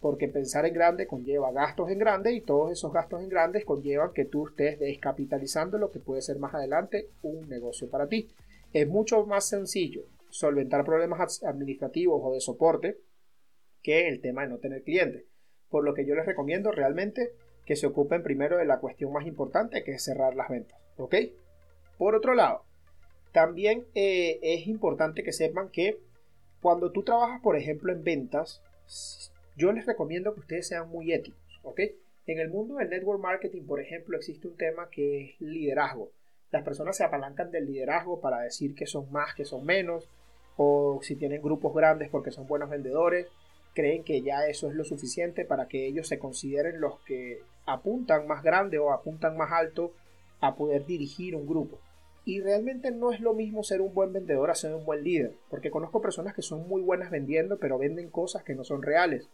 Porque 0.03 0.27
pensar 0.27 0.65
en 0.65 0.73
grande 0.73 1.07
conlleva 1.07 1.53
gastos 1.53 1.89
en 1.89 1.97
grande 1.97 2.33
y 2.33 2.41
todos 2.41 2.73
esos 2.73 2.91
gastos 2.91 3.21
en 3.21 3.29
grandes 3.29 3.63
conllevan 3.63 4.11
que 4.11 4.25
tú 4.25 4.49
estés 4.49 4.77
descapitalizando 4.77 5.77
lo 5.77 5.91
que 5.91 6.01
puede 6.01 6.21
ser 6.21 6.39
más 6.39 6.53
adelante 6.53 7.07
un 7.21 7.47
negocio 7.47 7.89
para 7.89 8.09
ti. 8.09 8.29
Es 8.73 8.85
mucho 8.85 9.25
más 9.25 9.47
sencillo 9.47 10.03
solventar 10.29 10.83
problemas 10.83 11.41
administrativos 11.41 12.19
o 12.21 12.33
de 12.33 12.41
soporte 12.41 12.97
que 13.81 14.09
el 14.09 14.19
tema 14.19 14.41
de 14.41 14.49
no 14.49 14.57
tener 14.57 14.83
clientes. 14.83 15.23
Por 15.69 15.85
lo 15.85 15.93
que 15.93 16.05
yo 16.05 16.15
les 16.15 16.25
recomiendo 16.25 16.73
realmente 16.73 17.31
que 17.65 17.77
se 17.77 17.87
ocupen 17.87 18.23
primero 18.23 18.57
de 18.57 18.65
la 18.65 18.81
cuestión 18.81 19.13
más 19.13 19.25
importante 19.25 19.85
que 19.85 19.93
es 19.93 20.03
cerrar 20.03 20.35
las 20.35 20.49
ventas. 20.49 20.77
¿Ok? 20.97 21.15
Por 21.97 22.13
otro 22.13 22.33
lado, 22.33 22.65
también 23.31 23.85
eh, 23.95 24.37
es 24.41 24.67
importante 24.67 25.23
que 25.23 25.31
sepan 25.31 25.69
que 25.69 26.01
cuando 26.61 26.91
tú 26.91 27.03
trabajas, 27.03 27.39
por 27.41 27.55
ejemplo, 27.55 27.93
en 27.93 28.03
ventas, 28.03 28.61
yo 29.55 29.71
les 29.71 29.85
recomiendo 29.85 30.33
que 30.33 30.41
ustedes 30.41 30.67
sean 30.67 30.89
muy 30.89 31.13
éticos, 31.13 31.59
¿ok? 31.63 31.79
En 32.25 32.39
el 32.39 32.49
mundo 32.49 32.75
del 32.75 32.89
network 32.89 33.21
marketing, 33.21 33.63
por 33.63 33.79
ejemplo, 33.81 34.17
existe 34.17 34.47
un 34.47 34.57
tema 34.57 34.89
que 34.89 35.23
es 35.23 35.41
liderazgo. 35.41 36.11
Las 36.51 36.63
personas 36.63 36.95
se 36.95 37.03
apalancan 37.03 37.51
del 37.51 37.65
liderazgo 37.65 38.21
para 38.21 38.39
decir 38.39 38.75
que 38.75 38.85
son 38.85 39.11
más, 39.11 39.33
que 39.33 39.45
son 39.45 39.65
menos, 39.65 40.09
o 40.55 40.99
si 41.01 41.15
tienen 41.15 41.41
grupos 41.41 41.73
grandes 41.73 42.09
porque 42.09 42.31
son 42.31 42.47
buenos 42.47 42.69
vendedores, 42.69 43.27
creen 43.73 44.03
que 44.03 44.21
ya 44.21 44.45
eso 44.47 44.69
es 44.69 44.75
lo 44.75 44.83
suficiente 44.83 45.45
para 45.45 45.67
que 45.67 45.87
ellos 45.87 46.07
se 46.07 46.19
consideren 46.19 46.79
los 46.79 46.99
que 47.01 47.41
apuntan 47.65 48.27
más 48.27 48.43
grande 48.43 48.77
o 48.79 48.91
apuntan 48.91 49.35
más 49.35 49.51
alto 49.51 49.93
a 50.39 50.55
poder 50.55 50.85
dirigir 50.85 51.35
un 51.35 51.47
grupo. 51.47 51.79
Y 52.25 52.39
realmente 52.39 52.91
no 52.91 53.11
es 53.11 53.19
lo 53.19 53.33
mismo 53.33 53.63
ser 53.63 53.81
un 53.81 53.93
buen 53.93 54.13
vendedor 54.13 54.49
a 54.49 54.55
ser 54.55 54.73
un 54.73 54.85
buen 54.85 55.03
líder, 55.03 55.35
porque 55.49 55.71
conozco 55.71 56.01
personas 56.01 56.33
que 56.33 56.41
son 56.41 56.67
muy 56.69 56.81
buenas 56.81 57.11
vendiendo, 57.11 57.57
pero 57.57 57.77
venden 57.77 58.09
cosas 58.09 58.43
que 58.43 58.55
no 58.55 58.63
son 58.63 58.81
reales. 58.81 59.27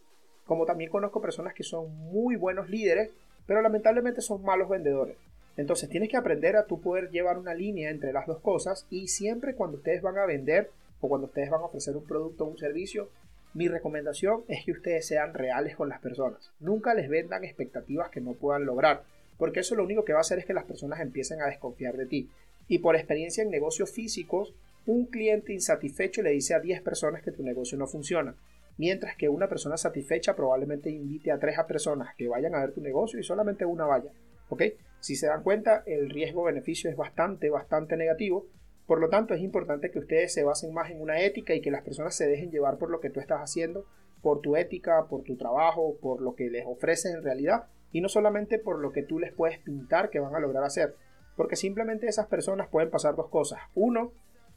Como 0.50 0.66
también 0.66 0.90
conozco 0.90 1.20
personas 1.20 1.54
que 1.54 1.62
son 1.62 1.94
muy 2.10 2.34
buenos 2.34 2.68
líderes, 2.68 3.12
pero 3.46 3.62
lamentablemente 3.62 4.20
son 4.20 4.42
malos 4.42 4.68
vendedores. 4.68 5.16
Entonces 5.56 5.88
tienes 5.88 6.08
que 6.08 6.16
aprender 6.16 6.56
a 6.56 6.66
tú 6.66 6.80
poder 6.80 7.08
llevar 7.10 7.38
una 7.38 7.54
línea 7.54 7.88
entre 7.88 8.12
las 8.12 8.26
dos 8.26 8.40
cosas 8.40 8.84
y 8.90 9.06
siempre 9.06 9.54
cuando 9.54 9.76
ustedes 9.76 10.02
van 10.02 10.18
a 10.18 10.26
vender 10.26 10.68
o 11.00 11.08
cuando 11.08 11.28
ustedes 11.28 11.50
van 11.50 11.60
a 11.60 11.66
ofrecer 11.66 11.96
un 11.96 12.02
producto 12.02 12.42
o 12.42 12.48
un 12.48 12.58
servicio, 12.58 13.10
mi 13.54 13.68
recomendación 13.68 14.42
es 14.48 14.64
que 14.64 14.72
ustedes 14.72 15.06
sean 15.06 15.34
reales 15.34 15.76
con 15.76 15.88
las 15.88 16.00
personas. 16.00 16.50
Nunca 16.58 16.94
les 16.94 17.08
vendan 17.08 17.44
expectativas 17.44 18.10
que 18.10 18.20
no 18.20 18.32
puedan 18.32 18.66
lograr, 18.66 19.04
porque 19.38 19.60
eso 19.60 19.76
lo 19.76 19.84
único 19.84 20.04
que 20.04 20.14
va 20.14 20.18
a 20.18 20.22
hacer 20.22 20.40
es 20.40 20.46
que 20.46 20.52
las 20.52 20.64
personas 20.64 20.98
empiecen 20.98 21.40
a 21.42 21.46
desconfiar 21.46 21.96
de 21.96 22.06
ti. 22.06 22.28
Y 22.66 22.80
por 22.80 22.96
experiencia 22.96 23.44
en 23.44 23.50
negocios 23.50 23.92
físicos, 23.92 24.52
un 24.84 25.06
cliente 25.06 25.52
insatisfecho 25.52 26.22
le 26.22 26.30
dice 26.30 26.54
a 26.54 26.60
10 26.60 26.82
personas 26.82 27.22
que 27.22 27.30
tu 27.30 27.44
negocio 27.44 27.78
no 27.78 27.86
funciona, 27.86 28.34
mientras 28.80 29.14
que 29.14 29.28
una 29.28 29.46
persona 29.46 29.76
satisfecha 29.76 30.34
probablemente 30.34 30.88
invite 30.88 31.30
a 31.30 31.38
3 31.38 31.58
personas 31.68 32.14
que 32.16 32.28
vayan 32.28 32.54
a 32.54 32.60
ver 32.60 32.72
tu 32.72 32.80
negocio 32.80 33.20
y 33.20 33.22
solamente 33.22 33.66
una 33.66 33.84
vaya. 33.84 34.10
¿Ok? 34.48 34.62
Si 35.00 35.16
se 35.16 35.26
dan 35.26 35.42
cuenta, 35.42 35.82
el 35.84 36.08
riesgo-beneficio 36.08 36.88
es 36.88 36.96
bastante, 36.96 37.50
bastante 37.50 37.98
negativo. 37.98 38.46
Por 38.86 38.98
lo 38.98 39.10
tanto, 39.10 39.34
es 39.34 39.42
importante 39.42 39.90
que 39.90 39.98
ustedes 39.98 40.32
se 40.32 40.44
basen 40.44 40.72
más 40.72 40.90
en 40.90 41.02
una 41.02 41.20
ética 41.20 41.54
y 41.54 41.60
que 41.60 41.70
las 41.70 41.82
personas 41.82 42.14
se 42.14 42.26
dejen 42.26 42.50
llevar 42.50 42.78
por 42.78 42.90
lo 42.90 43.00
que 43.00 43.10
tú 43.10 43.20
estás 43.20 43.40
haciendo, 43.40 43.84
por 44.22 44.40
tu 44.40 44.56
ética, 44.56 45.08
por 45.10 45.24
tu 45.24 45.36
trabajo, 45.36 45.98
por 46.00 46.22
lo 46.22 46.34
que 46.34 46.48
les 46.48 46.64
ofreces 46.66 47.14
en 47.14 47.22
realidad, 47.22 47.66
y 47.92 48.00
no 48.00 48.08
solamente 48.08 48.58
por 48.58 48.78
lo 48.78 48.92
que 48.92 49.02
tú 49.02 49.18
les 49.18 49.34
puedes 49.34 49.58
pintar 49.58 50.08
que 50.08 50.20
van 50.20 50.34
a 50.34 50.40
lograr 50.40 50.64
hacer. 50.64 50.96
Porque 51.36 51.56
simplemente 51.56 52.06
esas 52.06 52.28
personas 52.28 52.68
pueden 52.68 52.88
pasar 52.88 53.14
dos 53.14 53.28
cosas. 53.28 53.60
Uno, 53.74 54.14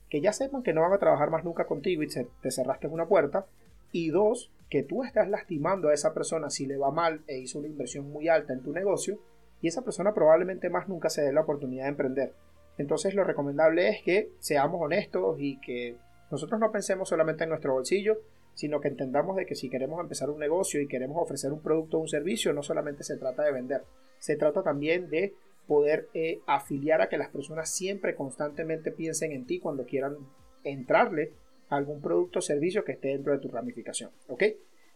que 0.09 0.21
ya 0.21 0.31
sepan 0.31 0.63
que 0.63 0.71
no 0.71 0.81
van 0.81 0.93
a 0.93 0.97
trabajar 0.97 1.29
más 1.29 1.43
nunca 1.43 1.65
contigo 1.65 2.03
y 2.03 2.07
te 2.07 2.51
cerraste 2.51 2.87
una 2.87 3.07
puerta. 3.07 3.47
Y 3.93 4.09
dos, 4.09 4.51
que 4.69 4.83
tú 4.83 5.03
estás 5.03 5.29
lastimando 5.29 5.87
a 5.87 5.93
esa 5.93 6.13
persona 6.13 6.49
si 6.49 6.65
le 6.65 6.77
va 6.77 6.91
mal 6.91 7.23
e 7.27 7.37
hizo 7.37 7.59
una 7.59 7.67
inversión 7.67 8.09
muy 8.09 8.27
alta 8.27 8.51
en 8.51 8.63
tu 8.63 8.73
negocio 8.73 9.19
y 9.61 9.67
esa 9.67 9.83
persona 9.83 10.13
probablemente 10.13 10.69
más 10.69 10.89
nunca 10.89 11.09
se 11.09 11.21
dé 11.21 11.31
la 11.31 11.41
oportunidad 11.41 11.83
de 11.83 11.89
emprender. 11.91 12.33
Entonces 12.77 13.13
lo 13.13 13.23
recomendable 13.23 13.87
es 13.89 14.01
que 14.03 14.31
seamos 14.39 14.81
honestos 14.81 15.37
y 15.39 15.59
que 15.61 15.95
nosotros 16.31 16.59
no 16.59 16.71
pensemos 16.71 17.07
solamente 17.07 17.43
en 17.43 17.51
nuestro 17.51 17.73
bolsillo, 17.73 18.17
sino 18.55 18.81
que 18.81 18.87
entendamos 18.87 19.35
de 19.35 19.45
que 19.45 19.55
si 19.55 19.69
queremos 19.69 19.99
empezar 20.01 20.29
un 20.29 20.39
negocio 20.39 20.81
y 20.81 20.87
queremos 20.87 21.21
ofrecer 21.21 21.51
un 21.53 21.61
producto 21.61 21.97
o 21.97 22.01
un 22.01 22.07
servicio, 22.07 22.51
no 22.51 22.63
solamente 22.63 23.03
se 23.03 23.17
trata 23.17 23.43
de 23.43 23.51
vender, 23.51 23.83
se 24.17 24.35
trata 24.35 24.63
también 24.63 25.09
de 25.09 25.35
poder 25.67 26.09
eh, 26.13 26.41
afiliar 26.47 27.01
a 27.01 27.09
que 27.09 27.17
las 27.17 27.29
personas 27.29 27.69
siempre 27.69 28.15
constantemente 28.15 28.91
piensen 28.91 29.31
en 29.31 29.45
ti 29.45 29.59
cuando 29.59 29.85
quieran 29.85 30.17
entrarle 30.63 31.31
algún 31.69 32.01
producto 32.01 32.39
o 32.39 32.41
servicio 32.41 32.83
que 32.83 32.93
esté 32.93 33.09
dentro 33.09 33.33
de 33.33 33.39
tu 33.39 33.49
ramificación. 33.49 34.11
¿Ok? 34.27 34.43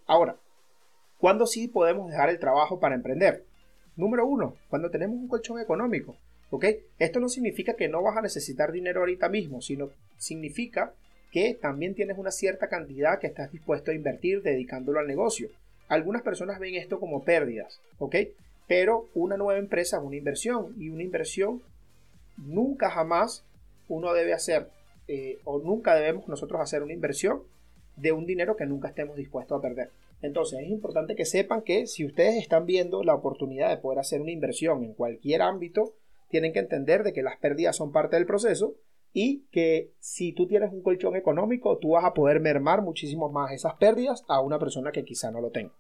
Ahora, 0.06 0.38
¿cuándo 1.20 1.46
sí 1.46 1.68
podemos 1.68 2.10
dejar 2.10 2.30
el 2.30 2.40
trabajo 2.40 2.80
para 2.80 2.96
emprender? 2.96 3.44
Número 3.96 4.26
uno, 4.26 4.56
cuando 4.70 4.90
tenemos 4.90 5.18
un 5.18 5.28
colchón 5.28 5.60
económico. 5.60 6.16
¿Ok? 6.50 6.66
Esto 7.00 7.20
no 7.20 7.30
significa 7.30 7.74
que 7.74 7.90
no 7.90 8.02
vas 8.02 8.18
a 8.18 8.22
necesitar 8.22 8.72
dinero 8.72 9.02
ahorita 9.02 9.28
mismo, 9.28 9.62
sino 9.62 9.90
significa 10.18 10.94
que 11.32 11.54
también 11.54 11.94
tienes 11.94 12.18
una 12.18 12.32
cierta 12.32 12.70
cantidad 12.70 13.20
que 13.20 13.28
estás 13.28 13.52
dispuesto 13.52 13.92
a 13.92 13.96
invertir 13.96 14.42
dedicándolo 14.42 15.00
al 15.00 15.08
negocio. 15.08 15.50
Algunas 15.90 16.22
personas 16.22 16.60
ven 16.60 16.76
esto 16.76 17.00
como 17.00 17.24
pérdidas, 17.24 17.82
¿ok? 18.00 18.16
Pero 18.68 19.08
una 19.14 19.38
nueva 19.38 19.60
empresa 19.60 19.98
es 19.98 20.04
una 20.04 20.16
inversión 20.16 20.74
y 20.78 20.90
una 20.90 21.04
inversión 21.04 21.62
nunca 22.38 22.90
jamás 22.90 23.44
uno 23.88 24.14
debe 24.14 24.34
hacer 24.34 24.70
eh, 25.08 25.40
o 25.46 25.60
nunca 25.60 25.96
debemos 25.96 26.28
nosotros 26.28 26.62
hacer 26.62 26.84
una 26.84 26.94
inversión 26.94 27.44
de 27.96 28.12
un 28.12 28.26
dinero 28.26 28.56
que 28.56 28.66
nunca 28.66 28.90
estemos 28.90 29.16
dispuestos 29.16 29.58
a 29.58 29.62
perder. 29.62 29.92
Entonces 30.22 30.60
es 30.60 30.70
importante 30.70 31.16
que 31.16 31.26
sepan 31.26 31.62
que 31.62 31.88
si 31.88 32.06
ustedes 32.06 32.36
están 32.36 32.66
viendo 32.66 33.04
la 33.04 33.16
oportunidad 33.16 33.70
de 33.70 33.78
poder 33.78 34.00
hacer 34.00 34.22
una 34.22 34.32
inversión 34.32 34.84
en 34.84 34.94
cualquier 34.94 35.42
ámbito, 35.42 35.94
tienen 36.30 36.54
que 36.54 36.60
entender 36.60 37.04
de 37.04 37.14
que 37.14 37.24
las 37.24 37.38
pérdidas 37.38 37.76
son 37.76 37.92
parte 37.92 38.16
del 38.16 38.26
proceso 38.26 38.76
y 39.14 39.46
que 39.52 39.94
si 40.00 40.34
tú 40.34 40.48
tienes 40.48 40.72
un 40.72 40.82
colchón 40.82 41.16
económico, 41.16 41.78
tú 41.78 41.92
vas 41.92 42.06
a 42.06 42.14
poder 42.14 42.40
mermar 42.40 42.82
muchísimo 42.82 43.30
más 43.30 43.52
esas 43.52 43.76
pérdidas 43.76 44.24
a 44.28 44.42
una 44.42 44.60
persona 44.60 44.92
que 44.92 45.06
quizá 45.06 45.32
no 45.32 45.42
lo 45.42 45.50
tenga. 45.50 45.74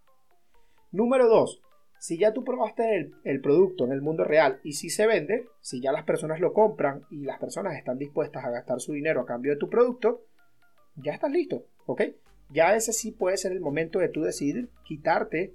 Número 0.91 1.27
2. 1.27 1.61
Si 1.99 2.17
ya 2.17 2.33
tú 2.33 2.43
probaste 2.43 3.11
el, 3.23 3.41
producto 3.41 3.85
en 3.85 3.91
el 3.91 4.01
mundo 4.01 4.23
real 4.23 4.59
y 4.63 4.73
si 4.73 4.89
se 4.89 5.07
vende, 5.07 5.47
si 5.61 5.81
ya 5.81 5.91
las 5.91 6.03
personas 6.03 6.39
lo 6.39 6.53
compran 6.53 7.03
y 7.09 7.23
las 7.23 7.39
personas 7.39 7.75
están 7.75 7.97
dispuestas 7.97 8.45
a 8.45 8.51
gastar 8.51 8.79
su 8.79 8.93
dinero 8.93 9.21
a 9.21 9.25
cambio 9.25 9.51
de 9.51 9.57
tu 9.57 9.69
producto, 9.69 10.21
ya 10.95 11.13
estás 11.13 11.31
listo, 11.31 11.65
¿ok? 11.85 12.03
Ya 12.49 12.75
ese 12.75 12.93
sí 12.93 13.11
puede 13.11 13.37
ser 13.37 13.51
el 13.51 13.61
momento 13.61 13.99
de 13.99 14.09
tú 14.09 14.21
decidir 14.21 14.69
quitarte 14.83 15.53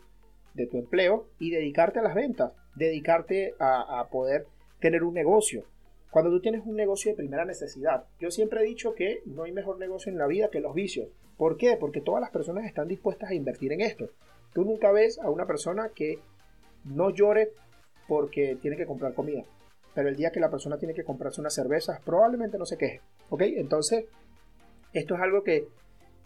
de 0.54 0.66
tu 0.66 0.78
empleo 0.78 1.28
y 1.38 1.50
dedicarte 1.50 2.00
a 2.00 2.02
las 2.02 2.14
ventas, 2.14 2.52
dedicarte 2.74 3.54
a, 3.58 4.00
a 4.00 4.08
poder 4.08 4.46
tener 4.80 5.04
un 5.04 5.14
negocio. 5.14 5.64
Cuando 6.10 6.30
tú 6.30 6.40
tienes 6.40 6.66
un 6.66 6.76
negocio 6.76 7.10
de 7.10 7.16
primera 7.16 7.44
necesidad, 7.44 8.04
yo 8.20 8.30
siempre 8.30 8.60
he 8.60 8.66
dicho 8.66 8.94
que 8.94 9.22
no 9.24 9.44
hay 9.44 9.52
mejor 9.52 9.78
negocio 9.78 10.12
en 10.12 10.18
la 10.18 10.26
vida 10.26 10.50
que 10.50 10.60
los 10.60 10.74
vicios. 10.74 11.08
¿Por 11.38 11.56
qué? 11.56 11.76
Porque 11.78 12.00
todas 12.00 12.20
las 12.20 12.30
personas 12.30 12.66
están 12.66 12.88
dispuestas 12.88 13.30
a 13.30 13.34
invertir 13.34 13.72
en 13.72 13.80
esto. 13.80 14.10
Tú 14.52 14.64
nunca 14.64 14.92
ves 14.92 15.18
a 15.18 15.30
una 15.30 15.46
persona 15.46 15.90
que 15.94 16.18
no 16.84 17.10
llore 17.10 17.52
porque 18.08 18.56
tiene 18.60 18.76
que 18.76 18.86
comprar 18.86 19.14
comida. 19.14 19.44
Pero 19.94 20.08
el 20.08 20.16
día 20.16 20.30
que 20.30 20.40
la 20.40 20.50
persona 20.50 20.78
tiene 20.78 20.94
que 20.94 21.04
comprarse 21.04 21.40
una 21.40 21.50
cerveza, 21.50 22.00
probablemente 22.04 22.58
no 22.58 22.66
se 22.66 22.78
queje. 22.78 23.00
¿Ok? 23.28 23.42
Entonces, 23.42 24.06
esto 24.92 25.14
es 25.14 25.20
algo 25.20 25.42
que 25.42 25.68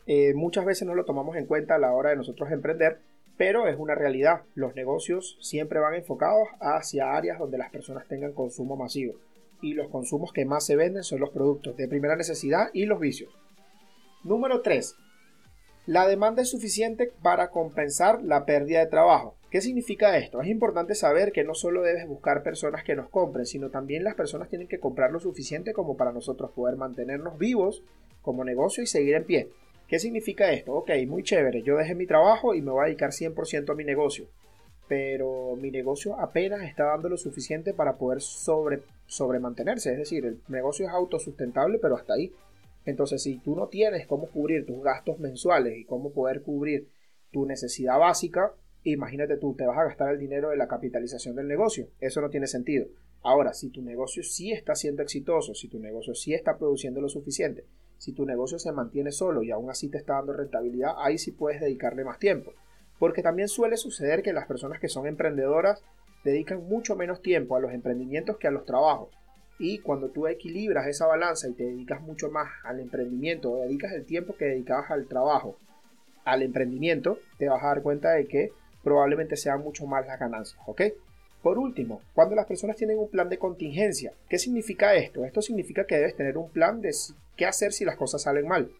eh, 0.06 0.34
muchas 0.34 0.64
veces 0.64 0.86
no 0.86 0.94
lo 0.94 1.04
tomamos 1.04 1.36
en 1.36 1.46
cuenta 1.46 1.74
a 1.74 1.78
la 1.78 1.92
hora 1.92 2.10
de 2.10 2.16
nosotros 2.16 2.50
emprender, 2.50 3.00
pero 3.36 3.66
es 3.66 3.76
una 3.78 3.94
realidad. 3.94 4.42
Los 4.54 4.74
negocios 4.74 5.36
siempre 5.40 5.80
van 5.80 5.94
enfocados 5.94 6.48
hacia 6.60 7.14
áreas 7.14 7.38
donde 7.38 7.58
las 7.58 7.70
personas 7.70 8.06
tengan 8.06 8.32
consumo 8.32 8.76
masivo. 8.76 9.14
Y 9.60 9.74
los 9.74 9.88
consumos 9.88 10.32
que 10.32 10.44
más 10.44 10.64
se 10.64 10.76
venden 10.76 11.02
son 11.02 11.20
los 11.20 11.30
productos 11.30 11.76
de 11.76 11.88
primera 11.88 12.16
necesidad 12.16 12.68
y 12.72 12.86
los 12.86 13.00
vicios. 13.00 13.34
Número 14.22 14.60
3. 14.60 14.96
La 15.86 16.06
demanda 16.06 16.42
es 16.42 16.50
suficiente 16.50 17.12
para 17.22 17.50
compensar 17.50 18.22
la 18.22 18.44
pérdida 18.44 18.80
de 18.80 18.86
trabajo. 18.86 19.35
¿Qué 19.50 19.60
significa 19.60 20.18
esto? 20.18 20.42
Es 20.42 20.48
importante 20.48 20.96
saber 20.96 21.30
que 21.30 21.44
no 21.44 21.54
solo 21.54 21.82
debes 21.82 22.08
buscar 22.08 22.42
personas 22.42 22.82
que 22.82 22.96
nos 22.96 23.08
compren, 23.08 23.46
sino 23.46 23.70
también 23.70 24.02
las 24.02 24.16
personas 24.16 24.48
tienen 24.48 24.66
que 24.66 24.80
comprar 24.80 25.12
lo 25.12 25.20
suficiente 25.20 25.72
como 25.72 25.96
para 25.96 26.12
nosotros 26.12 26.50
poder 26.50 26.76
mantenernos 26.76 27.38
vivos 27.38 27.84
como 28.22 28.44
negocio 28.44 28.82
y 28.82 28.88
seguir 28.88 29.14
en 29.14 29.24
pie. 29.24 29.48
¿Qué 29.86 30.00
significa 30.00 30.52
esto? 30.52 30.72
Ok, 30.72 30.90
muy 31.06 31.22
chévere, 31.22 31.62
yo 31.62 31.76
dejé 31.76 31.94
mi 31.94 32.06
trabajo 32.06 32.54
y 32.54 32.60
me 32.60 32.72
voy 32.72 32.82
a 32.82 32.86
dedicar 32.86 33.10
100% 33.10 33.70
a 33.70 33.74
mi 33.76 33.84
negocio, 33.84 34.26
pero 34.88 35.54
mi 35.54 35.70
negocio 35.70 36.18
apenas 36.18 36.62
está 36.62 36.86
dando 36.86 37.08
lo 37.08 37.16
suficiente 37.16 37.72
para 37.72 37.96
poder 37.96 38.20
sobre, 38.20 38.82
sobre 39.06 39.38
es 39.38 39.84
decir, 39.84 40.26
el 40.26 40.40
negocio 40.48 40.86
es 40.86 40.92
autosustentable, 40.92 41.78
pero 41.78 41.94
hasta 41.94 42.14
ahí. 42.14 42.32
Entonces, 42.84 43.22
si 43.22 43.38
tú 43.38 43.54
no 43.54 43.68
tienes 43.68 44.08
cómo 44.08 44.26
cubrir 44.26 44.66
tus 44.66 44.82
gastos 44.82 45.20
mensuales 45.20 45.78
y 45.78 45.84
cómo 45.84 46.10
poder 46.10 46.42
cubrir 46.42 46.88
tu 47.30 47.46
necesidad 47.46 47.98
básica, 47.98 48.52
imagínate 48.92 49.36
tú, 49.36 49.54
te 49.54 49.66
vas 49.66 49.78
a 49.78 49.84
gastar 49.84 50.12
el 50.12 50.18
dinero 50.18 50.50
de 50.50 50.56
la 50.56 50.68
capitalización 50.68 51.34
del 51.36 51.48
negocio. 51.48 51.88
Eso 52.00 52.20
no 52.20 52.30
tiene 52.30 52.46
sentido. 52.46 52.86
Ahora, 53.22 53.52
si 53.52 53.70
tu 53.70 53.82
negocio 53.82 54.22
sí 54.22 54.52
está 54.52 54.74
siendo 54.74 55.02
exitoso, 55.02 55.54
si 55.54 55.68
tu 55.68 55.78
negocio 55.78 56.14
sí 56.14 56.34
está 56.34 56.56
produciendo 56.56 57.00
lo 57.00 57.08
suficiente, 57.08 57.64
si 57.98 58.12
tu 58.12 58.24
negocio 58.24 58.58
se 58.58 58.72
mantiene 58.72 59.10
solo 59.10 59.42
y 59.42 59.50
aún 59.50 59.70
así 59.70 59.88
te 59.88 59.98
está 59.98 60.14
dando 60.14 60.32
rentabilidad, 60.32 60.92
ahí 60.98 61.18
sí 61.18 61.32
puedes 61.32 61.60
dedicarle 61.60 62.04
más 62.04 62.18
tiempo. 62.18 62.52
porque 62.98 63.22
también 63.22 63.48
suele 63.48 63.76
suceder 63.76 64.22
que 64.22 64.32
las 64.32 64.46
personas 64.46 64.80
que 64.80 64.88
son 64.88 65.06
emprendedoras 65.06 65.82
dedican 66.24 66.66
mucho 66.66 66.96
menos 66.96 67.20
tiempo 67.20 67.54
a 67.54 67.60
los 67.60 67.72
emprendimientos 67.72 68.38
que 68.38 68.48
a 68.48 68.50
los 68.50 68.64
trabajos. 68.64 69.10
Y 69.58 69.78
cuando 69.80 70.10
tú 70.10 70.26
equilibras 70.26 70.86
esa 70.86 71.06
balanza 71.06 71.48
y 71.48 71.52
te 71.52 71.64
dedicas 71.64 72.00
mucho 72.00 72.30
más 72.30 72.48
al 72.64 72.80
emprendimiento 72.80 73.52
o 73.52 73.62
dedicas 73.62 73.92
el 73.92 74.06
tiempo 74.06 74.34
que 74.36 74.46
dedicabas 74.46 74.90
al 74.90 75.08
trabajo 75.08 75.58
al 76.24 76.42
emprendimiento, 76.42 77.18
te 77.38 77.48
vas 77.48 77.62
a 77.62 77.68
dar 77.68 77.82
cuenta 77.82 78.12
de 78.12 78.26
que 78.26 78.52
probablemente 78.86 79.36
sean 79.36 79.64
mucho 79.64 79.84
más 79.84 80.06
las 80.06 80.20
ganancias, 80.20 80.62
¿ok? 80.64 80.80
Por 81.42 81.58
último, 81.58 82.02
cuando 82.14 82.36
las 82.36 82.46
personas 82.46 82.76
tienen 82.76 83.00
un 83.00 83.10
plan 83.10 83.28
de 83.28 83.36
contingencia, 83.36 84.12
¿qué 84.28 84.38
significa 84.38 84.94
esto? 84.94 85.24
Esto 85.24 85.42
significa 85.42 85.88
que 85.88 85.96
debes 85.96 86.14
tener 86.14 86.38
un 86.38 86.48
plan 86.50 86.80
de 86.80 86.94
qué 87.34 87.46
hacer 87.46 87.72
si 87.72 87.84
las 87.84 87.96
cosas 87.96 88.22
salen 88.22 88.46
mal. 88.46 88.70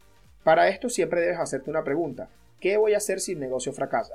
Para 0.44 0.68
esto 0.68 0.88
siempre 0.88 1.22
debes 1.22 1.40
hacerte 1.40 1.70
una 1.70 1.82
pregunta. 1.82 2.28
¿Qué 2.60 2.76
voy 2.76 2.94
a 2.94 2.98
hacer 2.98 3.18
si 3.18 3.32
el 3.32 3.40
negocio 3.40 3.72
fracasa? 3.72 4.14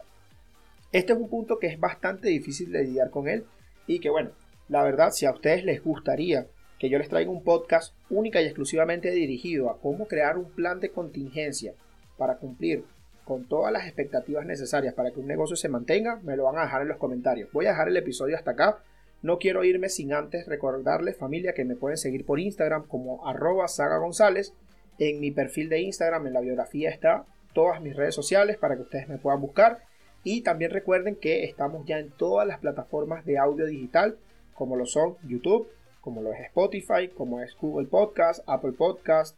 Este 0.93 1.11
es 1.11 1.19
un 1.19 1.27
punto 1.27 1.59
que 1.59 1.67
es 1.67 1.77
bastante 1.77 2.29
difícil 2.29 2.71
de 2.71 2.85
lidiar 2.85 3.09
con 3.09 3.27
él 3.27 3.43
y 3.85 3.99
que 3.99 4.09
bueno, 4.09 4.31
la 4.69 4.83
verdad, 4.83 5.11
si 5.11 5.25
a 5.25 5.33
ustedes 5.33 5.65
les 5.65 5.83
gustaría 5.83 6.47
que 6.79 6.87
yo 6.87 6.99
les 6.99 7.09
traiga 7.09 7.31
un 7.31 7.43
podcast 7.43 7.93
única 8.09 8.41
y 8.41 8.45
exclusivamente 8.45 9.11
dirigido 9.11 9.69
a 9.69 9.77
cómo 9.81 10.07
crear 10.07 10.37
un 10.37 10.51
plan 10.51 10.79
de 10.79 10.91
contingencia 10.91 11.73
para 12.17 12.37
cumplir 12.37 12.85
con 13.26 13.45
todas 13.45 13.72
las 13.72 13.86
expectativas 13.86 14.45
necesarias 14.45 14.93
para 14.93 15.11
que 15.11 15.19
un 15.19 15.28
negocio 15.28 15.55
se 15.55 15.69
mantenga, 15.69 16.19
me 16.24 16.36
lo 16.36 16.45
van 16.45 16.57
a 16.57 16.63
dejar 16.63 16.82
en 16.82 16.88
los 16.88 16.97
comentarios. 16.97 17.51
Voy 17.51 17.65
a 17.65 17.69
dejar 17.69 17.88
el 17.88 17.97
episodio 17.97 18.36
hasta 18.36 18.51
acá. 18.51 18.80
No 19.22 19.38
quiero 19.38 19.63
irme 19.63 19.89
sin 19.89 20.13
antes 20.13 20.47
recordarles, 20.47 21.17
familia, 21.17 21.53
que 21.53 21.65
me 21.65 21.76
pueden 21.76 21.97
seguir 21.97 22.26
por 22.26 22.39
Instagram 22.39 22.88
como 22.88 23.28
arroba 23.28 23.67
González. 23.99 24.53
En 24.97 25.19
mi 25.19 25.32
perfil 25.32 25.69
de 25.69 25.82
Instagram, 25.82 26.28
en 26.28 26.34
la 26.34 26.41
biografía 26.41 26.89
está 26.89 27.26
todas 27.53 27.82
mis 27.82 27.95
redes 27.95 28.15
sociales 28.15 28.57
para 28.57 28.76
que 28.76 28.82
ustedes 28.82 29.07
me 29.07 29.17
puedan 29.17 29.41
buscar. 29.41 29.80
Y 30.24 30.41
también 30.41 30.72
recuerden 30.72 31.15
que 31.15 31.43
estamos 31.43 31.86
ya 31.86 31.99
en 31.99 32.11
todas 32.11 32.47
las 32.47 32.59
plataformas 32.59 33.26
de 33.26 33.38
audio 33.38 33.65
digital, 33.65 34.17
como 34.53 34.76
lo 34.76 34.86
son 34.86 35.17
YouTube, 35.28 35.67
como 36.01 36.22
lo 36.22 36.34
es 36.34 36.41
Spotify, 36.41 37.07
como 37.15 37.41
es 37.41 37.55
Google 37.59 37.88
Podcast, 37.88 38.43
Apple 38.47 38.74
Podcast, 38.74 39.38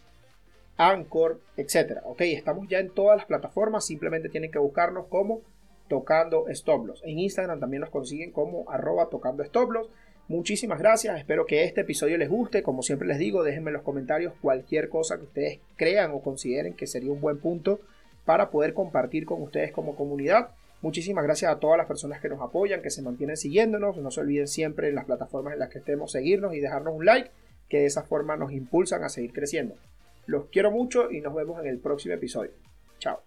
Anchor, 0.77 1.39
etcétera. 1.57 2.01
Ok, 2.05 2.21
estamos 2.21 2.67
ya 2.67 2.79
en 2.79 2.89
todas 2.89 3.17
las 3.17 3.25
plataformas, 3.25 3.85
simplemente 3.85 4.29
tienen 4.29 4.51
que 4.51 4.59
buscarnos 4.59 5.07
como 5.07 5.41
tocando 5.87 6.47
stop 6.47 6.89
En 7.03 7.19
Instagram 7.19 7.59
también 7.59 7.81
nos 7.81 7.89
consiguen 7.89 8.31
como 8.31 8.69
arroba 8.69 9.09
tocando 9.09 9.43
stop 9.43 9.69
Muchísimas 10.29 10.79
gracias, 10.79 11.17
espero 11.19 11.45
que 11.45 11.65
este 11.65 11.81
episodio 11.81 12.17
les 12.17 12.29
guste. 12.29 12.63
Como 12.63 12.81
siempre 12.81 13.07
les 13.07 13.19
digo, 13.19 13.43
déjenme 13.43 13.69
en 13.69 13.73
los 13.73 13.83
comentarios 13.83 14.33
cualquier 14.41 14.87
cosa 14.87 15.17
que 15.17 15.25
ustedes 15.25 15.59
crean 15.75 16.11
o 16.11 16.21
consideren 16.21 16.73
que 16.73 16.87
sería 16.87 17.11
un 17.11 17.19
buen 17.19 17.39
punto 17.39 17.81
para 18.23 18.49
poder 18.49 18.73
compartir 18.73 19.25
con 19.25 19.41
ustedes 19.41 19.73
como 19.73 19.95
comunidad. 19.95 20.51
Muchísimas 20.81 21.25
gracias 21.25 21.51
a 21.51 21.59
todas 21.59 21.77
las 21.77 21.87
personas 21.87 22.21
que 22.21 22.29
nos 22.29 22.41
apoyan, 22.41 22.81
que 22.81 22.89
se 22.89 23.01
mantienen 23.01 23.37
siguiéndonos. 23.37 23.97
No 23.97 24.11
se 24.11 24.21
olviden 24.21 24.47
siempre 24.47 24.87
en 24.87 24.95
las 24.95 25.05
plataformas 25.05 25.53
en 25.53 25.59
las 25.59 25.69
que 25.69 25.79
estemos 25.79 26.11
seguirnos 26.11 26.53
y 26.53 26.61
dejarnos 26.61 26.95
un 26.95 27.05
like, 27.05 27.31
que 27.69 27.79
de 27.79 27.85
esa 27.85 28.03
forma 28.03 28.37
nos 28.37 28.53
impulsan 28.53 29.03
a 29.03 29.09
seguir 29.09 29.33
creciendo. 29.33 29.75
Los 30.25 30.45
quiero 30.45 30.71
mucho 30.71 31.11
y 31.11 31.21
nos 31.21 31.33
vemos 31.33 31.59
en 31.59 31.67
el 31.67 31.79
próximo 31.79 32.15
episodio. 32.15 32.51
Chao. 32.99 33.21